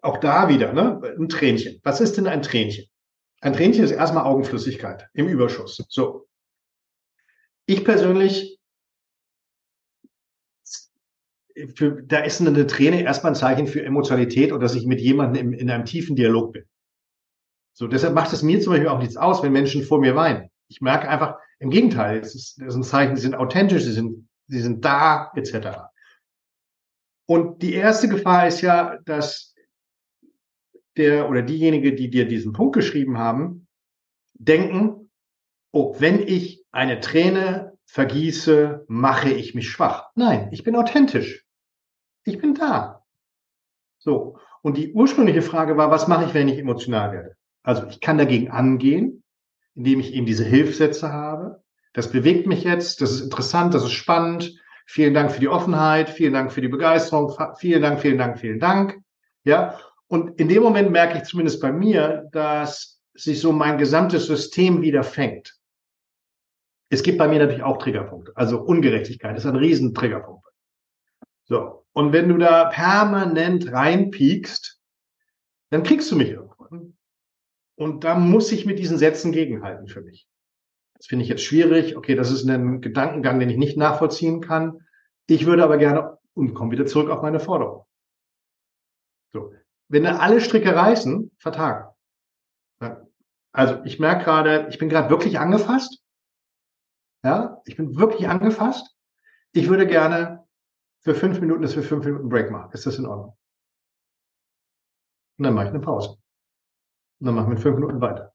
auch 0.00 0.16
da 0.16 0.48
wieder, 0.48 0.72
ne, 0.72 0.98
ein 1.18 1.28
Tränchen. 1.28 1.78
Was 1.84 2.00
ist 2.00 2.16
denn 2.16 2.26
ein 2.26 2.40
Tränchen? 2.40 2.86
Ein 3.42 3.52
Tränchen 3.52 3.84
ist 3.84 3.90
erstmal 3.90 4.24
Augenflüssigkeit 4.24 5.06
im 5.12 5.28
Überschuss. 5.28 5.84
So. 5.90 6.26
Ich 7.66 7.84
persönlich 7.84 8.58
für, 11.74 12.02
da 12.02 12.20
ist 12.20 12.40
eine 12.40 12.66
Träne 12.66 13.02
erstmal 13.02 13.32
ein 13.32 13.36
Zeichen 13.36 13.66
für 13.66 13.84
Emotionalität 13.84 14.52
und 14.52 14.60
dass 14.60 14.74
ich 14.74 14.86
mit 14.86 15.00
jemandem 15.00 15.52
in, 15.52 15.58
in 15.58 15.70
einem 15.70 15.84
tiefen 15.84 16.16
Dialog 16.16 16.52
bin. 16.52 16.64
So, 17.72 17.86
deshalb 17.86 18.14
macht 18.14 18.32
es 18.32 18.42
mir 18.42 18.60
zum 18.60 18.72
Beispiel 18.72 18.88
auch 18.88 18.98
nichts 18.98 19.16
aus, 19.16 19.42
wenn 19.42 19.52
Menschen 19.52 19.82
vor 19.82 20.00
mir 20.00 20.16
weinen. 20.16 20.50
Ich 20.68 20.80
merke 20.80 21.08
einfach, 21.08 21.36
im 21.60 21.70
Gegenteil, 21.70 22.18
es 22.18 22.34
ist, 22.34 22.60
es 22.60 22.68
ist 22.68 22.74
ein 22.74 22.82
Zeichen, 22.82 23.16
sie 23.16 23.22
sind 23.22 23.34
authentisch, 23.34 23.84
sie 23.84 23.92
sind, 23.92 24.28
sie 24.48 24.60
sind 24.60 24.84
da, 24.84 25.32
etc. 25.34 25.78
Und 27.26 27.62
die 27.62 27.74
erste 27.74 28.08
Gefahr 28.08 28.46
ist 28.46 28.60
ja, 28.60 28.98
dass 29.04 29.54
der 30.96 31.28
oder 31.28 31.42
diejenige, 31.42 31.94
die 31.94 32.10
dir 32.10 32.26
diesen 32.26 32.52
Punkt 32.52 32.74
geschrieben 32.74 33.18
haben, 33.18 33.66
denken, 34.34 35.10
oh, 35.72 35.94
wenn 35.98 36.26
ich 36.26 36.64
eine 36.72 37.00
Träne 37.00 37.78
vergieße, 37.86 38.84
mache 38.88 39.30
ich 39.30 39.54
mich 39.54 39.70
schwach. 39.70 40.10
Nein, 40.14 40.48
ich 40.52 40.62
bin 40.62 40.76
authentisch. 40.76 41.47
Ich 42.28 42.38
bin 42.38 42.54
da. 42.54 43.04
So. 43.98 44.38
Und 44.60 44.76
die 44.76 44.92
ursprüngliche 44.92 45.40
Frage 45.40 45.76
war, 45.78 45.90
was 45.90 46.08
mache 46.08 46.26
ich, 46.26 46.34
wenn 46.34 46.48
ich 46.48 46.58
emotional 46.58 47.12
werde? 47.12 47.36
Also 47.62 47.86
ich 47.86 48.00
kann 48.00 48.18
dagegen 48.18 48.50
angehen, 48.50 49.22
indem 49.74 50.00
ich 50.00 50.12
eben 50.12 50.26
diese 50.26 50.44
Hilfssätze 50.44 51.10
habe. 51.10 51.62
Das 51.94 52.12
bewegt 52.12 52.46
mich 52.46 52.64
jetzt, 52.64 53.00
das 53.00 53.12
ist 53.12 53.22
interessant, 53.22 53.72
das 53.72 53.84
ist 53.84 53.92
spannend. 53.92 54.60
Vielen 54.86 55.14
Dank 55.14 55.32
für 55.32 55.40
die 55.40 55.48
Offenheit, 55.48 56.10
vielen 56.10 56.34
Dank 56.34 56.52
für 56.52 56.60
die 56.60 56.68
Begeisterung, 56.68 57.34
vielen 57.58 57.82
Dank, 57.82 58.00
vielen 58.00 58.18
Dank, 58.18 58.38
vielen 58.38 58.60
Dank. 58.60 59.00
Ja. 59.44 59.78
Und 60.06 60.38
in 60.38 60.48
dem 60.48 60.62
Moment 60.62 60.90
merke 60.90 61.18
ich 61.18 61.24
zumindest 61.24 61.60
bei 61.60 61.72
mir, 61.72 62.28
dass 62.32 63.00
sich 63.14 63.40
so 63.40 63.52
mein 63.52 63.78
gesamtes 63.78 64.26
System 64.26 64.82
wieder 64.82 65.02
fängt. 65.02 65.58
Es 66.90 67.02
gibt 67.02 67.18
bei 67.18 67.28
mir 67.28 67.38
natürlich 67.38 67.62
auch 67.62 67.78
Triggerpunkte. 67.78 68.32
Also 68.34 68.60
Ungerechtigkeit 68.60 69.36
ist 69.36 69.46
ein 69.46 69.56
riesen 69.56 69.94
Triggerpunkt. 69.94 70.46
So. 71.44 71.77
Und 71.98 72.12
wenn 72.12 72.28
du 72.28 72.38
da 72.38 72.66
permanent 72.66 73.72
reinpiekst, 73.72 74.80
dann 75.70 75.82
kriegst 75.82 76.08
du 76.12 76.14
mich 76.14 76.30
irgendwann. 76.30 76.96
Und 77.74 78.04
da 78.04 78.14
muss 78.14 78.52
ich 78.52 78.66
mit 78.66 78.78
diesen 78.78 78.98
Sätzen 78.98 79.32
gegenhalten 79.32 79.88
für 79.88 80.02
mich. 80.02 80.28
Das 80.94 81.06
finde 81.06 81.24
ich 81.24 81.28
jetzt 81.28 81.42
schwierig. 81.42 81.96
Okay, 81.96 82.14
das 82.14 82.30
ist 82.30 82.48
ein 82.48 82.80
Gedankengang, 82.80 83.40
den 83.40 83.50
ich 83.50 83.56
nicht 83.56 83.76
nachvollziehen 83.76 84.40
kann. 84.40 84.86
Ich 85.26 85.44
würde 85.44 85.64
aber 85.64 85.76
gerne 85.76 86.18
und 86.34 86.54
komme 86.54 86.70
wieder 86.70 86.86
zurück 86.86 87.10
auf 87.10 87.22
meine 87.22 87.40
Forderung. 87.40 87.84
So. 89.32 89.52
Wenn 89.88 90.04
da 90.04 90.18
alle 90.18 90.40
Stricke 90.40 90.76
reißen, 90.76 91.32
vertagen. 91.36 91.92
Also 93.50 93.82
ich 93.84 93.98
merke 93.98 94.22
gerade, 94.22 94.68
ich 94.70 94.78
bin 94.78 94.88
gerade 94.88 95.10
wirklich 95.10 95.40
angefasst. 95.40 96.00
Ja, 97.24 97.60
ich 97.64 97.76
bin 97.76 97.96
wirklich 97.96 98.28
angefasst. 98.28 98.96
Ich 99.50 99.68
würde 99.68 99.88
gerne 99.88 100.46
für 101.00 101.14
fünf 101.14 101.40
Minuten, 101.40 101.62
dass 101.62 101.76
wir 101.76 101.82
fünf 101.82 102.04
Minuten 102.04 102.28
Break 102.28 102.50
machen. 102.50 102.70
Ist 102.72 102.86
das 102.86 102.98
in 102.98 103.06
Ordnung? 103.06 103.36
Und 105.38 105.44
dann 105.44 105.54
mache 105.54 105.66
ich 105.66 105.70
eine 105.70 105.80
Pause. 105.80 106.18
Und 107.20 107.26
dann 107.26 107.34
machen 107.34 107.50
wir 107.50 107.58
fünf 107.58 107.76
Minuten 107.76 108.00
weiter. 108.00 108.34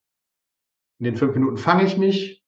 In 1.00 1.06
den 1.06 1.18
fünf 1.18 1.36
Minuten 1.36 1.58
fange 1.58 1.84
ich 1.84 1.98
mich, 1.98 2.44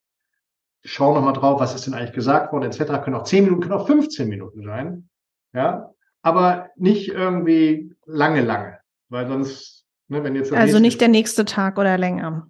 schaue 0.83 1.15
nochmal 1.15 1.33
drauf, 1.33 1.59
was 1.59 1.75
ist 1.75 1.87
denn 1.87 1.93
eigentlich 1.93 2.13
gesagt 2.13 2.53
worden, 2.53 2.63
etc. 2.63 3.03
Können 3.03 3.15
auch 3.15 3.23
zehn 3.23 3.43
Minuten, 3.43 3.61
können 3.61 3.73
auch 3.73 3.87
15 3.87 4.29
Minuten 4.29 4.63
sein. 4.63 5.09
Ja, 5.53 5.93
aber 6.21 6.69
nicht 6.75 7.09
irgendwie 7.09 7.93
lange, 8.05 8.41
lange. 8.41 8.79
Weil 9.09 9.27
sonst, 9.27 9.85
ne, 10.07 10.23
wenn 10.23 10.35
jetzt. 10.35 10.53
Also 10.53 10.79
nicht 10.79 11.01
der 11.01 11.07
nächste 11.07 11.45
Tag 11.45 11.77
oder 11.77 11.97
länger. 11.97 12.49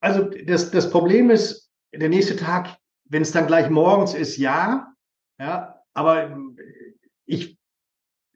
Also 0.00 0.24
das, 0.24 0.70
das 0.70 0.90
Problem 0.90 1.30
ist, 1.30 1.70
der 1.92 2.08
nächste 2.08 2.36
Tag, 2.36 2.76
wenn 3.04 3.22
es 3.22 3.32
dann 3.32 3.46
gleich 3.46 3.70
morgens 3.70 4.14
ist, 4.14 4.36
ja. 4.36 4.91
Ja, 5.42 5.82
aber 5.92 6.38
ich, 7.26 7.58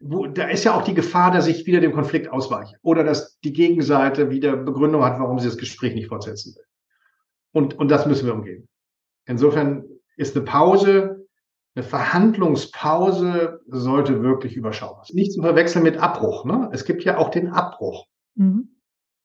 wo, 0.01 0.27
da 0.27 0.49
ist 0.49 0.65
ja 0.65 0.75
auch 0.75 0.83
die 0.83 0.95
Gefahr, 0.95 1.31
dass 1.31 1.47
ich 1.47 1.65
wieder 1.65 1.81
dem 1.81 1.93
Konflikt 1.93 2.29
ausweiche 2.29 2.79
oder 2.83 3.05
dass 3.05 3.39
die 3.45 3.53
Gegenseite 3.53 4.31
wieder 4.31 4.57
Begründung 4.57 5.05
hat, 5.05 5.21
warum 5.21 5.39
sie 5.39 5.47
das 5.47 5.57
Gespräch 5.57 5.95
nicht 5.95 6.09
fortsetzen 6.09 6.57
will. 6.57 6.65
Und, 7.53 7.79
und 7.79 7.93
das 7.93 8.07
müssen 8.07 8.27
wir 8.27 8.35
umgehen. 8.35 8.69
Insofern 9.25 9.85
ist 10.17 10.35
eine 10.35 10.45
Pause, 10.45 11.29
eine 11.77 11.85
Verhandlungspause 11.85 13.61
sollte 13.69 14.25
wirklich 14.25 14.57
überschaubar 14.57 15.05
sein. 15.05 15.15
Nicht 15.15 15.33
zu 15.33 15.43
verwechseln 15.43 15.85
mit 15.85 15.99
Abbruch. 15.99 16.45
Ne? 16.45 16.71
Es 16.73 16.85
gibt 16.85 17.05
ja 17.05 17.19
auch 17.19 17.31
den 17.31 17.53
Abbruch. 17.53 18.09
Mhm. 18.35 18.76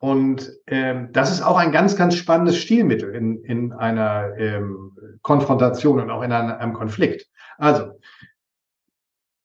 Und 0.01 0.51
ähm, 0.65 1.09
das 1.11 1.31
ist 1.31 1.43
auch 1.43 1.57
ein 1.57 1.71
ganz, 1.71 1.95
ganz 1.95 2.15
spannendes 2.15 2.57
Stilmittel 2.57 3.13
in, 3.13 3.43
in 3.43 3.71
einer 3.71 4.35
ähm, 4.35 4.97
Konfrontation 5.21 5.99
und 5.99 6.09
auch 6.09 6.23
in 6.23 6.31
einem, 6.31 6.57
einem 6.57 6.73
Konflikt. 6.73 7.27
Also, 7.59 7.91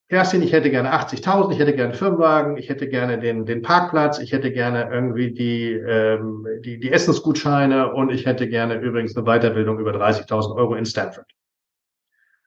Kerstin, 0.09 0.41
ich 0.41 0.55
hätte 0.55 0.71
gerne 0.71 0.95
80.000, 0.95 1.53
ich 1.53 1.59
hätte 1.59 1.75
gerne 1.75 1.91
einen 1.91 1.99
Firmenwagen, 1.99 2.57
ich 2.57 2.71
hätte 2.71 2.89
gerne 2.89 3.19
den, 3.19 3.45
den 3.45 3.61
Parkplatz, 3.61 4.19
ich 4.19 4.33
hätte 4.33 4.51
gerne 4.51 4.89
irgendwie 4.91 5.35
die, 5.35 5.73
ähm, 5.73 6.47
die, 6.65 6.81
die 6.81 6.91
Essensgutscheine 6.91 7.93
und 7.93 8.11
ich 8.11 8.25
hätte 8.25 8.49
gerne 8.49 8.77
übrigens 8.77 9.15
eine 9.15 9.27
Weiterbildung 9.27 9.79
über 9.79 9.93
30.000 9.93 10.57
Euro 10.57 10.75
in 10.75 10.87
Stanford. 10.87 11.31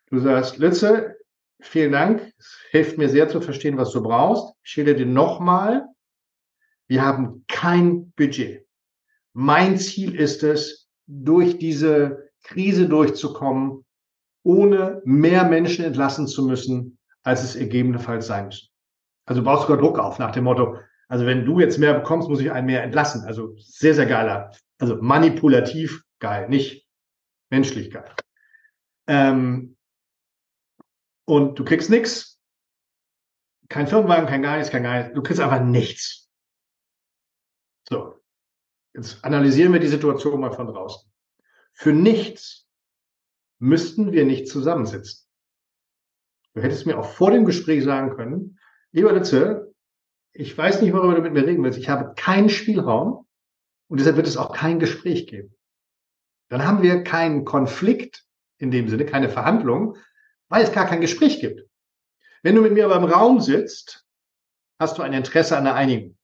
Du 0.09 0.17
sagst, 0.17 0.57
Lütze, 0.57 1.15
vielen 1.59 1.91
Dank, 1.91 2.33
es 2.39 2.57
hilft 2.71 2.97
mir 2.97 3.07
sehr 3.07 3.29
zu 3.29 3.39
verstehen, 3.39 3.77
was 3.77 3.91
du 3.91 4.01
brauchst. 4.01 4.55
Ich 4.63 4.71
schilder 4.71 4.95
dir 4.95 5.05
nochmal, 5.05 5.85
wir 6.89 7.03
haben 7.03 7.45
kein 7.47 8.11
Budget. 8.11 8.65
Mein 9.33 9.77
Ziel 9.77 10.15
ist 10.15 10.43
es, 10.43 10.89
durch 11.07 11.57
diese 11.57 12.29
Krise 12.43 12.87
durchzukommen, 12.87 13.85
ohne 14.43 15.01
mehr 15.05 15.43
Menschen 15.45 15.85
entlassen 15.85 16.27
zu 16.27 16.45
müssen, 16.45 16.97
als 17.23 17.43
es 17.43 17.57
gegebenenfalls 17.57 18.27
sein 18.27 18.45
muss. 18.45 18.71
Also 19.25 19.43
baust 19.43 19.63
sogar 19.63 19.77
Druck 19.77 19.99
auf 19.99 20.19
nach 20.19 20.31
dem 20.31 20.43
Motto, 20.43 20.77
also 21.07 21.25
wenn 21.25 21.45
du 21.45 21.59
jetzt 21.59 21.77
mehr 21.77 21.93
bekommst, 21.93 22.29
muss 22.29 22.39
ich 22.39 22.51
einen 22.51 22.67
mehr 22.67 22.83
entlassen. 22.83 23.23
Also 23.23 23.55
sehr, 23.57 23.95
sehr 23.95 24.05
geiler. 24.05 24.51
Also 24.79 24.97
manipulativ 25.01 26.03
geil, 26.19 26.47
nicht 26.49 26.87
menschlich 27.49 27.91
geil. 27.91 28.13
Ähm, 29.07 29.75
und 31.25 31.57
du 31.57 31.65
kriegst 31.65 31.89
nichts. 31.89 32.39
Kein 33.67 33.87
Firmenwagen, 33.87 34.27
kein 34.27 34.41
Geist, 34.41 34.71
kein 34.71 34.83
Geist. 34.83 35.15
Du 35.15 35.21
kriegst 35.21 35.41
einfach 35.41 35.63
nichts. 35.63 36.28
So, 37.89 38.21
jetzt 38.93 39.23
analysieren 39.25 39.73
wir 39.73 39.79
die 39.79 39.87
Situation 39.87 40.39
mal 40.39 40.51
von 40.51 40.67
draußen. 40.67 41.11
Für 41.73 41.91
nichts 41.91 42.67
müssten 43.57 44.11
wir 44.11 44.25
nicht 44.25 44.47
zusammensitzen. 44.47 45.27
Du 46.53 46.61
hättest 46.61 46.85
mir 46.85 46.99
auch 46.99 47.09
vor 47.09 47.31
dem 47.31 47.45
Gespräch 47.45 47.83
sagen 47.83 48.15
können, 48.15 48.59
lieber 48.91 49.11
Litze, 49.11 49.73
ich 50.33 50.55
weiß 50.55 50.81
nicht, 50.81 50.93
worüber 50.93 51.15
du 51.15 51.21
mit 51.21 51.33
mir 51.33 51.45
reden 51.45 51.63
willst. 51.63 51.79
Ich 51.79 51.89
habe 51.89 52.13
keinen 52.15 52.49
Spielraum 52.49 53.27
und 53.87 53.99
deshalb 53.99 54.17
wird 54.17 54.27
es 54.27 54.37
auch 54.37 54.53
kein 54.53 54.79
Gespräch 54.79 55.27
geben. 55.27 55.55
Dann 56.49 56.65
haben 56.65 56.83
wir 56.83 57.03
keinen 57.03 57.45
Konflikt 57.45 58.25
in 58.57 58.71
dem 58.71 58.87
Sinne, 58.87 59.05
keine 59.05 59.29
Verhandlung, 59.29 59.97
weil 60.47 60.63
es 60.63 60.71
gar 60.71 60.87
kein 60.87 61.01
Gespräch 61.01 61.39
gibt. 61.39 61.67
Wenn 62.43 62.55
du 62.55 62.61
mit 62.61 62.73
mir 62.73 62.85
aber 62.85 62.97
im 62.97 63.11
Raum 63.11 63.41
sitzt, 63.41 64.05
hast 64.79 64.97
du 64.97 65.01
ein 65.01 65.13
Interesse 65.13 65.57
an 65.57 65.63
der 65.63 65.75
Einigung. 65.75 66.18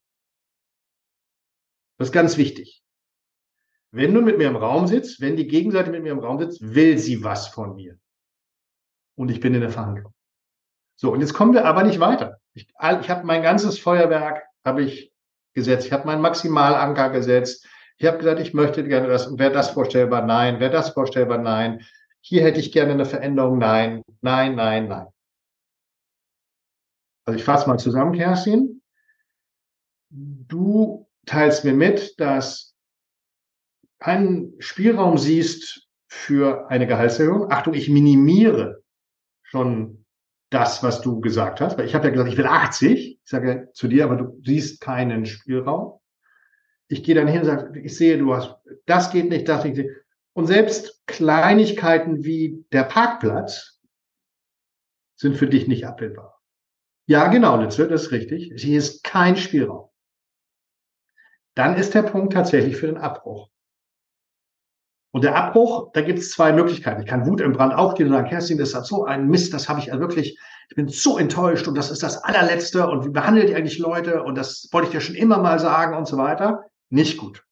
Das 1.98 2.08
ist 2.08 2.12
ganz 2.12 2.36
wichtig. 2.36 2.82
Wenn 3.90 4.12
du 4.12 4.20
mit 4.20 4.38
mir 4.38 4.48
im 4.48 4.56
Raum 4.56 4.86
sitzt, 4.86 5.20
wenn 5.20 5.36
die 5.36 5.46
Gegenseite 5.46 5.90
mit 5.90 6.02
mir 6.02 6.12
im 6.12 6.18
Raum 6.18 6.38
sitzt, 6.38 6.60
will 6.74 6.98
sie 6.98 7.24
was 7.24 7.48
von 7.48 7.76
mir. 7.76 7.98
Und 9.16 9.30
ich 9.30 9.40
bin 9.40 9.54
in 9.54 9.62
der 9.62 9.70
Verhandlung. 9.70 10.12
So, 10.96 11.12
und 11.12 11.20
jetzt 11.20 11.34
kommen 11.34 11.54
wir 11.54 11.64
aber 11.64 11.82
nicht 11.82 12.00
weiter. 12.00 12.38
Ich, 12.54 12.68
ich 12.68 13.10
habe 13.10 13.26
mein 13.26 13.42
ganzes 13.42 13.78
Feuerwerk 13.78 14.44
habe 14.64 14.82
ich 14.82 15.12
gesetzt. 15.54 15.86
Ich 15.86 15.92
habe 15.92 16.06
meinen 16.06 16.22
Maximalanker 16.22 17.10
gesetzt. 17.10 17.66
Ich 17.98 18.06
habe 18.06 18.18
gesagt, 18.18 18.40
ich 18.40 18.52
möchte 18.52 18.86
gerne 18.86 19.08
das. 19.08 19.38
Wäre 19.38 19.52
das 19.52 19.70
vorstellbar? 19.70 20.26
Nein. 20.26 20.60
Wäre 20.60 20.72
das 20.72 20.90
vorstellbar? 20.90 21.38
Nein. 21.38 21.86
Hier 22.20 22.42
hätte 22.42 22.60
ich 22.60 22.72
gerne 22.72 22.92
eine 22.92 23.06
Veränderung. 23.06 23.58
Nein, 23.58 24.02
nein, 24.20 24.56
nein, 24.56 24.88
nein. 24.88 25.06
Also 27.24 27.38
ich 27.38 27.44
fasse 27.44 27.68
mal 27.68 27.78
zusammen, 27.78 28.14
Kerstin. 28.14 28.82
Du 30.10 31.05
teilst 31.26 31.64
mir 31.64 31.74
mit, 31.74 32.18
dass 32.18 32.74
keinen 33.98 34.54
Spielraum 34.60 35.18
siehst 35.18 35.88
für 36.08 36.70
eine 36.70 36.86
Gehaltserhöhung. 36.86 37.50
Achtung, 37.50 37.74
ich 37.74 37.88
minimiere 37.88 38.82
schon 39.42 40.04
das, 40.50 40.82
was 40.82 41.00
du 41.00 41.20
gesagt 41.20 41.60
hast. 41.60 41.76
Weil 41.76 41.86
ich 41.86 41.94
habe 41.94 42.06
ja 42.06 42.12
gesagt, 42.12 42.30
ich 42.30 42.38
will 42.38 42.46
80. 42.46 43.20
Ich 43.22 43.28
sage 43.28 43.70
zu 43.74 43.88
dir, 43.88 44.04
aber 44.04 44.16
du 44.16 44.40
siehst 44.44 44.80
keinen 44.80 45.26
Spielraum. 45.26 46.00
Ich 46.88 47.02
gehe 47.02 47.14
dann 47.14 47.26
hin 47.26 47.40
und 47.40 47.46
sage, 47.46 47.80
ich 47.80 47.96
sehe, 47.96 48.16
du 48.16 48.34
hast, 48.34 48.56
das 48.86 49.10
geht 49.10 49.28
nicht, 49.28 49.48
das 49.48 49.64
nicht. 49.64 49.90
Und 50.34 50.46
selbst 50.46 51.02
Kleinigkeiten 51.06 52.24
wie 52.24 52.64
der 52.70 52.84
Parkplatz 52.84 53.80
sind 55.16 55.36
für 55.36 55.48
dich 55.48 55.66
nicht 55.66 55.86
abbildbar. 55.86 56.40
Ja, 57.08 57.28
genau, 57.28 57.60
das 57.60 57.78
ist 57.78 58.12
richtig. 58.12 58.52
Hier 58.56 58.78
ist 58.78 59.02
kein 59.02 59.36
Spielraum. 59.36 59.88
Dann 61.56 61.76
ist 61.76 61.94
der 61.94 62.02
Punkt 62.02 62.34
tatsächlich 62.34 62.76
für 62.76 62.86
den 62.86 62.98
Abbruch. 62.98 63.48
Und 65.12 65.24
der 65.24 65.34
Abbruch, 65.34 65.90
da 65.94 66.02
gibt 66.02 66.18
es 66.18 66.30
zwei 66.30 66.52
Möglichkeiten. 66.52 67.00
Ich 67.00 67.06
kann 67.06 67.26
Wut 67.26 67.40
im 67.40 67.54
Brand 67.54 67.74
aufgehen 67.74 68.08
und 68.08 68.12
sagen, 68.12 68.28
Kerstin, 68.28 68.58
das 68.58 68.74
hat 68.74 68.84
so 68.84 69.06
ein 69.06 69.28
Mist, 69.28 69.54
das 69.54 69.66
habe 69.66 69.80
ich 69.80 69.90
also 69.90 70.00
wirklich, 70.00 70.38
ich 70.68 70.76
bin 70.76 70.88
so 70.88 71.16
enttäuscht 71.16 71.66
und 71.66 71.74
das 71.74 71.90
ist 71.90 72.02
das 72.02 72.22
allerletzte 72.22 72.86
und 72.86 73.06
wie 73.06 73.10
behandelt 73.10 73.48
ihr 73.48 73.56
eigentlich 73.56 73.78
Leute 73.78 74.22
und 74.22 74.34
das 74.34 74.68
wollte 74.72 74.88
ich 74.88 74.92
dir 74.92 75.00
schon 75.00 75.14
immer 75.14 75.38
mal 75.38 75.58
sagen 75.58 75.96
und 75.96 76.06
so 76.06 76.18
weiter. 76.18 76.66
Nicht 76.90 77.16
gut. 77.16 77.46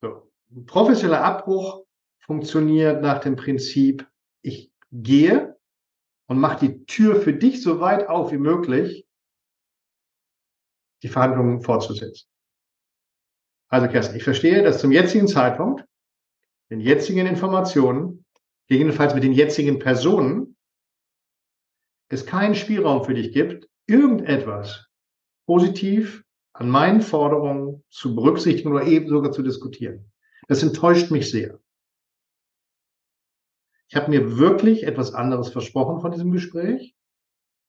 So. 0.00 0.30
Ein 0.52 0.66
professioneller 0.66 1.24
Abbruch 1.24 1.84
funktioniert 2.20 3.02
nach 3.02 3.18
dem 3.18 3.34
Prinzip, 3.34 4.06
ich 4.42 4.70
gehe 4.92 5.58
und 6.28 6.38
mache 6.38 6.68
die 6.68 6.84
Tür 6.84 7.20
für 7.20 7.32
dich 7.32 7.60
so 7.60 7.80
weit 7.80 8.08
auf 8.08 8.30
wie 8.30 8.38
möglich, 8.38 9.08
die 11.02 11.08
Verhandlungen 11.08 11.62
fortzusetzen. 11.62 12.29
Also 13.70 13.86
Kerstin, 13.86 14.16
ich 14.16 14.24
verstehe, 14.24 14.62
dass 14.62 14.80
zum 14.80 14.90
jetzigen 14.90 15.28
Zeitpunkt 15.28 15.84
den 16.70 16.80
jetzigen 16.80 17.26
Informationen, 17.26 18.24
gegebenenfalls 18.68 19.14
mit 19.14 19.22
den 19.22 19.32
jetzigen 19.32 19.78
Personen, 19.78 20.56
es 22.08 22.26
keinen 22.26 22.56
Spielraum 22.56 23.04
für 23.04 23.14
dich 23.14 23.32
gibt, 23.32 23.68
irgendetwas 23.86 24.86
positiv 25.46 26.24
an 26.52 26.68
meinen 26.68 27.00
Forderungen 27.00 27.84
zu 27.90 28.14
berücksichtigen 28.14 28.72
oder 28.72 28.86
eben 28.86 29.08
sogar 29.08 29.30
zu 29.30 29.42
diskutieren. 29.42 30.10
Das 30.48 30.62
enttäuscht 30.64 31.12
mich 31.12 31.30
sehr. 31.30 31.60
Ich 33.88 33.96
habe 33.96 34.10
mir 34.10 34.38
wirklich 34.38 34.84
etwas 34.84 35.14
anderes 35.14 35.50
versprochen 35.50 36.00
von 36.00 36.10
diesem 36.10 36.32
Gespräch. 36.32 36.94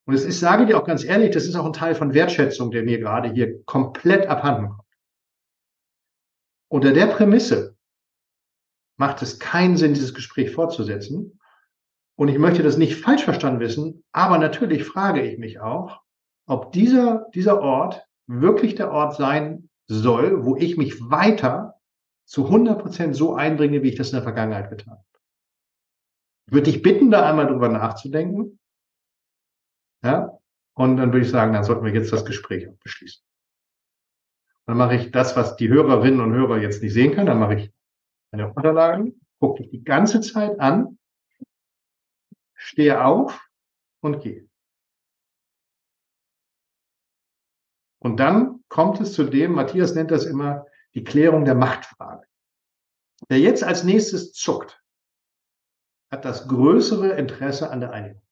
Und 0.06 0.16
es 0.16 0.26
ist, 0.26 0.40
sage 0.40 0.66
dir 0.66 0.80
auch 0.80 0.86
ganz 0.86 1.04
ehrlich, 1.04 1.32
das 1.32 1.46
ist 1.46 1.56
auch 1.56 1.66
ein 1.66 1.74
Teil 1.74 1.94
von 1.94 2.14
Wertschätzung, 2.16 2.72
der 2.72 2.84
mir 2.84 3.00
gerade 3.00 3.32
hier 3.32 3.64
komplett 3.66 4.28
abhanden 4.28 4.70
kommt. 4.70 4.91
Unter 6.72 6.94
der 6.94 7.08
Prämisse, 7.08 7.76
macht 8.96 9.22
es 9.22 9.40
keinen 9.40 9.76
Sinn, 9.76 9.94
dieses 9.94 10.14
Gespräch 10.14 10.52
fortzusetzen. 10.52 11.38
Und 12.16 12.30
ich 12.30 12.38
möchte 12.38 12.64
das 12.64 12.78
nicht 12.78 12.96
falsch 12.96 13.26
verstanden 13.26 13.60
wissen, 13.60 14.06
aber 14.14 14.38
natürlich 14.38 14.86
frage 14.86 15.22
ich 15.22 15.38
mich 15.38 15.60
auch, 15.60 16.02
ob 16.48 16.72
dieser, 16.72 17.28
dieser 17.34 17.60
Ort 17.60 18.08
wirklich 18.28 18.76
der 18.76 18.90
Ort 18.90 19.18
sein 19.18 19.70
soll, 19.88 20.46
wo 20.46 20.56
ich 20.56 20.78
mich 20.78 21.10
weiter 21.10 21.76
zu 22.26 22.46
100 22.46 22.82
Prozent 22.82 23.16
so 23.18 23.36
einbringe, 23.36 23.84
wie 23.84 23.90
ich 23.90 23.96
das 23.96 24.12
in 24.12 24.16
der 24.16 24.24
Vergangenheit 24.24 24.70
getan 24.70 24.94
habe. 24.94 25.06
Ich 26.48 26.54
würde 26.54 26.72
dich 26.72 26.82
bitten, 26.82 27.12
da 27.12 27.28
einmal 27.30 27.48
drüber 27.48 27.68
nachzudenken. 27.68 28.60
Ja, 30.06 30.38
und 30.76 30.96
dann 30.96 31.12
würde 31.12 31.26
ich 31.26 31.32
sagen, 31.32 31.52
dann 31.52 31.66
sollten 31.66 31.84
wir 31.84 31.94
jetzt 31.94 32.14
das 32.14 32.24
Gespräch 32.24 32.70
beschließen. 32.82 33.22
Dann 34.72 34.78
mache 34.78 34.96
ich 34.96 35.12
das, 35.12 35.36
was 35.36 35.58
die 35.58 35.68
Hörerinnen 35.68 36.22
und 36.22 36.32
Hörer 36.32 36.60
jetzt 36.60 36.82
nicht 36.82 36.94
sehen 36.94 37.14
können, 37.14 37.26
dann 37.26 37.42
mache 37.42 37.56
ich 37.56 37.74
meine 38.32 38.54
Unterlagen, 38.54 39.20
gucke 39.42 39.64
ich 39.64 39.70
die 39.70 39.84
ganze 39.84 40.22
Zeit 40.22 40.62
an, 40.62 40.98
stehe 42.56 43.04
auf 43.04 43.38
und 44.00 44.22
gehe. 44.22 44.48
Und 48.00 48.22
dann 48.22 48.64
kommt 48.70 49.02
es 49.02 49.12
zu 49.12 49.26
dem, 49.26 49.52
Matthias 49.52 49.94
nennt 49.94 50.10
das 50.10 50.24
immer 50.24 50.66
die 50.94 51.04
Klärung 51.04 51.44
der 51.44 51.56
Machtfrage. 51.56 52.26
Wer 53.28 53.40
jetzt 53.40 53.66
als 53.66 53.84
nächstes 53.84 54.32
zuckt, 54.32 54.82
hat 56.10 56.24
das 56.24 56.48
größere 56.48 57.10
Interesse 57.18 57.72
an 57.72 57.82
der 57.82 57.92
Einigung. 57.92 58.24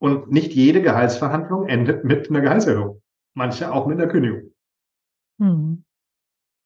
Und 0.00 0.30
nicht 0.30 0.54
jede 0.54 0.80
Gehaltsverhandlung 0.80 1.68
endet 1.68 2.04
mit 2.04 2.30
einer 2.30 2.40
Gehaltserhöhung. 2.40 3.02
Manche 3.34 3.72
auch 3.72 3.86
mit 3.86 4.00
einer 4.00 4.10
Kündigung. 4.10 4.54
Mhm. 5.38 5.84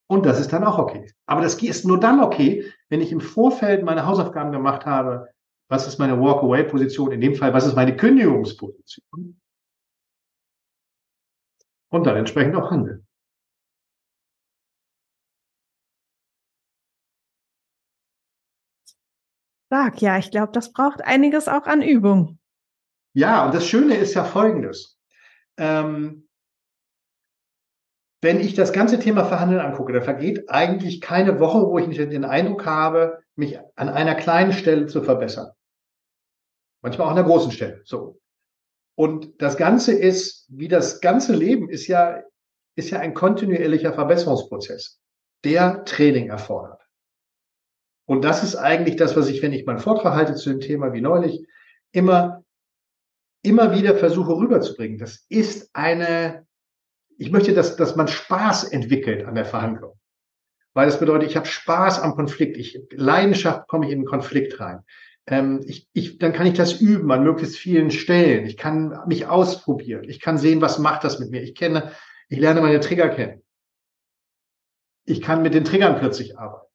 Und 0.08 0.26
das 0.26 0.40
ist 0.40 0.52
dann 0.52 0.64
auch 0.64 0.78
okay. 0.78 1.10
Aber 1.26 1.40
das 1.40 1.54
ist 1.54 1.86
nur 1.86 1.98
dann 1.98 2.20
okay, 2.20 2.70
wenn 2.88 3.00
ich 3.00 3.12
im 3.12 3.20
Vorfeld 3.20 3.84
meine 3.84 4.04
Hausaufgaben 4.06 4.52
gemacht 4.52 4.84
habe. 4.84 5.28
Was 5.68 5.86
ist 5.86 5.98
meine 5.98 6.20
Walk-away-Position? 6.20 7.12
In 7.12 7.22
dem 7.22 7.34
Fall, 7.34 7.54
was 7.54 7.66
ist 7.66 7.76
meine 7.76 7.96
Kündigungsposition? 7.96 9.40
Und 11.88 12.06
dann 12.06 12.16
entsprechend 12.16 12.56
auch 12.56 12.70
handeln. 12.70 13.06
Sag, 19.70 20.02
ja, 20.02 20.18
ich 20.18 20.30
glaube, 20.30 20.52
das 20.52 20.74
braucht 20.74 21.02
einiges 21.02 21.48
auch 21.48 21.64
an 21.64 21.80
Übung. 21.80 22.38
Ja, 23.14 23.46
und 23.46 23.54
das 23.54 23.66
Schöne 23.66 23.96
ist 23.96 24.12
ja 24.12 24.24
folgendes. 24.24 24.98
Ähm, 25.56 26.22
wenn 28.23 28.41
ich 28.41 28.55
das 28.55 28.73
ganze 28.73 29.01
Thema 29.01 29.25
Verhandeln 29.25 29.61
angucke, 29.61 29.93
da 29.93 30.01
vergeht 30.01 30.49
eigentlich 30.49 31.01
keine 31.01 31.41
Woche, 31.41 31.66
wo 31.66 31.79
ich 31.79 31.89
nicht 31.89 31.99
den 31.99 32.25
Eindruck 32.25 32.64
habe, 32.64 33.18
mich 33.35 33.59
an 33.75 33.89
einer 33.89 34.14
kleinen 34.14 34.53
Stelle 34.53 34.87
zu 34.87 35.03
verbessern. 35.03 35.51
Manchmal 36.83 37.09
auch 37.09 37.11
an 37.11 37.18
einer 37.18 37.27
großen 37.27 37.51
Stelle. 37.51 37.83
So. 37.85 38.20
Und 38.97 39.43
das 39.43 39.57
Ganze 39.57 39.93
ist, 39.93 40.47
wie 40.49 40.68
das 40.68 41.01
ganze 41.01 41.35
Leben 41.35 41.68
ist 41.68 41.89
ja, 41.89 42.23
ist 42.77 42.91
ja 42.91 43.01
ein 43.01 43.14
kontinuierlicher 43.14 43.93
Verbesserungsprozess, 43.93 45.01
der 45.45 45.85
Training 45.85 46.31
erfordert. 46.31 46.81
Und 48.07 48.23
das 48.23 48.45
ist 48.45 48.55
eigentlich 48.55 48.97
das, 48.97 49.16
was 49.16 49.29
ich, 49.29 49.43
wenn 49.43 49.53
ich 49.53 49.66
meinen 49.66 49.79
Vortrag 49.79 50.14
halte 50.14 50.37
zu 50.37 50.51
dem 50.51 50.61
Thema 50.61 50.93
wie 50.93 51.01
neulich, 51.01 51.45
immer, 51.91 52.45
immer 53.43 53.75
wieder 53.75 53.97
versuche 53.97 54.37
rüberzubringen. 54.37 54.99
Das 54.99 55.25
ist 55.29 55.70
eine 55.73 56.47
ich 57.23 57.31
möchte, 57.31 57.55
dass, 57.55 57.77
dass 57.77 57.95
man 57.95 58.09
Spaß 58.09 58.64
entwickelt 58.64 59.25
an 59.25 59.37
der 59.37 59.45
Verhandlung. 59.45 59.93
Weil 60.75 60.87
das 60.87 60.99
bedeutet, 60.99 61.31
ich 61.31 61.37
habe 61.37 61.47
Spaß 61.47 62.01
am 62.01 62.16
Konflikt. 62.16 62.57
Ich, 62.57 62.81
Leidenschaft 62.91 63.68
komme 63.68 63.87
ich 63.87 63.93
in 63.93 64.01
den 64.01 64.07
Konflikt 64.07 64.59
rein. 64.59 64.81
Ähm, 65.29 65.61
ich, 65.64 65.89
ich, 65.93 66.18
dann 66.18 66.33
kann 66.33 66.47
ich 66.47 66.55
das 66.55 66.81
üben 66.81 67.12
an 67.12 67.23
möglichst 67.23 67.57
vielen 67.57 67.93
Stellen. 67.93 68.45
Ich 68.45 68.57
kann 68.57 69.05
mich 69.07 69.29
ausprobieren. 69.29 70.03
Ich 70.09 70.18
kann 70.18 70.37
sehen, 70.37 70.61
was 70.61 70.81
macht 70.81 71.05
das 71.05 71.20
mit 71.20 71.31
mir. 71.31 71.43
Ich 71.43 71.55
kenne, 71.55 71.93
ich 72.29 72.41
lerne 72.41 72.61
meine 72.61 72.81
Trigger 72.81 73.11
kennen. 73.11 73.43
Ich 75.05 75.23
kann 75.23 75.43
mit 75.43 75.55
den 75.55 75.64
Triggern 75.64 76.01
plötzlich 76.01 76.37
arbeiten. 76.37 76.66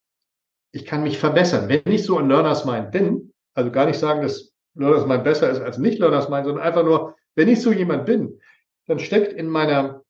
Ich 0.72 0.86
kann 0.86 1.04
mich 1.04 1.18
verbessern. 1.18 1.68
Wenn 1.68 1.92
ich 1.92 2.06
so 2.06 2.18
ein 2.20 2.30
Learner's 2.30 2.64
Mind 2.64 2.92
bin, 2.92 3.34
also 3.54 3.70
gar 3.70 3.86
nicht 3.86 4.00
sagen, 4.00 4.22
dass 4.22 4.54
Learner's 4.76 5.06
Mind 5.06 5.26
besser 5.26 5.50
ist 5.50 5.60
als 5.60 5.78
nicht 5.78 6.00
Learner's 6.00 6.30
Mind, 6.30 6.46
sondern 6.46 6.64
einfach 6.64 6.86
nur, 6.86 7.18
wenn 7.36 7.50
ich 7.50 7.62
so 7.62 7.74
jemand 7.74 8.06
bin, 8.06 8.40
dann 8.86 9.00
steckt 9.00 9.34
in 9.34 9.50
meiner 9.50 10.04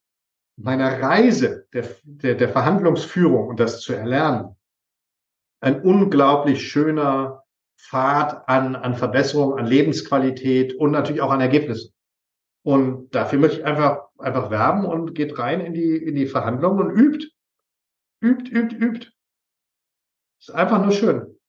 meiner 0.58 1.01
Reise 1.01 1.68
der, 1.74 1.88
der, 2.03 2.36
der 2.36 2.49
Verhandlungsführung 2.49 3.47
und 3.47 3.60
das 3.60 3.82
zu 3.82 3.93
erlernen 3.93 4.58
ein 5.60 5.82
unglaublich 5.82 6.70
schöner 6.70 7.43
Pfad 7.78 8.47
an, 8.47 8.76
an 8.76 8.95
Verbesserung, 8.95 9.58
an 9.58 9.66
Lebensqualität 9.66 10.76
und 10.76 10.91
natürlich 10.91 11.22
auch 11.22 11.32
an 11.32 11.41
Ergebnissen. 11.41 11.93
Und 12.64 13.16
dafür 13.16 13.39
möchte 13.39 13.60
ich 13.60 13.66
einfach, 13.66 14.08
einfach 14.18 14.49
werben 14.49 14.86
und 14.86 15.14
geht 15.14 15.38
rein 15.38 15.62
in 15.62 15.74
die, 15.74 15.95
in 15.95 16.16
die 16.16 16.28
Verhandlungen 16.28 16.88
und 16.88 16.95
übt. 16.95 17.28
Übt, 18.22 18.51
übt, 18.51 18.76
übt. 18.76 19.12
Ist 20.39 20.51
einfach 20.51 20.82
nur 20.82 20.91
schön. 20.91 21.39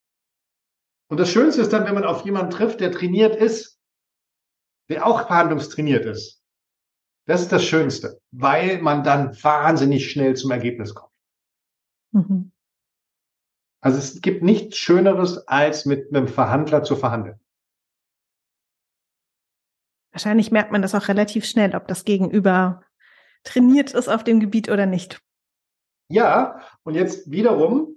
Und 1.09 1.19
das 1.19 1.31
Schönste 1.31 1.61
ist 1.61 1.73
dann, 1.73 1.85
wenn 1.85 1.95
man 1.95 2.03
auf 2.03 2.23
jemanden 2.25 2.51
trifft, 2.51 2.79
der 2.79 2.91
trainiert 2.91 3.35
ist, 3.35 3.79
der 4.89 5.05
auch 5.05 5.27
verhandlungstrainiert 5.27 6.05
ist. 6.05 6.38
Das 7.29 7.41
ist 7.41 7.51
das 7.51 7.63
Schönste, 7.63 8.19
weil 8.31 8.81
man 8.81 9.03
dann 9.03 9.35
wahnsinnig 9.43 10.09
schnell 10.09 10.35
zum 10.35 10.49
Ergebnis 10.49 10.95
kommt. 10.95 11.13
Mhm. 12.11 12.51
Also 13.81 13.99
es 13.99 14.19
gibt 14.21 14.41
nichts 14.41 14.77
Schöneres, 14.77 15.47
als 15.47 15.85
mit 15.85 16.09
einem 16.09 16.27
Verhandler 16.27 16.81
zu 16.81 16.95
verhandeln. 16.95 17.39
Wahrscheinlich 20.11 20.49
merkt 20.49 20.71
man 20.71 20.81
das 20.81 20.95
auch 20.95 21.07
relativ 21.07 21.45
schnell, 21.45 21.75
ob 21.75 21.87
das 21.87 22.03
Gegenüber 22.03 22.83
trainiert 23.43 23.93
ist 23.93 24.07
auf 24.07 24.23
dem 24.23 24.39
Gebiet 24.39 24.67
oder 24.67 24.87
nicht. 24.87 25.21
Ja, 26.09 26.61
und 26.81 26.95
jetzt 26.95 27.29
wiederum, 27.29 27.95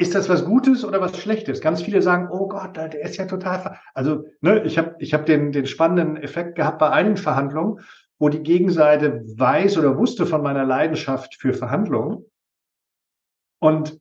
ist 0.00 0.14
das 0.14 0.30
was 0.30 0.46
Gutes 0.46 0.82
oder 0.82 1.02
was 1.02 1.18
Schlechtes? 1.18 1.60
Ganz 1.60 1.82
viele 1.82 2.00
sagen, 2.00 2.28
oh 2.32 2.48
Gott, 2.48 2.74
der 2.74 2.98
ist 3.02 3.18
ja 3.18 3.26
total. 3.26 3.78
Also, 3.92 4.24
ne, 4.40 4.62
ich 4.64 4.78
habe 4.78 4.96
ich 4.98 5.12
hab 5.12 5.26
den, 5.26 5.52
den 5.52 5.66
spannenden 5.66 6.16
Effekt 6.16 6.54
gehabt 6.54 6.78
bei 6.78 6.88
einigen 6.88 7.18
Verhandlungen, 7.18 7.80
wo 8.18 8.30
die 8.30 8.42
Gegenseite 8.42 9.22
weiß 9.36 9.76
oder 9.76 9.98
wusste 9.98 10.24
von 10.24 10.42
meiner 10.42 10.64
Leidenschaft 10.64 11.34
für 11.34 11.52
Verhandlungen. 11.52 12.24
Und 13.58 14.00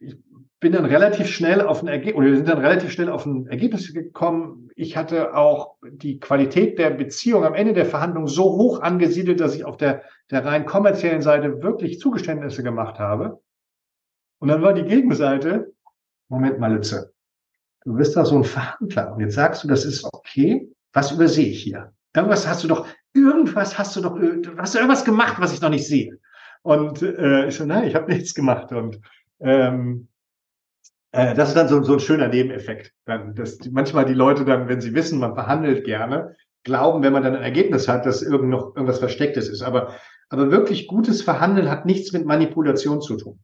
ich 0.00 0.18
bin 0.60 0.72
dann 0.72 0.84
relativ 0.84 1.28
schnell 1.28 1.62
auf 1.62 1.82
ein 1.82 1.88
Ergebnis, 1.88 2.16
oder 2.16 2.26
wir 2.26 2.36
sind 2.36 2.48
dann 2.48 2.58
relativ 2.58 2.92
schnell 2.92 3.08
auf 3.08 3.24
ein 3.24 3.46
Ergebnis 3.46 3.90
gekommen. 3.94 4.68
Ich 4.76 4.98
hatte 4.98 5.34
auch 5.34 5.76
die 5.82 6.20
Qualität 6.20 6.78
der 6.78 6.90
Beziehung 6.90 7.44
am 7.44 7.54
Ende 7.54 7.72
der 7.72 7.86
Verhandlung 7.86 8.26
so 8.26 8.44
hoch 8.44 8.80
angesiedelt, 8.82 9.40
dass 9.40 9.54
ich 9.54 9.64
auf 9.64 9.78
der, 9.78 10.02
der 10.30 10.44
rein 10.44 10.66
kommerziellen 10.66 11.22
Seite 11.22 11.62
wirklich 11.62 12.00
Zugeständnisse 12.00 12.62
gemacht 12.62 12.98
habe. 12.98 13.40
Und 14.42 14.48
dann 14.48 14.60
war 14.60 14.74
die 14.74 14.82
Gegenseite, 14.82 15.72
Moment 16.28 16.58
mal, 16.58 16.72
Lütze, 16.72 17.12
du 17.84 17.94
bist 17.94 18.16
doch 18.16 18.26
so 18.26 18.38
ein 18.38 18.42
Verhandler 18.42 19.12
und 19.14 19.20
jetzt 19.20 19.36
sagst 19.36 19.62
du, 19.62 19.68
das 19.68 19.84
ist 19.84 20.02
okay. 20.12 20.68
Was 20.92 21.12
übersehe 21.12 21.46
ich 21.46 21.62
hier? 21.62 21.92
Irgendwas 22.12 22.48
hast 22.48 22.64
du 22.64 22.66
doch, 22.66 22.88
irgendwas 23.14 23.78
hast 23.78 23.94
du 23.94 24.00
doch, 24.00 24.18
hast 24.58 24.74
du 24.74 24.78
irgendwas 24.78 25.04
gemacht, 25.04 25.36
was 25.38 25.52
ich 25.52 25.60
noch 25.60 25.70
nicht 25.70 25.86
sehe. 25.86 26.18
Und 26.62 27.02
äh, 27.02 27.46
ich 27.46 27.54
so, 27.54 27.64
nein, 27.64 27.84
ich 27.84 27.94
habe 27.94 28.12
nichts 28.12 28.34
gemacht. 28.34 28.72
Und 28.72 28.98
ähm, 29.38 30.08
äh, 31.12 31.36
das 31.36 31.50
ist 31.50 31.56
dann 31.56 31.68
so, 31.68 31.80
so 31.84 31.92
ein 31.92 32.00
schöner 32.00 32.26
Nebeneffekt. 32.26 32.92
Dann, 33.04 33.36
dass 33.36 33.58
die, 33.58 33.70
manchmal 33.70 34.06
die 34.06 34.12
Leute 34.12 34.44
dann, 34.44 34.66
wenn 34.66 34.80
sie 34.80 34.92
wissen, 34.92 35.20
man 35.20 35.34
verhandelt 35.34 35.84
gerne, 35.84 36.34
glauben, 36.64 37.04
wenn 37.04 37.12
man 37.12 37.22
dann 37.22 37.36
ein 37.36 37.44
Ergebnis 37.44 37.86
hat, 37.86 38.06
dass 38.06 38.22
irgend 38.22 38.48
noch 38.48 38.74
irgendwas 38.74 38.98
Verstecktes 38.98 39.48
ist. 39.48 39.62
Aber, 39.62 39.94
aber 40.30 40.50
wirklich 40.50 40.88
gutes 40.88 41.22
Verhandeln 41.22 41.70
hat 41.70 41.86
nichts 41.86 42.12
mit 42.12 42.26
Manipulation 42.26 43.00
zu 43.00 43.16
tun. 43.16 43.38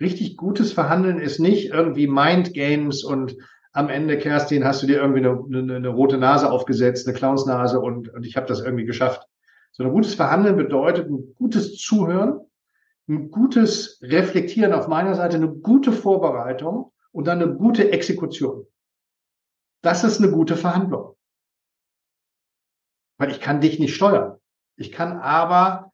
Richtig 0.00 0.36
gutes 0.36 0.72
Verhandeln 0.72 1.18
ist 1.18 1.40
nicht 1.40 1.70
irgendwie 1.70 2.06
Mind 2.06 2.54
Games 2.54 3.02
und 3.02 3.36
am 3.72 3.88
Ende, 3.88 4.18
Kerstin, 4.18 4.64
hast 4.64 4.82
du 4.82 4.86
dir 4.86 5.00
irgendwie 5.00 5.20
eine, 5.20 5.44
eine, 5.44 5.76
eine 5.76 5.88
rote 5.88 6.18
Nase 6.18 6.50
aufgesetzt, 6.50 7.06
eine 7.06 7.16
Clownsnase 7.16 7.80
und, 7.80 8.08
und 8.08 8.24
ich 8.24 8.36
habe 8.36 8.46
das 8.46 8.60
irgendwie 8.60 8.84
geschafft. 8.84 9.26
So 9.72 9.84
ein 9.84 9.92
gutes 9.92 10.14
Verhandeln 10.14 10.56
bedeutet 10.56 11.08
ein 11.08 11.34
gutes 11.36 11.76
Zuhören, 11.76 12.40
ein 13.08 13.30
gutes 13.30 14.00
Reflektieren 14.02 14.72
auf 14.72 14.88
meiner 14.88 15.14
Seite, 15.14 15.36
eine 15.36 15.48
gute 15.48 15.92
Vorbereitung 15.92 16.92
und 17.12 17.26
dann 17.26 17.42
eine 17.42 17.54
gute 17.54 17.90
Exekution. 17.92 18.66
Das 19.82 20.04
ist 20.04 20.20
eine 20.20 20.30
gute 20.30 20.56
Verhandlung. 20.56 21.16
Weil 23.18 23.30
ich 23.30 23.40
kann 23.40 23.60
dich 23.60 23.78
nicht 23.78 23.94
steuern. 23.94 24.38
Ich 24.76 24.92
kann 24.92 25.18
aber 25.18 25.87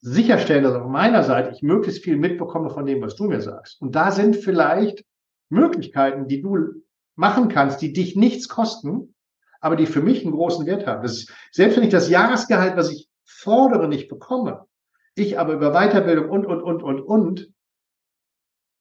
sicherstellen, 0.00 0.64
dass 0.64 0.74
auf 0.74 0.88
meiner 0.88 1.24
Seite 1.24 1.50
ich 1.54 1.62
möglichst 1.62 2.04
viel 2.04 2.16
mitbekomme 2.16 2.70
von 2.70 2.86
dem, 2.86 3.02
was 3.02 3.16
du 3.16 3.24
mir 3.24 3.40
sagst. 3.40 3.80
Und 3.80 3.94
da 3.94 4.12
sind 4.12 4.36
vielleicht 4.36 5.04
Möglichkeiten, 5.48 6.28
die 6.28 6.40
du 6.40 6.82
machen 7.16 7.48
kannst, 7.48 7.82
die 7.82 7.92
dich 7.92 8.14
nichts 8.14 8.48
kosten, 8.48 9.14
aber 9.60 9.76
die 9.76 9.86
für 9.86 10.02
mich 10.02 10.22
einen 10.22 10.34
großen 10.34 10.66
Wert 10.66 10.86
haben. 10.86 11.02
Das 11.02 11.12
ist, 11.12 11.32
selbst 11.50 11.76
wenn 11.76 11.84
ich 11.84 11.90
das 11.90 12.08
Jahresgehalt, 12.08 12.76
was 12.76 12.90
ich 12.90 13.08
fordere, 13.24 13.88
nicht 13.88 14.08
bekomme, 14.08 14.66
ich 15.16 15.38
aber 15.38 15.54
über 15.54 15.72
Weiterbildung 15.72 16.30
und, 16.30 16.46
und, 16.46 16.62
und, 16.62 16.82
und, 16.82 17.00
und 17.00 17.52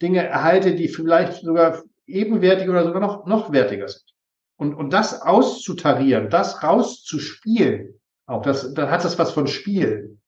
Dinge 0.01 0.23
erhalte, 0.23 0.75
die 0.75 0.87
vielleicht 0.87 1.41
sogar 1.41 1.81
ebenwertig 2.05 2.69
oder 2.69 2.83
sogar 2.83 3.01
noch, 3.01 3.25
noch 3.25 3.51
wertiger 3.51 3.87
sind. 3.87 4.13
Und, 4.55 4.75
und 4.75 4.93
das 4.93 5.21
auszutarieren, 5.21 6.29
das 6.29 6.63
rauszuspielen, 6.63 7.99
auch 8.25 8.41
das, 8.41 8.73
dann 8.73 8.91
hat 8.91 9.03
das 9.03 9.17
was 9.17 9.31
von 9.31 9.47
Spielen. 9.47 10.21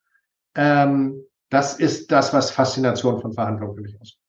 Ähm, 0.55 1.23
das 1.49 1.79
ist 1.79 2.11
das, 2.11 2.33
was 2.33 2.51
Faszination 2.51 3.21
von 3.21 3.33
Verhandlungen 3.33 3.75
für 3.75 3.81
mich 3.81 3.99
ausmacht. 3.99 4.19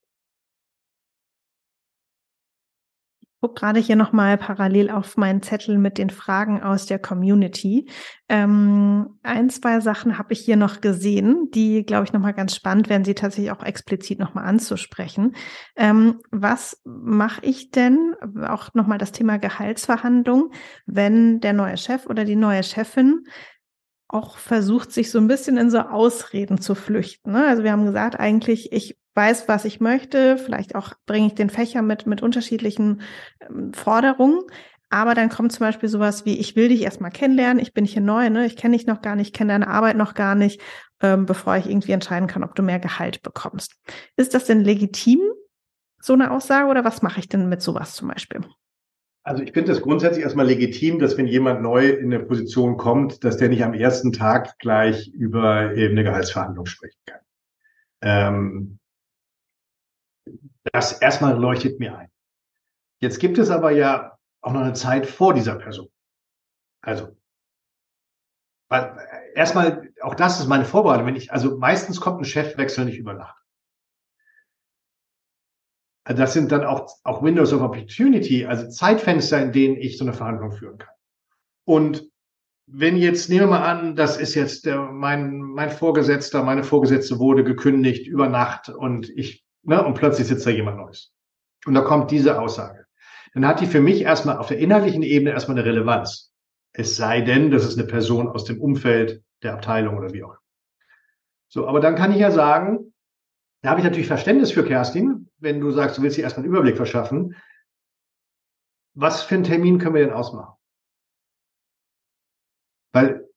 gucke 3.41 3.55
gerade 3.55 3.81
hier 3.81 3.97
nochmal 3.97 4.37
parallel 4.37 4.91
auf 4.91 5.17
meinen 5.17 5.43
Zettel 5.43 5.79
mit 5.79 5.99
den 5.99 6.11
Fragen 6.11 6.63
aus 6.63 6.87
der 6.87 6.99
Community. 6.99 7.89
Ähm, 8.29 9.19
ein, 9.23 9.49
zwei 9.49 9.81
Sachen 9.81 10.19
habe 10.19 10.35
ich 10.35 10.41
hier 10.41 10.57
noch 10.57 10.81
gesehen, 10.81 11.49
die, 11.53 11.85
glaube 11.85 12.05
ich, 12.05 12.13
nochmal 12.13 12.35
ganz 12.35 12.55
spannend 12.55 12.89
wären, 12.91 13.05
sie 13.05 13.15
tatsächlich 13.15 13.51
auch 13.51 13.65
explizit 13.65 14.19
nochmal 14.19 14.45
anzusprechen. 14.45 15.35
Ähm, 15.75 16.21
was 16.31 16.81
mache 16.85 17.45
ich 17.45 17.71
denn, 17.71 18.15
auch 18.47 18.75
nochmal 18.75 18.99
das 18.99 19.13
Thema 19.13 19.39
Gehaltsverhandlung, 19.39 20.53
wenn 20.87 21.41
der 21.41 21.55
neue 21.55 21.79
Chef 21.79 22.07
oder 22.07 22.25
die 22.25 22.37
neue 22.37 22.63
Chefin 22.63 23.25
auch 24.13 24.39
versucht, 24.39 24.93
sich 24.93 25.11
so 25.11 25.19
ein 25.19 25.29
bisschen 25.29 25.57
in 25.57 25.71
so 25.71 25.79
Ausreden 25.81 26.61
zu 26.61 26.75
flüchten. 26.75 27.33
Ne? 27.33 27.47
Also 27.47 27.63
wir 27.63 27.73
haben 27.73 27.87
gesagt, 27.87 28.19
eigentlich, 28.19 28.73
ich 28.73 28.99
weiß, 29.15 29.49
was 29.49 29.65
ich 29.65 29.81
möchte, 29.81 30.37
vielleicht 30.39 30.75
auch 30.75 30.95
bringe 31.07 31.29
ich 31.29 31.35
den 31.35 31.51
Fächer 31.51 31.83
mit, 31.83 32.07
mit 32.07 32.23
unterschiedlichen 32.23 33.03
ähm, 33.41 33.73
Forderungen. 33.73 34.41
Aber 34.89 35.15
dann 35.15 35.29
kommt 35.29 35.53
zum 35.53 35.61
Beispiel 35.61 35.89
sowas 35.89 36.25
wie, 36.25 36.39
ich 36.39 36.57
will 36.57 36.69
dich 36.69 36.83
erstmal 36.83 37.13
kennenlernen, 37.13 37.63
ich 37.63 37.73
bin 37.73 37.85
hier 37.85 38.03
neu, 38.03 38.29
ne? 38.29 38.45
ich 38.47 38.57
kenne 38.57 38.77
dich 38.77 38.87
noch 38.87 39.03
gar 39.03 39.15
nicht, 39.15 39.35
kenne 39.35 39.53
deine 39.53 39.69
Arbeit 39.69 39.97
noch 39.97 40.15
gar 40.15 40.35
nicht, 40.35 40.61
ähm, 41.01 41.27
bevor 41.27 41.57
ich 41.57 41.67
irgendwie 41.67 41.93
entscheiden 41.93 42.27
kann, 42.27 42.43
ob 42.43 42.57
du 42.57 42.63
mehr 42.63 42.81
Gehalt 42.81 43.23
bekommst. 43.23 43.77
Ist 44.17 44.35
das 44.35 44.47
denn 44.47 44.65
legitim, 44.65 45.21
so 46.01 46.15
eine 46.15 46.33
Aussage, 46.33 46.69
oder 46.69 46.85
was 46.85 47.03
mache 47.03 47.21
ich 47.21 47.29
denn 47.29 47.49
mit 47.49 47.63
sowas 47.63 47.95
zum 47.95 48.09
Beispiel? 48.09 48.41
Also 49.23 49.43
ich 49.43 49.53
finde 49.53 49.73
es 49.73 49.83
grundsätzlich 49.83 50.25
erstmal 50.25 50.47
legitim, 50.47 50.99
dass 50.99 51.19
wenn 51.19 51.27
jemand 51.27 51.61
neu 51.61 51.91
in 51.91 52.13
eine 52.13 52.25
Position 52.25 52.77
kommt, 52.77 53.23
dass 53.23 53.37
der 53.37 53.51
nicht 53.51 53.63
am 53.63 53.75
ersten 53.75 54.13
Tag 54.13 54.59
gleich 54.59 55.09
über 55.09 55.75
eben 55.75 55.93
eine 55.93 56.05
Gehaltsverhandlung 56.05 56.67
sprechen 56.67 57.01
kann. 57.05 57.21
Ähm, 58.03 58.79
das 60.73 61.01
erstmal 61.01 61.39
leuchtet 61.39 61.81
mir 61.81 61.97
ein. 61.97 62.09
Jetzt 63.01 63.19
gibt 63.19 63.39
es 63.39 63.51
aber 63.51 63.73
ja 63.73 64.19
auch 64.41 64.53
noch 64.53 64.61
eine 64.61 64.73
Zeit 64.73 65.07
vor 65.07 65.35
dieser 65.35 65.57
Person. 65.57 65.89
Also, 66.83 67.17
weil 68.69 68.97
erstmal, 69.35 69.91
auch 70.01 70.15
das 70.15 70.41
ist 70.41 70.47
meine 70.47 70.65
Vorbereitung. 70.65 71.07
Wenn 71.07 71.17
ich, 71.17 71.33
also 71.33 71.59
meistens 71.59 72.01
kommt 72.01 72.21
ein 72.21 72.25
Chefwechsel 72.25 72.85
nicht 72.85 72.99
über 72.99 73.15
Nacht. 73.15 73.40
Also 76.05 76.23
das 76.23 76.33
sind 76.33 76.51
dann 76.51 76.65
auch, 76.65 76.89
auch 77.05 77.23
Windows 77.23 77.53
of 77.53 77.63
Opportunity, 77.63 78.47
also 78.47 78.69
Zeitfenster, 78.69 79.41
in 79.43 79.53
denen 79.53 79.77
ich 79.77 79.99
so 79.99 80.05
eine 80.05 80.15
Verhandlung 80.15 80.53
führen 80.53 80.79
kann. 80.79 80.95
Und 81.65 82.09
wenn 82.67 82.97
jetzt, 82.97 83.29
nehmen 83.29 83.43
wir 83.43 83.59
mal 83.59 83.65
an, 83.65 83.97
das 83.97 84.17
ist 84.17 84.35
jetzt 84.35 84.65
der, 84.65 84.81
mein, 84.81 85.41
mein 85.41 85.71
Vorgesetzter, 85.71 86.43
meine 86.43 86.65
Vorgesetzte 86.65 87.19
wurde 87.19 87.45
gekündigt 87.45 88.07
über 88.07 88.29
Nacht 88.29 88.69
und 88.69 89.11
ich 89.11 89.45
Ne? 89.63 89.85
Und 89.85 89.95
plötzlich 89.95 90.29
sitzt 90.29 90.47
da 90.47 90.51
jemand 90.51 90.79
Neues. 90.79 91.13
Und 91.67 91.75
da 91.75 91.83
kommt 91.83 92.11
diese 92.11 92.41
Aussage. 92.41 92.87
Dann 93.35 93.47
hat 93.47 93.61
die 93.61 93.67
für 93.67 93.81
mich 93.81 94.03
erstmal 94.03 94.39
auf 94.39 94.49
der 94.49 94.59
inhaltlichen 94.59 95.03
Ebene 95.03 95.31
erstmal 95.31 95.59
eine 95.59 95.67
Relevanz. 95.67 96.33
Es 96.73 96.97
sei 96.97 97.21
denn, 97.21 97.51
das 97.51 97.65
ist 97.65 97.79
eine 97.79 97.87
Person 97.87 98.29
aus 98.29 98.45
dem 98.45 98.61
Umfeld 98.61 99.23
der 99.43 99.55
Abteilung 99.55 99.97
oder 99.97 100.13
wie 100.13 100.23
auch. 100.23 100.37
So, 101.49 101.67
aber 101.67 101.81
dann 101.81 101.97
kann 101.97 102.13
ich 102.13 102.19
ja 102.19 102.31
sagen, 102.31 102.93
da 103.63 103.71
habe 103.71 103.81
ich 103.81 103.85
natürlich 103.85 104.07
Verständnis 104.07 104.53
für 104.53 104.65
Kerstin, 104.65 105.29
wenn 105.39 105.61
du 105.61 105.71
sagst, 105.71 105.99
du 105.99 106.03
willst 106.03 106.17
dir 106.17 106.23
erstmal 106.23 106.45
einen 106.45 106.53
Überblick 106.53 106.77
verschaffen. 106.77 107.37
Was 108.95 109.23
für 109.23 109.37
einen 109.37 109.45
Termin 109.45 109.79
können 109.79 109.95
wir 109.95 110.05
denn 110.05 110.15
ausmachen? 110.15 110.55
Weil 112.93 113.29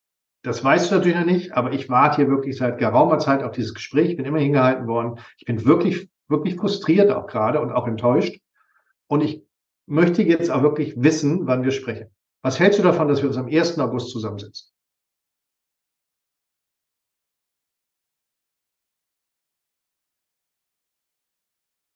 das 0.43 0.63
weißt 0.63 0.91
du 0.91 0.95
natürlich 0.95 1.17
noch 1.17 1.25
nicht, 1.25 1.53
aber 1.53 1.71
ich 1.71 1.89
warte 1.89 2.17
hier 2.17 2.29
wirklich 2.29 2.57
seit 2.57 2.77
geraumer 2.77 3.19
Zeit 3.19 3.43
auf 3.43 3.51
dieses 3.51 3.73
Gespräch, 3.73 4.09
ich 4.09 4.17
bin 4.17 4.25
immer 4.25 4.39
hingehalten 4.39 4.87
worden. 4.87 5.19
Ich 5.37 5.45
bin 5.45 5.63
wirklich 5.65 6.09
wirklich 6.33 6.55
frustriert 6.55 7.11
auch 7.11 7.27
gerade 7.27 7.61
und 7.61 7.71
auch 7.71 7.87
enttäuscht. 7.87 8.39
Und 9.07 9.21
ich 9.21 9.43
möchte 9.85 10.23
jetzt 10.23 10.49
auch 10.49 10.63
wirklich 10.63 10.95
wissen, 10.97 11.47
wann 11.47 11.63
wir 11.63 11.71
sprechen. 11.71 12.09
Was 12.41 12.59
hältst 12.59 12.79
du 12.79 12.83
davon, 12.83 13.07
dass 13.07 13.21
wir 13.21 13.29
uns 13.29 13.37
am 13.37 13.47
1. 13.47 13.79
August 13.79 14.09
zusammensetzen? 14.09 14.72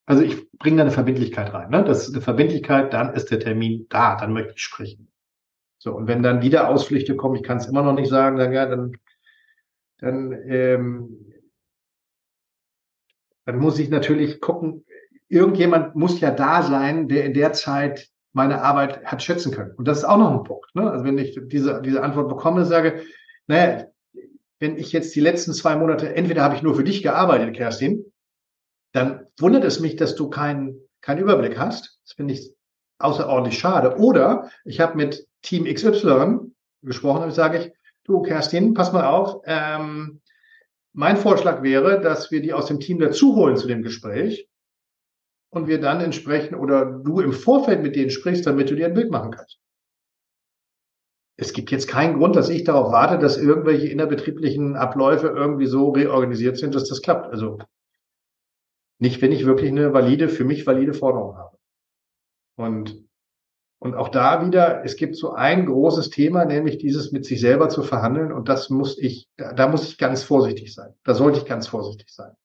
Also 0.07 0.23
ich 0.23 0.49
bringe 0.53 0.77
da 0.77 0.83
eine 0.83 0.91
Verbindlichkeit 0.91 1.53
rein. 1.53 1.69
Ne? 1.69 1.83
Das 1.83 2.07
ist 2.07 2.13
eine 2.13 2.21
Verbindlichkeit, 2.21 2.93
dann 2.93 3.13
ist 3.13 3.29
der 3.29 3.41
Termin 3.41 3.87
da, 3.89 4.15
dann 4.15 4.31
möchte 4.31 4.53
ich 4.55 4.61
sprechen. 4.61 5.11
So, 5.79 5.93
und 5.93 6.07
wenn 6.07 6.23
dann 6.23 6.41
wieder 6.41 6.69
Ausflüchte 6.69 7.17
kommen, 7.17 7.35
ich 7.35 7.43
kann 7.43 7.57
es 7.57 7.67
immer 7.67 7.83
noch 7.83 7.93
nicht 7.93 8.09
sagen, 8.09 8.37
dann, 8.37 8.53
ja, 8.53 8.65
dann, 8.65 8.97
dann, 9.99 10.31
ähm, 10.47 11.33
dann 13.45 13.57
muss 13.57 13.77
ich 13.79 13.89
natürlich 13.89 14.39
gucken, 14.39 14.85
irgendjemand 15.27 15.95
muss 15.95 16.21
ja 16.21 16.31
da 16.31 16.63
sein, 16.63 17.09
der 17.09 17.25
in 17.25 17.33
der 17.33 17.51
Zeit 17.51 18.09
meine 18.31 18.61
Arbeit 18.61 19.05
hat 19.05 19.21
schätzen 19.21 19.51
können. 19.51 19.75
Und 19.75 19.89
das 19.89 19.99
ist 19.99 20.03
auch 20.05 20.17
noch 20.17 20.31
ein 20.31 20.43
Punkt. 20.43 20.73
Ne? 20.73 20.89
Also 20.89 21.03
wenn 21.03 21.17
ich 21.17 21.37
diese, 21.43 21.81
diese 21.81 22.01
Antwort 22.01 22.29
bekomme, 22.29 22.63
sage, 22.63 23.03
naja, 23.45 23.87
wenn 24.59 24.77
ich 24.77 24.93
jetzt 24.93 25.13
die 25.15 25.19
letzten 25.19 25.53
zwei 25.53 25.75
Monate, 25.75 26.15
entweder 26.15 26.43
habe 26.43 26.55
ich 26.55 26.63
nur 26.63 26.75
für 26.75 26.83
dich 26.85 27.03
gearbeitet, 27.03 27.55
Kerstin, 27.55 28.05
dann 28.93 29.26
wundert 29.37 29.63
es 29.63 29.79
mich, 29.79 29.95
dass 29.95 30.15
du 30.15 30.29
keinen 30.29 30.87
keinen 31.01 31.21
Überblick 31.21 31.57
hast. 31.57 31.99
Das 32.03 32.13
finde 32.13 32.33
ich 32.33 32.53
außerordentlich 32.99 33.57
schade. 33.57 33.97
Oder 33.97 34.49
ich 34.65 34.79
habe 34.79 34.97
mit 34.97 35.27
Team 35.41 35.65
XY 35.65 36.51
gesprochen 36.81 37.23
und 37.23 37.33
sage 37.33 37.59
ich, 37.59 37.71
du 38.03 38.21
Kerstin, 38.21 38.73
pass 38.73 38.93
mal 38.93 39.05
auf, 39.05 39.41
ähm, 39.45 40.21
mein 40.93 41.17
Vorschlag 41.17 41.61
wäre, 41.61 42.01
dass 42.01 42.31
wir 42.31 42.41
die 42.41 42.53
aus 42.53 42.65
dem 42.65 42.79
Team 42.79 42.99
dazu 42.99 43.35
holen 43.35 43.55
zu 43.55 43.67
dem 43.67 43.83
Gespräch 43.83 44.49
und 45.49 45.67
wir 45.67 45.79
dann 45.79 46.01
entsprechend 46.01 46.57
oder 46.57 46.85
du 46.85 47.19
im 47.19 47.33
Vorfeld 47.33 47.83
mit 47.83 47.95
denen 47.95 48.09
sprichst, 48.09 48.45
damit 48.45 48.69
du 48.69 48.75
dir 48.75 48.87
ein 48.87 48.93
Bild 48.93 49.11
machen 49.11 49.31
kannst. 49.31 49.59
Es 51.39 51.53
gibt 51.53 51.69
jetzt 51.69 51.87
keinen 51.87 52.17
Grund, 52.17 52.35
dass 52.35 52.49
ich 52.49 52.63
darauf 52.63 52.91
warte, 52.91 53.19
dass 53.19 53.37
irgendwelche 53.37 53.87
innerbetrieblichen 53.87 54.75
Abläufe 54.75 55.27
irgendwie 55.27 55.67
so 55.67 55.91
reorganisiert 55.91 56.57
sind, 56.57 56.73
dass 56.73 56.89
das 56.89 57.03
klappt. 57.03 57.31
Also 57.31 57.59
nicht, 58.99 59.21
wenn 59.21 59.31
ich 59.31 59.45
wirklich 59.45 59.71
eine 59.71 59.93
valide, 59.93 60.29
für 60.29 60.43
mich 60.43 60.65
valide 60.65 60.93
Forderung 60.93 61.37
habe. 61.37 61.57
Und, 62.55 63.03
und 63.79 63.95
auch 63.95 64.09
da 64.09 64.45
wieder, 64.45 64.83
es 64.83 64.95
gibt 64.95 65.15
so 65.15 65.33
ein 65.33 65.65
großes 65.67 66.09
Thema, 66.09 66.45
nämlich 66.45 66.77
dieses 66.79 67.11
mit 67.11 67.25
sich 67.25 67.39
selber 67.39 67.69
zu 67.69 67.83
verhandeln. 67.83 68.31
Und 68.31 68.49
das 68.49 68.69
muss 68.69 68.97
ich, 68.97 69.29
da, 69.37 69.53
da 69.53 69.67
muss 69.67 69.87
ich 69.87 69.97
ganz 69.97 70.23
vorsichtig 70.23 70.73
sein. 70.73 70.93
Da 71.03 71.13
sollte 71.13 71.39
ich 71.39 71.45
ganz 71.45 71.67
vorsichtig 71.67 72.09
sein. 72.09 72.35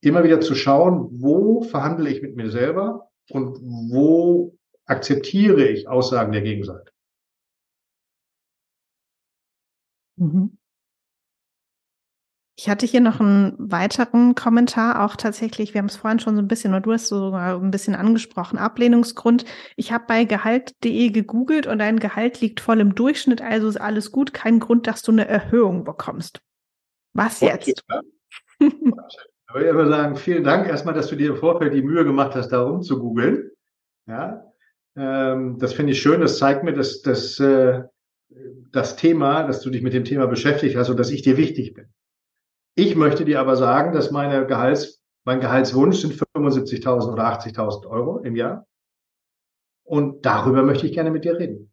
Immer 0.00 0.24
wieder 0.24 0.40
zu 0.40 0.54
schauen, 0.54 1.08
wo 1.20 1.62
verhandle 1.62 2.08
ich 2.08 2.22
mit 2.22 2.34
mir 2.34 2.50
selber 2.50 3.10
und 3.28 3.58
wo 3.60 4.56
akzeptiere 4.86 5.68
ich 5.68 5.88
Aussagen 5.88 6.32
der 6.32 6.42
Gegenseite. 6.42 6.90
Mhm. 10.16 10.59
Ich 12.60 12.68
hatte 12.68 12.84
hier 12.84 13.00
noch 13.00 13.20
einen 13.20 13.54
weiteren 13.56 14.34
Kommentar, 14.34 15.02
auch 15.02 15.16
tatsächlich, 15.16 15.72
wir 15.72 15.78
haben 15.78 15.86
es 15.86 15.96
vorhin 15.96 16.20
schon 16.20 16.36
so 16.36 16.42
ein 16.42 16.46
bisschen, 16.46 16.74
oder 16.74 16.82
du 16.82 16.92
hast 16.92 17.06
sogar 17.06 17.58
ein 17.58 17.70
bisschen 17.70 17.94
angesprochen, 17.94 18.58
Ablehnungsgrund. 18.58 19.46
Ich 19.76 19.92
habe 19.92 20.04
bei 20.06 20.24
gehalt.de 20.24 21.08
gegoogelt 21.08 21.66
und 21.66 21.78
dein 21.78 21.98
Gehalt 21.98 22.42
liegt 22.42 22.60
voll 22.60 22.80
im 22.80 22.94
Durchschnitt, 22.94 23.40
also 23.40 23.66
ist 23.66 23.80
alles 23.80 24.12
gut, 24.12 24.34
kein 24.34 24.60
Grund, 24.60 24.86
dass 24.86 25.00
du 25.00 25.10
eine 25.10 25.26
Erhöhung 25.26 25.84
bekommst. 25.84 26.42
Was 27.14 27.40
jetzt? 27.40 27.82
ich 28.58 28.74
würde 29.54 29.66
immer 29.66 29.88
sagen, 29.88 30.16
vielen 30.16 30.44
Dank 30.44 30.68
erstmal, 30.68 30.92
dass 30.92 31.06
du 31.06 31.16
dir 31.16 31.30
im 31.30 31.36
Vorfeld 31.38 31.72
die 31.72 31.80
Mühe 31.80 32.04
gemacht 32.04 32.34
hast, 32.34 32.50
darum 32.50 32.82
zu 32.82 32.98
googeln. 32.98 33.52
Ja, 34.06 34.44
ähm, 34.96 35.56
das 35.58 35.72
finde 35.72 35.92
ich 35.92 36.02
schön. 36.02 36.20
Das 36.20 36.36
zeigt 36.36 36.62
mir, 36.62 36.74
dass, 36.74 37.00
dass 37.00 37.40
äh, 37.40 37.84
das 38.70 38.96
Thema, 38.96 39.44
dass 39.44 39.62
du 39.62 39.70
dich 39.70 39.80
mit 39.80 39.94
dem 39.94 40.04
Thema 40.04 40.26
beschäftigt 40.26 40.76
hast 40.76 40.90
und 40.90 41.00
dass 41.00 41.10
ich 41.10 41.22
dir 41.22 41.38
wichtig 41.38 41.72
bin. 41.72 41.86
Ich 42.74 42.94
möchte 42.94 43.24
dir 43.24 43.40
aber 43.40 43.56
sagen, 43.56 43.92
dass 43.92 44.10
meine 44.10 44.46
Gehalts, 44.46 45.02
mein 45.24 45.40
Gehaltswunsch 45.40 45.98
sind 45.98 46.14
75.000 46.14 47.12
oder 47.12 47.24
80.000 47.24 47.86
Euro 47.86 48.18
im 48.20 48.36
Jahr. 48.36 48.66
Und 49.84 50.24
darüber 50.24 50.62
möchte 50.62 50.86
ich 50.86 50.92
gerne 50.92 51.10
mit 51.10 51.24
dir 51.24 51.38
reden. 51.38 51.72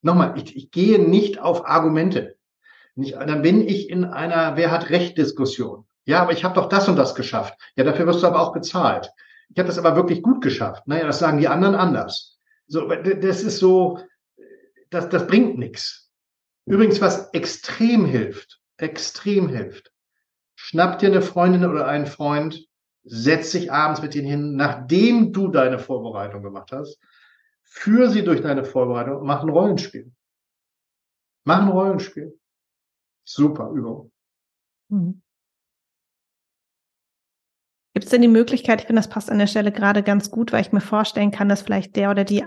Nochmal, 0.00 0.38
ich, 0.38 0.56
ich 0.56 0.70
gehe 0.70 0.98
nicht 0.98 1.40
auf 1.40 1.66
Argumente. 1.66 2.36
Nicht, 2.94 3.14
dann 3.14 3.42
bin 3.42 3.66
ich 3.66 3.90
in 3.90 4.04
einer 4.04 4.56
Wer 4.56 4.70
hat 4.70 4.90
Recht 4.90 5.18
Diskussion. 5.18 5.86
Ja, 6.04 6.22
aber 6.22 6.32
ich 6.32 6.42
habe 6.42 6.54
doch 6.54 6.68
das 6.68 6.88
und 6.88 6.96
das 6.96 7.14
geschafft. 7.14 7.54
Ja, 7.76 7.84
dafür 7.84 8.06
wirst 8.06 8.22
du 8.22 8.26
aber 8.26 8.40
auch 8.40 8.52
bezahlt. 8.52 9.10
Ich 9.50 9.58
habe 9.58 9.66
das 9.66 9.78
aber 9.78 9.94
wirklich 9.94 10.22
gut 10.22 10.42
geschafft. 10.42 10.86
Naja, 10.86 11.06
das 11.06 11.18
sagen 11.18 11.38
die 11.38 11.48
anderen 11.48 11.74
anders. 11.74 12.38
So, 12.66 12.88
das 12.88 13.42
ist 13.42 13.58
so, 13.58 13.98
das, 14.90 15.08
das 15.08 15.26
bringt 15.26 15.58
nichts. 15.58 16.07
Übrigens, 16.68 17.00
was 17.00 17.30
extrem 17.32 18.04
hilft, 18.04 18.60
extrem 18.76 19.48
hilft, 19.48 19.90
schnapp 20.54 20.98
dir 20.98 21.06
eine 21.06 21.22
Freundin 21.22 21.64
oder 21.64 21.86
einen 21.86 22.06
Freund, 22.06 22.66
setz 23.04 23.52
dich 23.52 23.72
abends 23.72 24.02
mit 24.02 24.14
ihnen 24.14 24.26
hin, 24.26 24.56
nachdem 24.56 25.32
du 25.32 25.48
deine 25.48 25.78
Vorbereitung 25.78 26.42
gemacht 26.42 26.70
hast, 26.72 27.00
führ 27.62 28.10
sie 28.10 28.22
durch 28.22 28.42
deine 28.42 28.64
Vorbereitung 28.64 29.16
und 29.16 29.26
mach 29.26 29.42
ein 29.42 29.48
Rollenspiel. 29.48 30.12
Mach 31.44 31.62
ein 31.62 31.68
Rollenspiel. 31.68 32.38
Super 33.24 33.70
Übung. 33.70 34.12
Mhm. 34.88 35.22
Gibt 37.94 38.04
es 38.04 38.10
denn 38.10 38.22
die 38.22 38.28
Möglichkeit, 38.28 38.80
ich 38.80 38.86
finde, 38.86 39.00
das 39.00 39.08
passt 39.08 39.30
an 39.30 39.38
der 39.38 39.46
Stelle 39.46 39.72
gerade 39.72 40.02
ganz 40.02 40.30
gut, 40.30 40.52
weil 40.52 40.60
ich 40.60 40.72
mir 40.72 40.82
vorstellen 40.82 41.30
kann, 41.30 41.48
dass 41.48 41.62
vielleicht 41.62 41.96
der 41.96 42.10
oder 42.10 42.24
die 42.24 42.44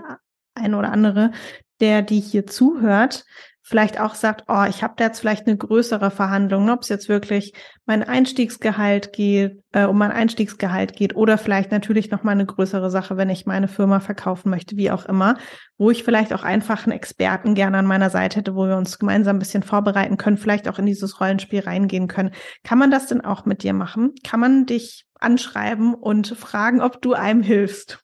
eine 0.54 0.78
oder 0.78 0.92
andere, 0.92 1.32
der 1.80 2.02
die 2.02 2.20
hier 2.20 2.46
zuhört, 2.46 3.24
vielleicht 3.62 4.00
auch 4.00 4.16
sagt, 4.16 4.44
oh, 4.48 4.64
ich 4.68 4.82
habe 4.82 4.94
da 4.96 5.04
jetzt 5.04 5.20
vielleicht 5.20 5.46
eine 5.46 5.56
größere 5.56 6.10
Verhandlung, 6.10 6.68
ob 6.68 6.82
es 6.82 6.88
jetzt 6.88 7.08
wirklich 7.08 7.54
mein 7.86 8.02
Einstiegsgehalt 8.02 9.12
geht, 9.12 9.62
äh, 9.72 9.84
um 9.84 9.96
mein 9.96 10.10
Einstiegsgehalt 10.10 10.94
geht 10.94 11.14
oder 11.14 11.38
vielleicht 11.38 11.70
natürlich 11.70 12.10
noch 12.10 12.24
mal 12.24 12.32
eine 12.32 12.44
größere 12.44 12.90
Sache, 12.90 13.16
wenn 13.16 13.30
ich 13.30 13.46
meine 13.46 13.68
Firma 13.68 14.00
verkaufen 14.00 14.50
möchte, 14.50 14.76
wie 14.76 14.90
auch 14.90 15.06
immer, 15.06 15.38
wo 15.78 15.90
ich 15.90 16.02
vielleicht 16.02 16.32
auch 16.32 16.42
einfach 16.42 16.84
einen 16.84 16.96
Experten 16.96 17.54
gerne 17.54 17.78
an 17.78 17.86
meiner 17.86 18.10
Seite 18.10 18.38
hätte, 18.38 18.56
wo 18.56 18.66
wir 18.66 18.76
uns 18.76 18.98
gemeinsam 18.98 19.36
ein 19.36 19.40
bisschen 19.40 19.62
vorbereiten 19.62 20.16
können, 20.16 20.38
vielleicht 20.38 20.68
auch 20.68 20.78
in 20.80 20.86
dieses 20.86 21.20
Rollenspiel 21.20 21.60
reingehen 21.60 22.08
können. 22.08 22.32
Kann 22.64 22.78
man 22.78 22.90
das 22.90 23.06
denn 23.06 23.20
auch 23.20 23.44
mit 23.44 23.62
dir 23.62 23.74
machen? 23.74 24.12
Kann 24.24 24.40
man 24.40 24.66
dich 24.66 25.06
anschreiben 25.20 25.94
und 25.94 26.26
fragen, 26.36 26.80
ob 26.80 27.00
du 27.00 27.14
einem 27.14 27.42
hilfst? 27.42 28.00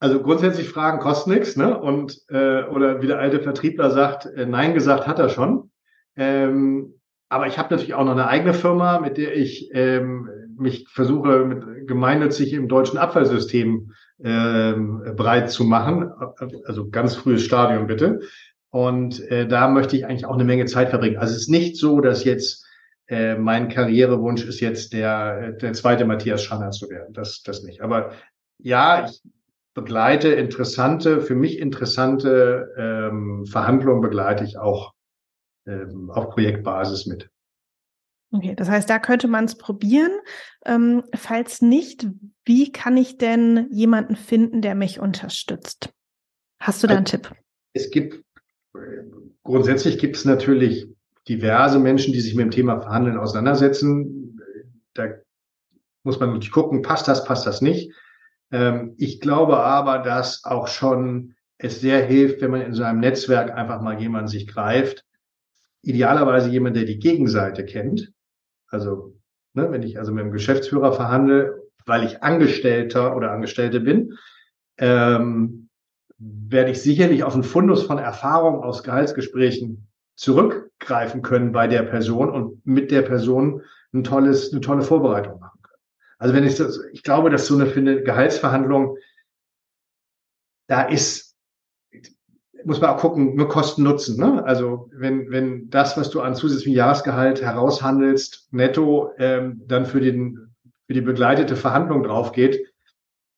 Also 0.00 0.22
grundsätzlich 0.22 0.68
Fragen 0.68 1.00
kosten 1.00 1.30
nichts, 1.30 1.56
ne? 1.56 1.78
Und 1.78 2.20
äh, 2.28 2.62
oder 2.64 3.02
wie 3.02 3.08
der 3.08 3.18
alte 3.18 3.40
Vertriebler 3.40 3.90
sagt, 3.90 4.26
äh, 4.26 4.46
nein 4.46 4.74
gesagt 4.74 5.06
hat 5.06 5.18
er 5.18 5.28
schon. 5.28 5.70
Ähm, 6.16 6.94
aber 7.28 7.46
ich 7.46 7.58
habe 7.58 7.70
natürlich 7.70 7.94
auch 7.94 8.04
noch 8.04 8.12
eine 8.12 8.28
eigene 8.28 8.54
Firma, 8.54 9.00
mit 9.00 9.18
der 9.18 9.36
ich 9.36 9.70
ähm, 9.72 10.30
mich 10.56 10.88
versuche, 10.88 11.44
mit 11.44 11.86
gemeinnützig 11.86 12.52
im 12.52 12.68
deutschen 12.68 12.98
Abfallsystem 12.98 13.92
ähm, 14.22 15.02
breit 15.16 15.50
zu 15.50 15.64
machen. 15.64 16.10
Also 16.64 16.88
ganz 16.90 17.14
frühes 17.14 17.42
Stadium 17.42 17.86
bitte. 17.86 18.20
Und 18.70 19.20
äh, 19.30 19.46
da 19.46 19.68
möchte 19.68 19.96
ich 19.96 20.06
eigentlich 20.06 20.26
auch 20.26 20.34
eine 20.34 20.44
Menge 20.44 20.66
Zeit 20.66 20.90
verbringen. 20.90 21.18
Also 21.18 21.34
es 21.34 21.42
ist 21.42 21.48
nicht 21.48 21.76
so, 21.76 22.00
dass 22.00 22.24
jetzt 22.24 22.66
äh, 23.08 23.36
mein 23.36 23.68
Karrierewunsch 23.68 24.44
ist 24.44 24.60
jetzt 24.60 24.92
der, 24.92 25.52
der 25.52 25.72
zweite 25.72 26.04
Matthias 26.04 26.42
Schanner 26.42 26.70
zu 26.70 26.88
werden. 26.88 27.14
Das, 27.14 27.42
das 27.42 27.62
nicht. 27.62 27.80
Aber 27.80 28.12
ja, 28.58 29.06
ich 29.08 29.22
begleite 29.78 30.30
interessante, 30.30 31.20
für 31.20 31.36
mich 31.36 31.60
interessante 31.60 32.74
ähm, 32.76 33.46
Verhandlungen 33.46 34.00
begleite 34.00 34.42
ich 34.42 34.58
auch 34.58 34.92
ähm, 35.66 36.10
auf 36.10 36.30
Projektbasis 36.30 37.06
mit. 37.06 37.30
Okay, 38.32 38.56
das 38.56 38.68
heißt, 38.68 38.90
da 38.90 38.98
könnte 38.98 39.28
man 39.28 39.44
es 39.44 39.56
probieren. 39.56 40.10
Ähm, 40.66 41.04
falls 41.14 41.62
nicht, 41.62 42.08
wie 42.44 42.72
kann 42.72 42.96
ich 42.96 43.18
denn 43.18 43.68
jemanden 43.70 44.16
finden, 44.16 44.62
der 44.62 44.74
mich 44.74 44.98
unterstützt? 44.98 45.94
Hast 46.60 46.82
du 46.82 46.88
da 46.88 46.96
einen 46.96 47.06
also, 47.06 47.18
Tipp? 47.18 47.36
Es 47.72 47.90
gibt 47.90 48.24
grundsätzlich 49.44 49.98
gibt 49.98 50.16
es 50.16 50.24
natürlich 50.24 50.88
diverse 51.28 51.78
Menschen, 51.78 52.12
die 52.12 52.20
sich 52.20 52.34
mit 52.34 52.46
dem 52.46 52.50
Thema 52.50 52.80
Verhandeln 52.80 53.16
auseinandersetzen. 53.16 54.40
Da 54.94 55.06
muss 56.02 56.18
man 56.18 56.30
natürlich 56.30 56.50
gucken, 56.50 56.82
passt 56.82 57.06
das, 57.06 57.24
passt 57.24 57.46
das 57.46 57.62
nicht. 57.62 57.92
Ähm, 58.50 58.94
ich 58.96 59.20
glaube 59.20 59.58
aber, 59.58 59.98
dass 59.98 60.44
auch 60.44 60.68
schon 60.68 61.34
es 61.58 61.80
sehr 61.80 62.04
hilft, 62.04 62.40
wenn 62.40 62.52
man 62.52 62.62
in 62.62 62.74
so 62.74 62.84
einem 62.84 63.00
Netzwerk 63.00 63.52
einfach 63.52 63.80
mal 63.80 64.00
jemanden 64.00 64.28
sich 64.28 64.46
greift. 64.46 65.04
Idealerweise 65.82 66.48
jemand, 66.50 66.76
der 66.76 66.84
die 66.84 66.98
Gegenseite 66.98 67.64
kennt. 67.64 68.12
Also, 68.68 69.14
ne, 69.54 69.70
wenn 69.70 69.82
ich 69.82 69.98
also 69.98 70.12
mit 70.12 70.24
dem 70.24 70.32
Geschäftsführer 70.32 70.92
verhandle, 70.92 71.62
weil 71.86 72.04
ich 72.04 72.22
Angestellter 72.22 73.16
oder 73.16 73.32
Angestellte 73.32 73.80
bin, 73.80 74.16
ähm, 74.78 75.68
werde 76.18 76.70
ich 76.70 76.82
sicherlich 76.82 77.24
auf 77.24 77.34
einen 77.34 77.44
Fundus 77.44 77.84
von 77.84 77.98
Erfahrung 77.98 78.62
aus 78.62 78.82
Gehaltsgesprächen 78.82 79.88
zurückgreifen 80.16 81.22
können 81.22 81.52
bei 81.52 81.68
der 81.68 81.82
Person 81.82 82.30
und 82.30 82.66
mit 82.66 82.90
der 82.90 83.02
Person 83.02 83.62
ein 83.92 84.04
tolles, 84.04 84.52
eine 84.52 84.60
tolle 84.60 84.82
Vorbereitung 84.82 85.38
machen. 85.40 85.57
Also 86.18 86.34
wenn 86.34 86.44
ich 86.44 86.56
das, 86.56 86.80
ich 86.92 87.02
glaube, 87.02 87.30
dass 87.30 87.46
so 87.46 87.54
eine, 87.54 87.72
eine 87.72 88.02
Gehaltsverhandlung, 88.02 88.98
da 90.66 90.82
ist 90.82 91.28
muss 92.64 92.80
man 92.80 92.90
auch 92.90 92.98
gucken, 92.98 93.36
nur 93.36 93.48
Kosten 93.48 93.82
nutzen. 93.82 94.18
Ne? 94.18 94.44
Also 94.44 94.90
wenn, 94.92 95.30
wenn 95.30 95.70
das, 95.70 95.96
was 95.96 96.10
du 96.10 96.20
an 96.20 96.34
zusätzlichem 96.34 96.74
Jahresgehalt 96.74 97.40
heraushandelst, 97.40 98.48
netto 98.52 99.12
ähm, 99.18 99.62
dann 99.66 99.86
für, 99.86 100.00
den, 100.00 100.54
für 100.86 100.94
die 100.94 101.00
begleitete 101.00 101.56
Verhandlung 101.56 102.02
draufgeht, 102.02 102.66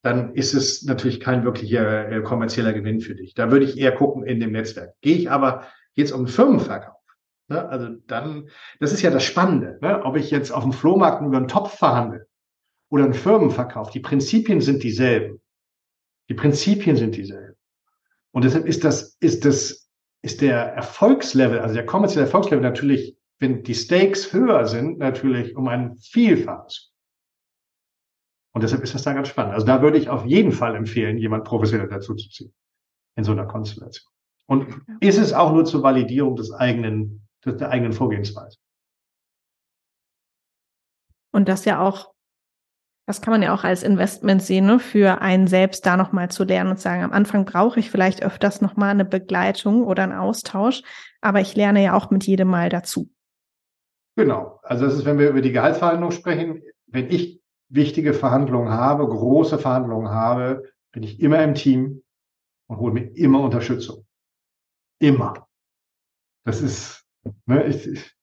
dann 0.03 0.35
ist 0.35 0.55
es 0.55 0.83
natürlich 0.85 1.21
kein 1.21 1.45
wirklicher 1.45 2.11
äh, 2.11 2.23
kommerzieller 2.23 2.73
Gewinn 2.73 3.01
für 3.01 3.15
dich. 3.15 3.35
Da 3.35 3.51
würde 3.51 3.67
ich 3.67 3.79
eher 3.79 3.93
gucken 3.93 4.25
in 4.25 4.41
dem 4.41 4.53
Netzwerk. 4.53 4.95
Gehe 5.03 5.17
ich 5.17 5.31
aber 5.31 5.67
jetzt 5.95 6.13
um 6.13 6.27
Firmenverkauf, 6.27 6.97
ne? 7.49 7.69
also 7.69 7.89
dann, 8.07 8.49
das 8.79 8.93
ist 8.93 9.03
ja 9.03 9.11
das 9.11 9.25
Spannende, 9.25 9.79
ne? 9.83 10.03
ob 10.05 10.17
ich 10.17 10.31
jetzt 10.31 10.51
auf 10.51 10.63
dem 10.63 10.73
Flohmarkt 10.73 11.21
über 11.23 11.37
einen 11.37 11.49
Topf 11.49 11.77
verhandle 11.77 12.27
oder 12.91 13.05
einen 13.05 13.15
Firmenverkauf, 13.15 13.91
die 13.91 14.01
Prinzipien 14.01 14.61
sind 14.61 14.83
dieselben. 14.83 15.41
Die 16.29 16.35
Prinzipien 16.35 16.97
sind 16.97 17.17
dieselben. 17.17 17.57
Und 18.33 18.45
deshalb 18.45 18.67
ist 18.67 18.85
das, 18.85 19.17
ist 19.21 19.45
das, 19.45 19.91
ist 20.23 20.41
der 20.41 20.75
Erfolgslevel, 20.75 21.61
also 21.61 21.75
der 21.75 21.87
kommerzielle 21.87 22.27
Erfolgslevel 22.27 22.63
natürlich, 22.63 23.17
wenn 23.39 23.63
die 23.63 23.75
Stakes 23.75 24.33
höher 24.33 24.67
sind, 24.67 24.99
natürlich 24.99 25.57
um 25.57 25.67
ein 25.69 25.97
Vielfaches. 25.97 26.93
Und 28.53 28.63
deshalb 28.63 28.83
ist 28.83 28.95
das 28.95 29.03
da 29.03 29.13
ganz 29.13 29.29
spannend. 29.29 29.55
Also 29.55 29.67
da 29.67 29.81
würde 29.81 29.97
ich 29.97 30.09
auf 30.09 30.27
jeden 30.27 30.53
Fall 30.53 30.75
empfehlen, 30.75 31.17
jemand 31.17 31.45
professionell 31.45 31.89
dazu 31.89 32.15
zu 32.15 32.29
ziehen. 32.29 32.53
In 33.17 33.25
so 33.25 33.33
einer 33.33 33.47
Konstellation. 33.47 34.13
Und 34.47 34.83
ist 35.01 35.19
es 35.19 35.33
auch 35.33 35.53
nur 35.53 35.65
zur 35.65 35.83
Validierung 35.83 36.35
des 36.35 36.53
eigenen, 36.53 37.29
der 37.45 37.71
eigenen 37.71 37.93
Vorgehensweise. 37.93 38.59
Und 41.33 41.49
das 41.49 41.65
ja 41.65 41.81
auch 41.81 42.13
das 43.11 43.21
kann 43.21 43.33
man 43.33 43.43
ja 43.43 43.53
auch 43.53 43.65
als 43.65 43.83
Investment 43.83 44.41
sehen, 44.41 44.67
ne, 44.67 44.79
für 44.79 45.21
einen 45.21 45.49
selbst 45.49 45.85
da 45.85 45.97
nochmal 45.97 46.31
zu 46.31 46.45
lernen 46.45 46.71
und 46.71 46.79
sagen, 46.79 47.03
am 47.03 47.11
Anfang 47.11 47.45
brauche 47.45 47.81
ich 47.81 47.91
vielleicht 47.91 48.23
öfters 48.23 48.61
nochmal 48.61 48.91
eine 48.91 49.05
Begleitung 49.05 49.83
oder 49.83 50.05
einen 50.05 50.13
Austausch, 50.13 50.83
aber 51.21 51.41
ich 51.41 51.57
lerne 51.57 51.83
ja 51.83 51.97
auch 51.97 52.13
mit 52.13 52.25
jedem 52.25 52.47
Mal 52.47 52.69
dazu. 52.69 53.11
Genau. 54.15 54.61
Also 54.63 54.85
das 54.85 54.95
ist, 54.95 55.07
wenn 55.07 55.19
wir 55.19 55.29
über 55.29 55.41
die 55.41 55.51
Gehaltsverhandlung 55.51 56.13
sprechen, 56.13 56.63
wenn 56.87 57.11
ich 57.11 57.43
wichtige 57.69 58.15
Verhandlungen 58.15 58.71
habe, 58.71 59.09
große 59.09 59.59
Verhandlungen 59.59 60.11
habe, 60.11 60.71
bin 60.93 61.03
ich 61.03 61.21
immer 61.21 61.43
im 61.43 61.57
Team 61.57 62.05
und 62.69 62.79
hole 62.79 62.93
mir 62.93 63.11
immer 63.17 63.41
Unterstützung. 63.41 64.07
Immer. 65.01 65.49
Das 66.45 66.63
ist, 66.63 67.05
ne, 67.47 67.65
ich, 67.65 67.89
ich 67.89 68.17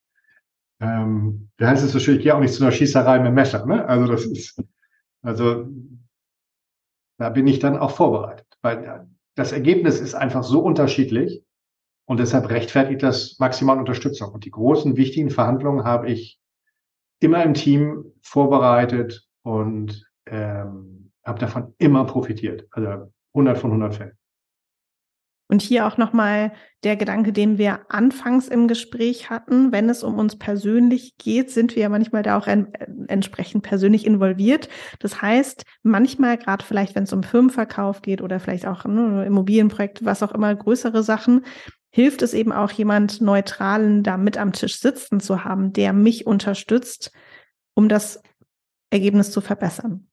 ähm, 0.79 1.49
wie 1.57 1.65
heißt 1.65 1.83
es 1.83 1.91
so 1.91 1.99
schön, 1.99 2.17
ich 2.17 2.23
gehe 2.23 2.35
auch 2.35 2.39
nicht 2.39 2.53
zu 2.53 2.63
einer 2.63 2.71
Schießerei 2.71 3.19
mit 3.19 3.33
Messer. 3.33 3.65
Ne? 3.65 3.85
Also 3.85 4.07
das 4.07 4.25
ist, 4.25 4.61
also 5.27 5.67
da 7.19 7.29
bin 7.29 7.47
ich 7.47 7.59
dann 7.59 7.77
auch 7.77 7.91
vorbereitet, 7.91 8.47
weil 8.61 9.09
das 9.35 9.51
Ergebnis 9.51 9.99
ist 9.99 10.15
einfach 10.15 10.43
so 10.43 10.61
unterschiedlich 10.61 11.43
und 12.05 12.21
deshalb 12.21 12.49
rechtfertigt 12.49 13.03
das 13.03 13.37
maximal 13.37 13.77
Unterstützung. 13.77 14.31
Und 14.31 14.45
die 14.45 14.51
großen, 14.51 14.95
wichtigen 14.95 15.29
Verhandlungen 15.29 15.83
habe 15.83 16.09
ich 16.09 16.39
immer 17.19 17.43
im 17.43 17.53
Team 17.53 18.13
vorbereitet 18.21 19.27
und 19.43 20.09
ähm, 20.27 21.11
habe 21.25 21.39
davon 21.39 21.73
immer 21.77 22.05
profitiert. 22.05 22.65
Also 22.71 23.11
100 23.33 23.57
von 23.57 23.71
100 23.71 23.95
Fällen. 23.95 24.17
Und 25.49 25.61
hier 25.61 25.87
auch 25.87 25.97
nochmal 25.97 26.51
der 26.83 26.97
Gedanke, 26.97 27.31
den 27.31 27.57
wir 27.57 27.79
anfangs 27.89 28.49
im 28.49 28.67
Gespräch 28.67 29.29
hatten. 29.29 29.71
Wenn 29.71 29.89
es 29.89 30.03
um 30.03 30.19
uns 30.19 30.37
persönlich 30.37 31.17
geht, 31.17 31.51
sind 31.51 31.75
wir 31.75 31.83
ja 31.83 31.89
manchmal 31.89 32.21
da 32.21 32.37
auch 32.37 32.47
en 32.47 32.73
entsprechend 33.07 33.63
persönlich 33.63 34.05
involviert. 34.05 34.67
Das 34.99 35.21
heißt, 35.21 35.63
manchmal, 35.83 36.37
gerade 36.37 36.65
vielleicht, 36.65 36.95
wenn 36.95 37.03
es 37.03 37.13
um 37.13 37.23
Firmenverkauf 37.23 38.01
geht 38.01 38.21
oder 38.21 38.41
vielleicht 38.41 38.67
auch 38.67 38.83
ne, 38.85 39.25
Immobilienprojekte, 39.25 40.03
was 40.03 40.21
auch 40.21 40.33
immer, 40.33 40.53
größere 40.53 41.01
Sachen, 41.01 41.45
hilft 41.89 42.21
es 42.21 42.33
eben 42.33 42.51
auch 42.51 42.71
jemand 42.71 43.21
Neutralen 43.21 44.03
da 44.03 44.17
mit 44.17 44.37
am 44.37 44.51
Tisch 44.51 44.79
sitzen 44.79 45.21
zu 45.21 45.45
haben, 45.45 45.71
der 45.71 45.93
mich 45.93 46.27
unterstützt, 46.27 47.11
um 47.73 47.87
das 47.87 48.21
Ergebnis 48.89 49.31
zu 49.31 49.39
verbessern. 49.39 50.09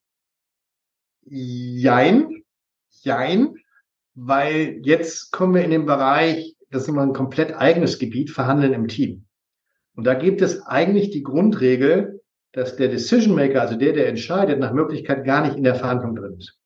Jein, 1.27 2.45
jein 3.03 3.55
weil 4.15 4.81
jetzt 4.83 5.33
kommen 5.33 5.55
wir 5.55 5.65
in 5.65 5.71
den 5.71 5.87
Bereich, 5.87 6.57
das 6.71 6.83
ist 6.83 6.89
immer 6.89 7.03
ein 7.03 7.13
komplett 7.13 7.55
eigenes 7.55 7.99
Gebiet, 7.99 8.31
Verhandeln 8.31 8.73
im 8.73 8.89
Team. 8.89 9.27
Und 9.97 10.05
da 10.05 10.15
gibt 10.15 10.43
es 10.43 10.63
eigentlich 10.63 11.11
die 11.11 11.23
Grundregel, 11.23 12.21
dass 12.53 12.77
der 12.77 12.89
Decision 12.89 13.35
Maker, 13.35 13.63
also 13.63 13.77
der, 13.77 13.93
der 13.93 14.09
entscheidet, 14.09 14.61
nach 14.61 14.73
Möglichkeit 14.73 15.25
gar 15.25 15.45
nicht 15.45 15.57
in 15.57 15.65
der 15.65 15.75
Verhandlung 15.75 16.15
drin 16.15 16.37
ist. 16.39 16.57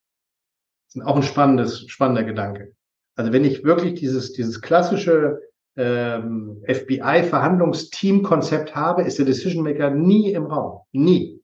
Das 0.89 0.97
ist 0.97 1.03
auch 1.03 1.17
ein 1.17 1.23
spannendes, 1.23 1.89
spannender 1.89 2.25
Gedanke. 2.25 2.75
Also 3.17 3.33
wenn 3.33 3.45
ich 3.45 3.65
wirklich 3.65 3.95
dieses, 3.95 4.33
dieses 4.33 4.61
klassische 4.61 5.41
ähm, 5.77 6.63
FBI-Verhandlungsteam-Konzept 6.67 8.75
habe, 8.75 9.03
ist 9.03 9.19
der 9.19 9.27
Decision 9.27 9.65
Maker 9.65 9.91
nie 9.91 10.33
im 10.33 10.47
Raum. 10.47 10.81
Nie. 10.93 11.43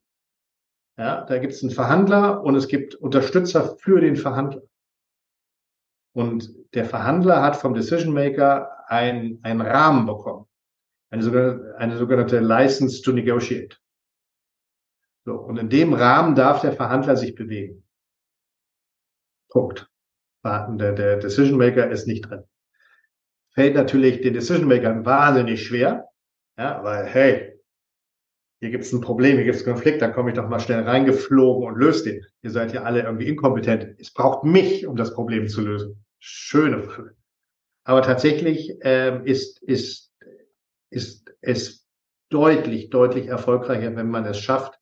Ja, 0.96 1.24
da 1.24 1.38
gibt 1.38 1.54
es 1.54 1.62
einen 1.62 1.72
Verhandler 1.72 2.44
und 2.44 2.54
es 2.54 2.68
gibt 2.68 2.94
Unterstützer 2.94 3.76
für 3.80 4.00
den 4.00 4.14
Verhandler. 4.16 4.62
Und 6.14 6.54
der 6.74 6.84
Verhandler 6.84 7.42
hat 7.42 7.56
vom 7.56 7.74
Decision 7.74 8.14
Maker 8.14 8.84
ein, 8.86 9.40
einen 9.42 9.60
Rahmen 9.60 10.06
bekommen. 10.06 10.46
Eine 11.10 11.22
sogenannte, 11.22 11.74
eine 11.76 11.96
sogenannte 11.96 12.38
License 12.38 13.02
to 13.02 13.12
Negotiate. 13.12 13.76
So, 15.24 15.34
und 15.34 15.58
in 15.58 15.68
dem 15.68 15.92
Rahmen 15.92 16.34
darf 16.34 16.60
der 16.60 16.72
Verhandler 16.72 17.16
sich 17.16 17.34
bewegen. 17.34 17.84
Punkt. 19.50 19.90
Der, 20.44 20.92
der 20.92 21.16
Decision 21.16 21.58
Maker 21.58 21.90
ist 21.90 22.06
nicht 22.06 22.28
drin. 22.28 22.44
Fällt 23.54 23.74
natürlich 23.74 24.20
den 24.20 24.34
Decision 24.34 24.68
Makern 24.68 25.06
wahnsinnig 25.06 25.66
schwer, 25.66 26.08
ja, 26.58 26.84
weil, 26.84 27.06
hey, 27.06 27.60
hier 28.60 28.70
gibt 28.70 28.84
es 28.84 28.92
ein 28.92 29.00
Problem, 29.00 29.36
hier 29.36 29.44
gibt 29.44 29.56
es 29.56 29.64
Konflikt, 29.64 30.02
dann 30.02 30.12
komme 30.12 30.30
ich 30.30 30.36
doch 30.36 30.48
mal 30.48 30.60
schnell 30.60 30.82
reingeflogen 30.82 31.66
und 31.66 31.78
löse 31.78 32.04
den. 32.04 32.26
Ihr 32.42 32.50
seid 32.50 32.72
ja 32.72 32.82
alle 32.82 33.02
irgendwie 33.02 33.28
inkompetent. 33.28 33.98
Es 33.98 34.12
braucht 34.12 34.44
mich, 34.44 34.86
um 34.86 34.96
das 34.96 35.14
Problem 35.14 35.48
zu 35.48 35.62
lösen 35.62 36.03
schöne. 36.24 37.14
Aber 37.84 38.00
tatsächlich 38.00 38.78
ähm, 38.80 39.26
ist, 39.26 39.62
ist, 39.62 40.10
ist 40.90 41.30
es 41.42 41.86
deutlich, 42.30 42.88
deutlich 42.88 43.26
erfolgreicher, 43.26 43.94
wenn 43.94 44.10
man 44.10 44.24
es 44.24 44.38
schafft, 44.38 44.80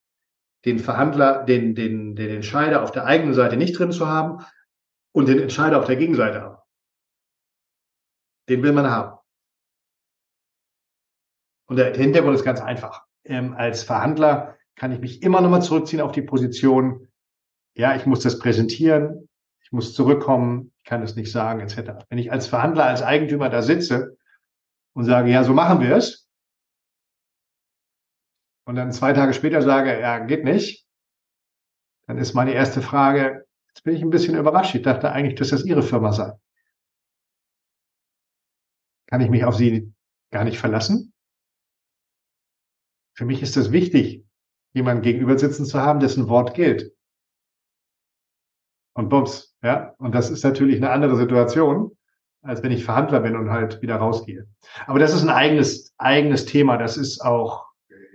den 0.65 0.79
Verhandler, 0.79 1.45
den, 1.45 1.75
den, 1.75 2.15
den 2.15 2.31
Entscheider 2.31 2.85
auf 2.85 2.93
der 2.93 3.07
eigenen 3.07 3.35
Seite 3.35 3.57
nicht 3.57 3.77
drin 3.77 3.91
zu 3.91 4.07
haben 4.07 4.45
und 5.13 5.29
den 5.29 5.41
Entscheider 5.41 5.81
auf 5.81 5.87
der 5.87 5.97
Gegenseite 5.97 6.43
haben. 6.43 6.59
Den 8.49 8.63
will 8.63 8.73
man 8.73 8.89
haben. 8.89 9.19
Und 11.69 11.77
der 11.77 11.93
Hintergrund 11.95 12.37
ist 12.37 12.45
ganz 12.45 12.61
einfach. 12.61 13.05
Ähm, 13.25 13.55
als 13.55 13.83
Verhandler 13.83 14.57
kann 14.77 14.93
ich 14.93 15.01
mich 15.01 15.23
immer 15.23 15.41
nochmal 15.41 15.63
zurückziehen 15.63 16.01
auf 16.01 16.13
die 16.13 16.23
Position, 16.23 17.09
ja, 17.75 17.97
ich 17.97 18.07
muss 18.07 18.21
das 18.21 18.39
präsentieren, 18.39 19.29
ich 19.73 19.75
muss 19.75 19.95
zurückkommen, 19.95 20.71
ich 20.77 20.85
kann 20.85 21.03
es 21.03 21.17
nicht 21.17 21.33
sagen, 21.33 21.61
etc. 21.61 22.05
Wenn 22.11 22.19
ich 22.19 22.31
als 22.31 22.47
Verhandler, 22.47 22.85
als 22.85 23.01
Eigentümer 23.01 23.49
da 23.49 23.63
sitze 23.63 24.19
und 24.93 25.07
sage, 25.07 25.31
ja, 25.31 25.45
so 25.45 25.55
machen 25.55 25.81
wir 25.81 25.97
es, 25.97 26.29
und 28.67 28.75
dann 28.75 28.93
zwei 28.93 29.15
Tage 29.15 29.33
später 29.33 29.63
sage, 29.63 29.99
ja, 29.99 30.19
geht 30.19 30.45
nicht, 30.45 30.87
dann 32.07 32.19
ist 32.19 32.35
meine 32.35 32.53
erste 32.53 32.83
Frage, 32.83 33.47
jetzt 33.69 33.83
bin 33.83 33.97
ich 33.97 34.03
ein 34.03 34.11
bisschen 34.11 34.37
überrascht. 34.37 34.75
Ich 34.75 34.83
dachte 34.83 35.11
eigentlich, 35.11 35.37
dass 35.37 35.49
das 35.49 35.65
Ihre 35.65 35.83
Firma 35.83 36.13
sei. 36.13 36.33
Kann 39.07 39.23
ich 39.23 39.31
mich 39.31 39.47
auf 39.47 39.57
Sie 39.57 39.91
gar 40.31 40.45
nicht 40.45 40.59
verlassen? 40.59 41.15
Für 43.15 43.25
mich 43.25 43.41
ist 43.41 43.57
es 43.57 43.73
wichtig, 43.73 44.23
jemanden 44.75 45.03
gegenüber 45.03 45.39
sitzen 45.39 45.65
zu 45.65 45.81
haben, 45.81 46.01
dessen 46.01 46.29
Wort 46.29 46.53
gilt 46.55 46.93
und 48.95 49.09
bums. 49.09 49.57
Ja, 49.63 49.95
und 49.99 50.15
das 50.15 50.31
ist 50.31 50.45
natürlich 50.45 50.77
eine 50.77 50.91
andere 50.91 51.17
Situation, 51.17 51.93
als 52.43 52.63
wenn 52.63 52.73
ich 52.73 52.85
Verhandler 52.85 53.21
bin 53.21 53.37
und 53.37 53.51
halt 53.51 53.81
wieder 53.83 53.97
rausgehe. 53.97 54.47
Aber 54.87 54.99
das 54.99 55.15
ist 55.15 55.23
ein 55.23 55.31
eigenes, 55.31 55.95
eigenes 55.99 56.45
Thema. 56.45 56.77
Das 56.77 56.97
ist 56.97 57.21
auch, 57.21 57.67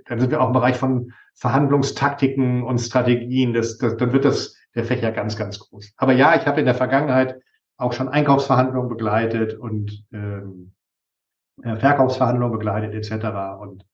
dann 0.05 0.19
sind 0.19 0.31
wir 0.31 0.41
auch 0.41 0.47
im 0.47 0.53
Bereich 0.53 0.77
von 0.77 1.13
Verhandlungstaktiken 1.35 2.63
und 2.63 2.79
Strategien. 2.79 3.53
Das, 3.53 3.77
das, 3.77 3.95
dann 3.97 4.11
wird 4.11 4.25
das 4.25 4.55
der 4.75 4.83
Fächer 4.83 5.11
ganz, 5.11 5.37
ganz 5.37 5.59
groß. 5.59 5.93
Aber 5.97 6.13
ja, 6.13 6.35
ich 6.35 6.45
habe 6.45 6.59
in 6.59 6.65
der 6.65 6.75
Vergangenheit 6.75 7.39
auch 7.77 7.93
schon 7.93 8.09
Einkaufsverhandlungen 8.09 8.89
begleitet 8.89 9.53
und 9.53 10.05
ähm, 10.11 10.73
äh, 11.63 11.75
Verkaufsverhandlungen 11.75 12.57
begleitet 12.57 12.93
etc. 12.93 13.59
Und 13.59 13.85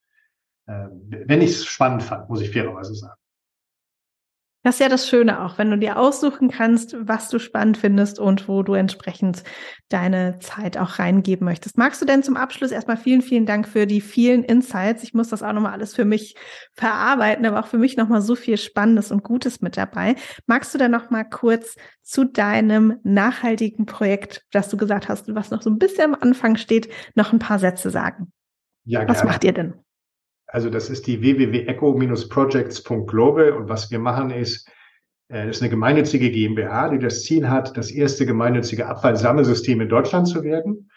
äh, 0.68 0.88
wenn 1.26 1.42
ich 1.42 1.52
es 1.52 1.66
spannend 1.66 2.04
fand, 2.04 2.30
muss 2.30 2.42
ich 2.42 2.52
fairerweise 2.52 2.96
sagen. 2.96 3.20
Das 4.64 4.76
ist 4.76 4.80
ja 4.80 4.88
das 4.88 5.10
Schöne 5.10 5.44
auch, 5.44 5.58
wenn 5.58 5.70
du 5.70 5.78
dir 5.78 5.98
aussuchen 5.98 6.50
kannst, 6.50 6.96
was 6.98 7.28
du 7.28 7.38
spannend 7.38 7.76
findest 7.78 8.18
und 8.18 8.48
wo 8.48 8.64
du 8.64 8.76
entsprechend 8.76 9.44
deine 9.90 10.40
Zeit 10.40 10.78
auch 10.78 11.00
reingeben 11.00 11.44
möchtest. 11.44 11.78
Magst 11.78 12.02
du 12.02 12.06
denn 12.06 12.24
zum 12.24 12.38
Abschluss 12.38 12.72
erstmal 12.72 12.96
vielen, 12.96 13.22
vielen 13.22 13.46
Dank 13.46 13.68
für 13.68 13.86
die 13.86 14.00
vielen 14.00 14.42
Insights. 14.42 15.04
Ich 15.04 15.14
muss 15.14 15.28
das 15.28 15.44
auch 15.44 15.52
nochmal 15.52 15.74
alles 15.74 15.94
für 15.94 16.06
mich 16.06 16.36
verarbeiten, 16.72 17.46
aber 17.46 17.60
auch 17.60 17.68
für 17.68 17.78
mich 17.78 17.98
nochmal 17.98 18.22
so 18.22 18.36
viel 18.36 18.56
Spannendes 18.58 19.12
und 19.12 19.22
Gutes 19.22 19.60
mit 19.60 19.76
dabei. 19.76 20.16
Magst 20.48 20.74
du 20.74 20.78
denn 20.78 20.92
nochmal 20.92 21.28
kurz 21.30 21.76
zu 22.02 22.24
deinem 22.24 23.00
nachhaltigen 23.04 23.86
Projekt, 23.86 24.46
das 24.52 24.70
du 24.70 24.78
gesagt 24.78 25.10
hast, 25.10 25.36
was 25.36 25.52
noch 25.52 25.62
so 25.62 25.70
ein 25.70 25.78
bisschen 25.78 26.14
am 26.14 26.22
Anfang 26.22 26.56
steht, 26.56 26.88
noch 27.16 27.34
ein 27.34 27.40
paar 27.40 27.60
Sätze 27.60 27.90
sagen? 27.90 28.32
Ja, 28.86 29.06
Was 29.10 29.18
gerne. 29.18 29.30
macht 29.30 29.44
ihr 29.44 29.54
denn? 29.54 29.74
Also 30.54 30.70
das 30.70 30.90
ist 30.92 31.08
die 31.08 31.20
www.eco-projects.global 31.20 33.54
und 33.54 33.70
was 33.70 33.90
wir 33.90 33.98
machen 33.98 34.30
ist, 34.30 34.70
äh, 35.30 35.48
das 35.48 35.56
ist 35.56 35.64
eine 35.64 35.72
gemeinnützige 35.72 36.30
GmbH, 36.30 36.90
die 36.90 37.00
das 37.00 37.24
Ziel 37.24 37.50
hat, 37.50 37.76
das 37.76 37.90
erste 37.90 38.28
gemeinnützige 38.28 38.86
Abfallsammelsystem 38.86 39.82
in 39.82 39.90
Deutschland 39.90 40.28
zu 40.28 40.44
werden. 40.44 40.92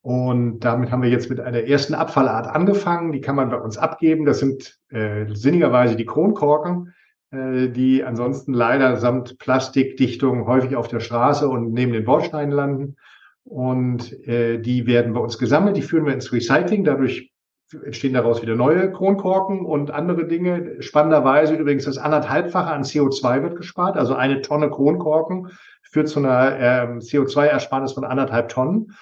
Und 0.00 0.60
damit 0.60 0.90
haben 0.90 1.02
wir 1.02 1.10
jetzt 1.10 1.28
mit 1.28 1.38
einer 1.38 1.64
ersten 1.64 1.92
Abfallart 1.92 2.46
angefangen. 2.46 3.12
Die 3.12 3.20
kann 3.20 3.36
man 3.36 3.50
bei 3.50 3.58
uns 3.58 3.76
abgeben. 3.76 4.24
Das 4.24 4.38
sind 4.38 4.78
äh, 4.88 5.26
sinnigerweise 5.34 5.94
die 5.94 6.06
Kronkorken, 6.06 6.94
äh, 7.30 7.68
die 7.68 8.04
ansonsten 8.04 8.54
leider 8.54 8.96
samt 8.96 9.38
Plastikdichtung 9.38 10.46
häufig 10.46 10.76
auf 10.76 10.88
der 10.88 11.00
Straße 11.00 11.46
und 11.46 11.74
neben 11.74 11.92
den 11.92 12.06
Bausteinen 12.06 12.52
landen. 12.52 12.96
Und 13.44 14.14
äh, 14.26 14.56
die 14.58 14.86
werden 14.86 15.12
bei 15.12 15.20
uns 15.20 15.36
gesammelt. 15.36 15.76
Die 15.76 15.82
führen 15.82 16.06
wir 16.06 16.14
ins 16.14 16.32
Recycling. 16.32 16.84
Dadurch 16.84 17.30
entstehen 17.72 18.14
daraus 18.14 18.42
wieder 18.42 18.54
neue 18.54 18.90
Kronkorken 18.90 19.64
und 19.64 19.90
andere 19.90 20.26
Dinge. 20.26 20.80
Spannenderweise 20.80 21.54
übrigens 21.54 21.84
das 21.84 21.98
anderthalbfache 21.98 22.70
an 22.70 22.82
CO2 22.82 23.42
wird 23.42 23.56
gespart. 23.56 23.96
Also 23.96 24.14
eine 24.14 24.40
Tonne 24.40 24.70
Kronkorken 24.70 25.50
führt 25.82 26.08
zu 26.08 26.20
einer 26.20 26.58
ähm, 26.58 26.98
CO2-Ersparnis 26.98 27.92
von 27.92 28.04
anderthalb 28.04 28.48
Tonnen. 28.48 28.92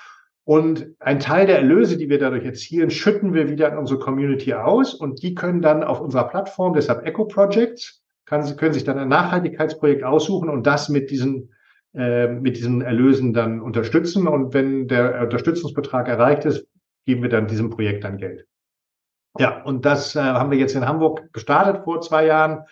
Und 0.44 0.94
ein 1.00 1.18
Teil 1.18 1.46
der 1.46 1.58
Erlöse, 1.58 1.96
die 1.96 2.08
wir 2.08 2.18
dadurch 2.18 2.44
erzielen, 2.44 2.90
schütten 2.90 3.34
wir 3.34 3.48
wieder 3.48 3.72
an 3.72 3.78
unsere 3.78 3.98
Community 3.98 4.54
aus 4.54 4.94
und 4.94 5.22
die 5.22 5.34
können 5.34 5.60
dann 5.60 5.82
auf 5.82 6.00
unserer 6.00 6.28
Plattform, 6.28 6.74
deshalb 6.74 7.04
Eco 7.04 7.24
Projects, 7.24 8.02
kann, 8.26 8.56
können 8.56 8.72
sich 8.72 8.84
dann 8.84 8.98
ein 8.98 9.08
Nachhaltigkeitsprojekt 9.08 10.04
aussuchen 10.04 10.48
und 10.48 10.66
das 10.66 10.88
mit 10.88 11.10
diesen 11.10 11.50
äh, 11.96 12.28
mit 12.28 12.58
diesen 12.58 12.82
Erlösen 12.82 13.32
dann 13.32 13.60
unterstützen. 13.62 14.28
Und 14.28 14.52
wenn 14.52 14.86
der 14.86 15.22
Unterstützungsbetrag 15.22 16.08
erreicht 16.08 16.44
ist, 16.44 16.68
geben 17.06 17.22
wir 17.22 17.30
dann 17.30 17.46
diesem 17.46 17.70
Projekt 17.70 18.04
dann 18.04 18.18
Geld. 18.18 18.46
Ja, 19.38 19.62
und 19.62 19.84
das 19.84 20.16
äh, 20.16 20.20
haben 20.20 20.50
wir 20.50 20.58
jetzt 20.58 20.74
in 20.74 20.86
Hamburg 20.86 21.32
gestartet 21.32 21.84
vor 21.84 22.00
zwei 22.00 22.26
Jahren. 22.26 22.64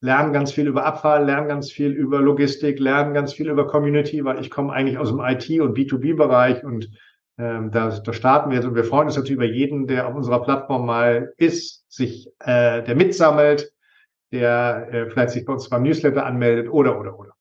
Lernen 0.00 0.32
ganz 0.32 0.52
viel 0.52 0.66
über 0.66 0.84
Abfall, 0.84 1.24
lernen 1.24 1.46
ganz 1.46 1.70
viel 1.70 1.92
über 1.92 2.20
Logistik, 2.20 2.80
lernen 2.80 3.14
ganz 3.14 3.34
viel 3.34 3.48
über 3.48 3.68
Community, 3.68 4.24
weil 4.24 4.40
ich 4.40 4.50
komme 4.50 4.72
eigentlich 4.72 4.98
aus 4.98 5.10
dem 5.10 5.20
IT- 5.20 5.60
und 5.60 5.78
B2B-Bereich 5.78 6.64
und 6.64 6.90
ähm, 7.38 7.70
da, 7.70 7.88
da 7.88 8.12
starten 8.12 8.50
wir 8.50 8.56
jetzt 8.56 8.66
und 8.66 8.74
wir 8.74 8.84
freuen 8.84 9.06
uns 9.06 9.16
natürlich 9.16 9.36
über 9.36 9.44
jeden, 9.44 9.86
der 9.86 10.08
auf 10.08 10.14
unserer 10.14 10.42
Plattform 10.42 10.86
mal 10.86 11.32
ist, 11.36 11.84
sich, 11.88 12.28
äh, 12.40 12.82
der 12.82 12.96
mitsammelt, 12.96 13.72
der 14.32 14.88
äh, 14.92 15.10
vielleicht 15.10 15.30
sich 15.30 15.44
bei 15.44 15.52
uns 15.52 15.68
beim 15.68 15.82
Newsletter 15.82 16.26
anmeldet 16.26 16.68
oder 16.70 16.98
oder 16.98 17.18
oder. 17.18 17.31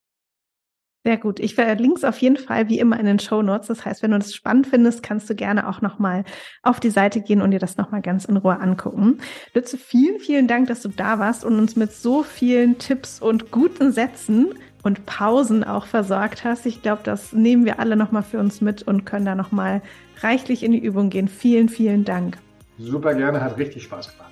Sehr 1.04 1.18
gut. 1.18 1.40
Ich 1.40 1.56
verlinke 1.56 1.98
es 1.98 2.04
auf 2.04 2.20
jeden 2.20 2.38
Fall 2.38 2.70
wie 2.70 2.78
immer 2.78 3.00
in 3.00 3.08
den 3.08 3.18
Show 3.18 3.42
Notes. 3.42 3.68
Das 3.68 3.86
heißt, 3.86 4.04
wenn 4.04 4.12
du 4.12 4.20
das 4.20 4.36
spannend 4.36 4.68
findest, 4.68 5.02
kannst 5.02 5.28
du 5.30 5.36
gerne 5.36 5.68
auch 5.68 5.82
nochmal 5.82 6.26
auf 6.62 6.80
die 6.80 6.92
Seite 6.92 7.22
gehen 7.22 7.42
und 7.42 7.50
dir 7.50 7.60
das 7.60 7.78
nochmal 7.78 8.04
ganz 8.04 8.26
in 8.26 8.38
Ruhe 8.38 8.60
angucken. 8.60 9.18
Lütze, 9.56 9.80
vielen, 9.80 10.20
vielen 10.20 10.48
Dank, 10.48 10.68
dass 10.68 10.84
du 10.84 10.90
da 10.90 11.18
warst 11.18 11.44
und 11.44 11.58
uns 11.58 11.76
mit 11.76 11.92
so 11.92 12.22
vielen 12.22 12.78
Tipps 12.78 13.20
und 13.20 13.50
guten 13.50 13.92
Sätzen 13.92 14.54
und 14.84 15.08
Pausen 15.08 15.64
auch 15.64 15.88
versorgt 15.88 16.44
hast. 16.44 16.68
Ich 16.68 16.84
glaube, 16.84 17.02
das 17.04 17.34
nehmen 17.34 17.66
wir 17.66 17.80
alle 17.80 17.96
nochmal 17.96 18.24
für 18.24 18.38
uns 18.38 18.62
mit 18.62 18.84
und 18.84 19.04
können 19.04 19.26
da 19.26 19.34
nochmal 19.34 19.82
reichlich 20.20 20.62
in 20.62 20.72
die 20.72 20.84
Übung 20.84 21.10
gehen. 21.10 21.28
Vielen, 21.28 21.68
vielen 21.68 22.06
Dank. 22.06 22.38
Super 22.78 23.16
gerne, 23.16 23.42
hat 23.42 23.58
richtig 23.58 23.84
Spaß 23.84 24.12
gemacht. 24.12 24.31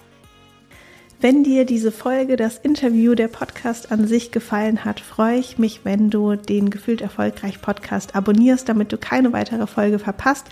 Wenn 1.21 1.43
dir 1.43 1.65
diese 1.65 1.91
Folge, 1.91 2.37
das 2.37 2.57
Interview, 2.59 3.13
der 3.13 3.27
Podcast 3.27 3.91
an 3.91 4.07
sich 4.07 4.31
gefallen 4.31 4.85
hat, 4.85 5.01
freue 5.01 5.37
ich 5.37 5.57
mich, 5.57 5.81
wenn 5.83 6.09
du 6.09 6.37
den 6.37 6.69
Gefühlt 6.69 7.01
Erfolgreich 7.01 7.61
Podcast 7.61 8.15
abonnierst, 8.15 8.69
damit 8.69 8.93
du 8.93 8.97
keine 8.97 9.33
weitere 9.33 9.67
Folge 9.67 9.99
verpasst. 9.99 10.45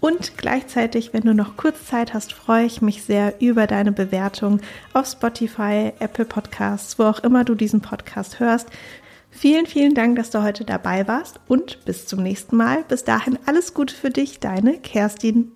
Und 0.00 0.38
gleichzeitig, 0.38 1.12
wenn 1.12 1.24
du 1.24 1.34
noch 1.34 1.58
kurz 1.58 1.84
Zeit 1.84 2.14
hast, 2.14 2.32
freue 2.32 2.64
ich 2.64 2.80
mich 2.80 3.02
sehr 3.02 3.34
über 3.42 3.66
deine 3.66 3.92
Bewertung 3.92 4.60
auf 4.94 5.08
Spotify, 5.08 5.92
Apple 5.98 6.24
Podcasts, 6.24 6.98
wo 6.98 7.02
auch 7.02 7.18
immer 7.18 7.44
du 7.44 7.54
diesen 7.54 7.82
Podcast 7.82 8.40
hörst. 8.40 8.68
Vielen, 9.30 9.66
vielen 9.66 9.92
Dank, 9.92 10.16
dass 10.16 10.30
du 10.30 10.42
heute 10.42 10.64
dabei 10.64 11.06
warst 11.06 11.38
und 11.48 11.84
bis 11.84 12.06
zum 12.06 12.22
nächsten 12.22 12.56
Mal. 12.56 12.82
Bis 12.88 13.04
dahin 13.04 13.38
alles 13.44 13.74
Gute 13.74 13.94
für 13.94 14.08
dich, 14.08 14.40
deine 14.40 14.78
Kerstin. 14.78 15.52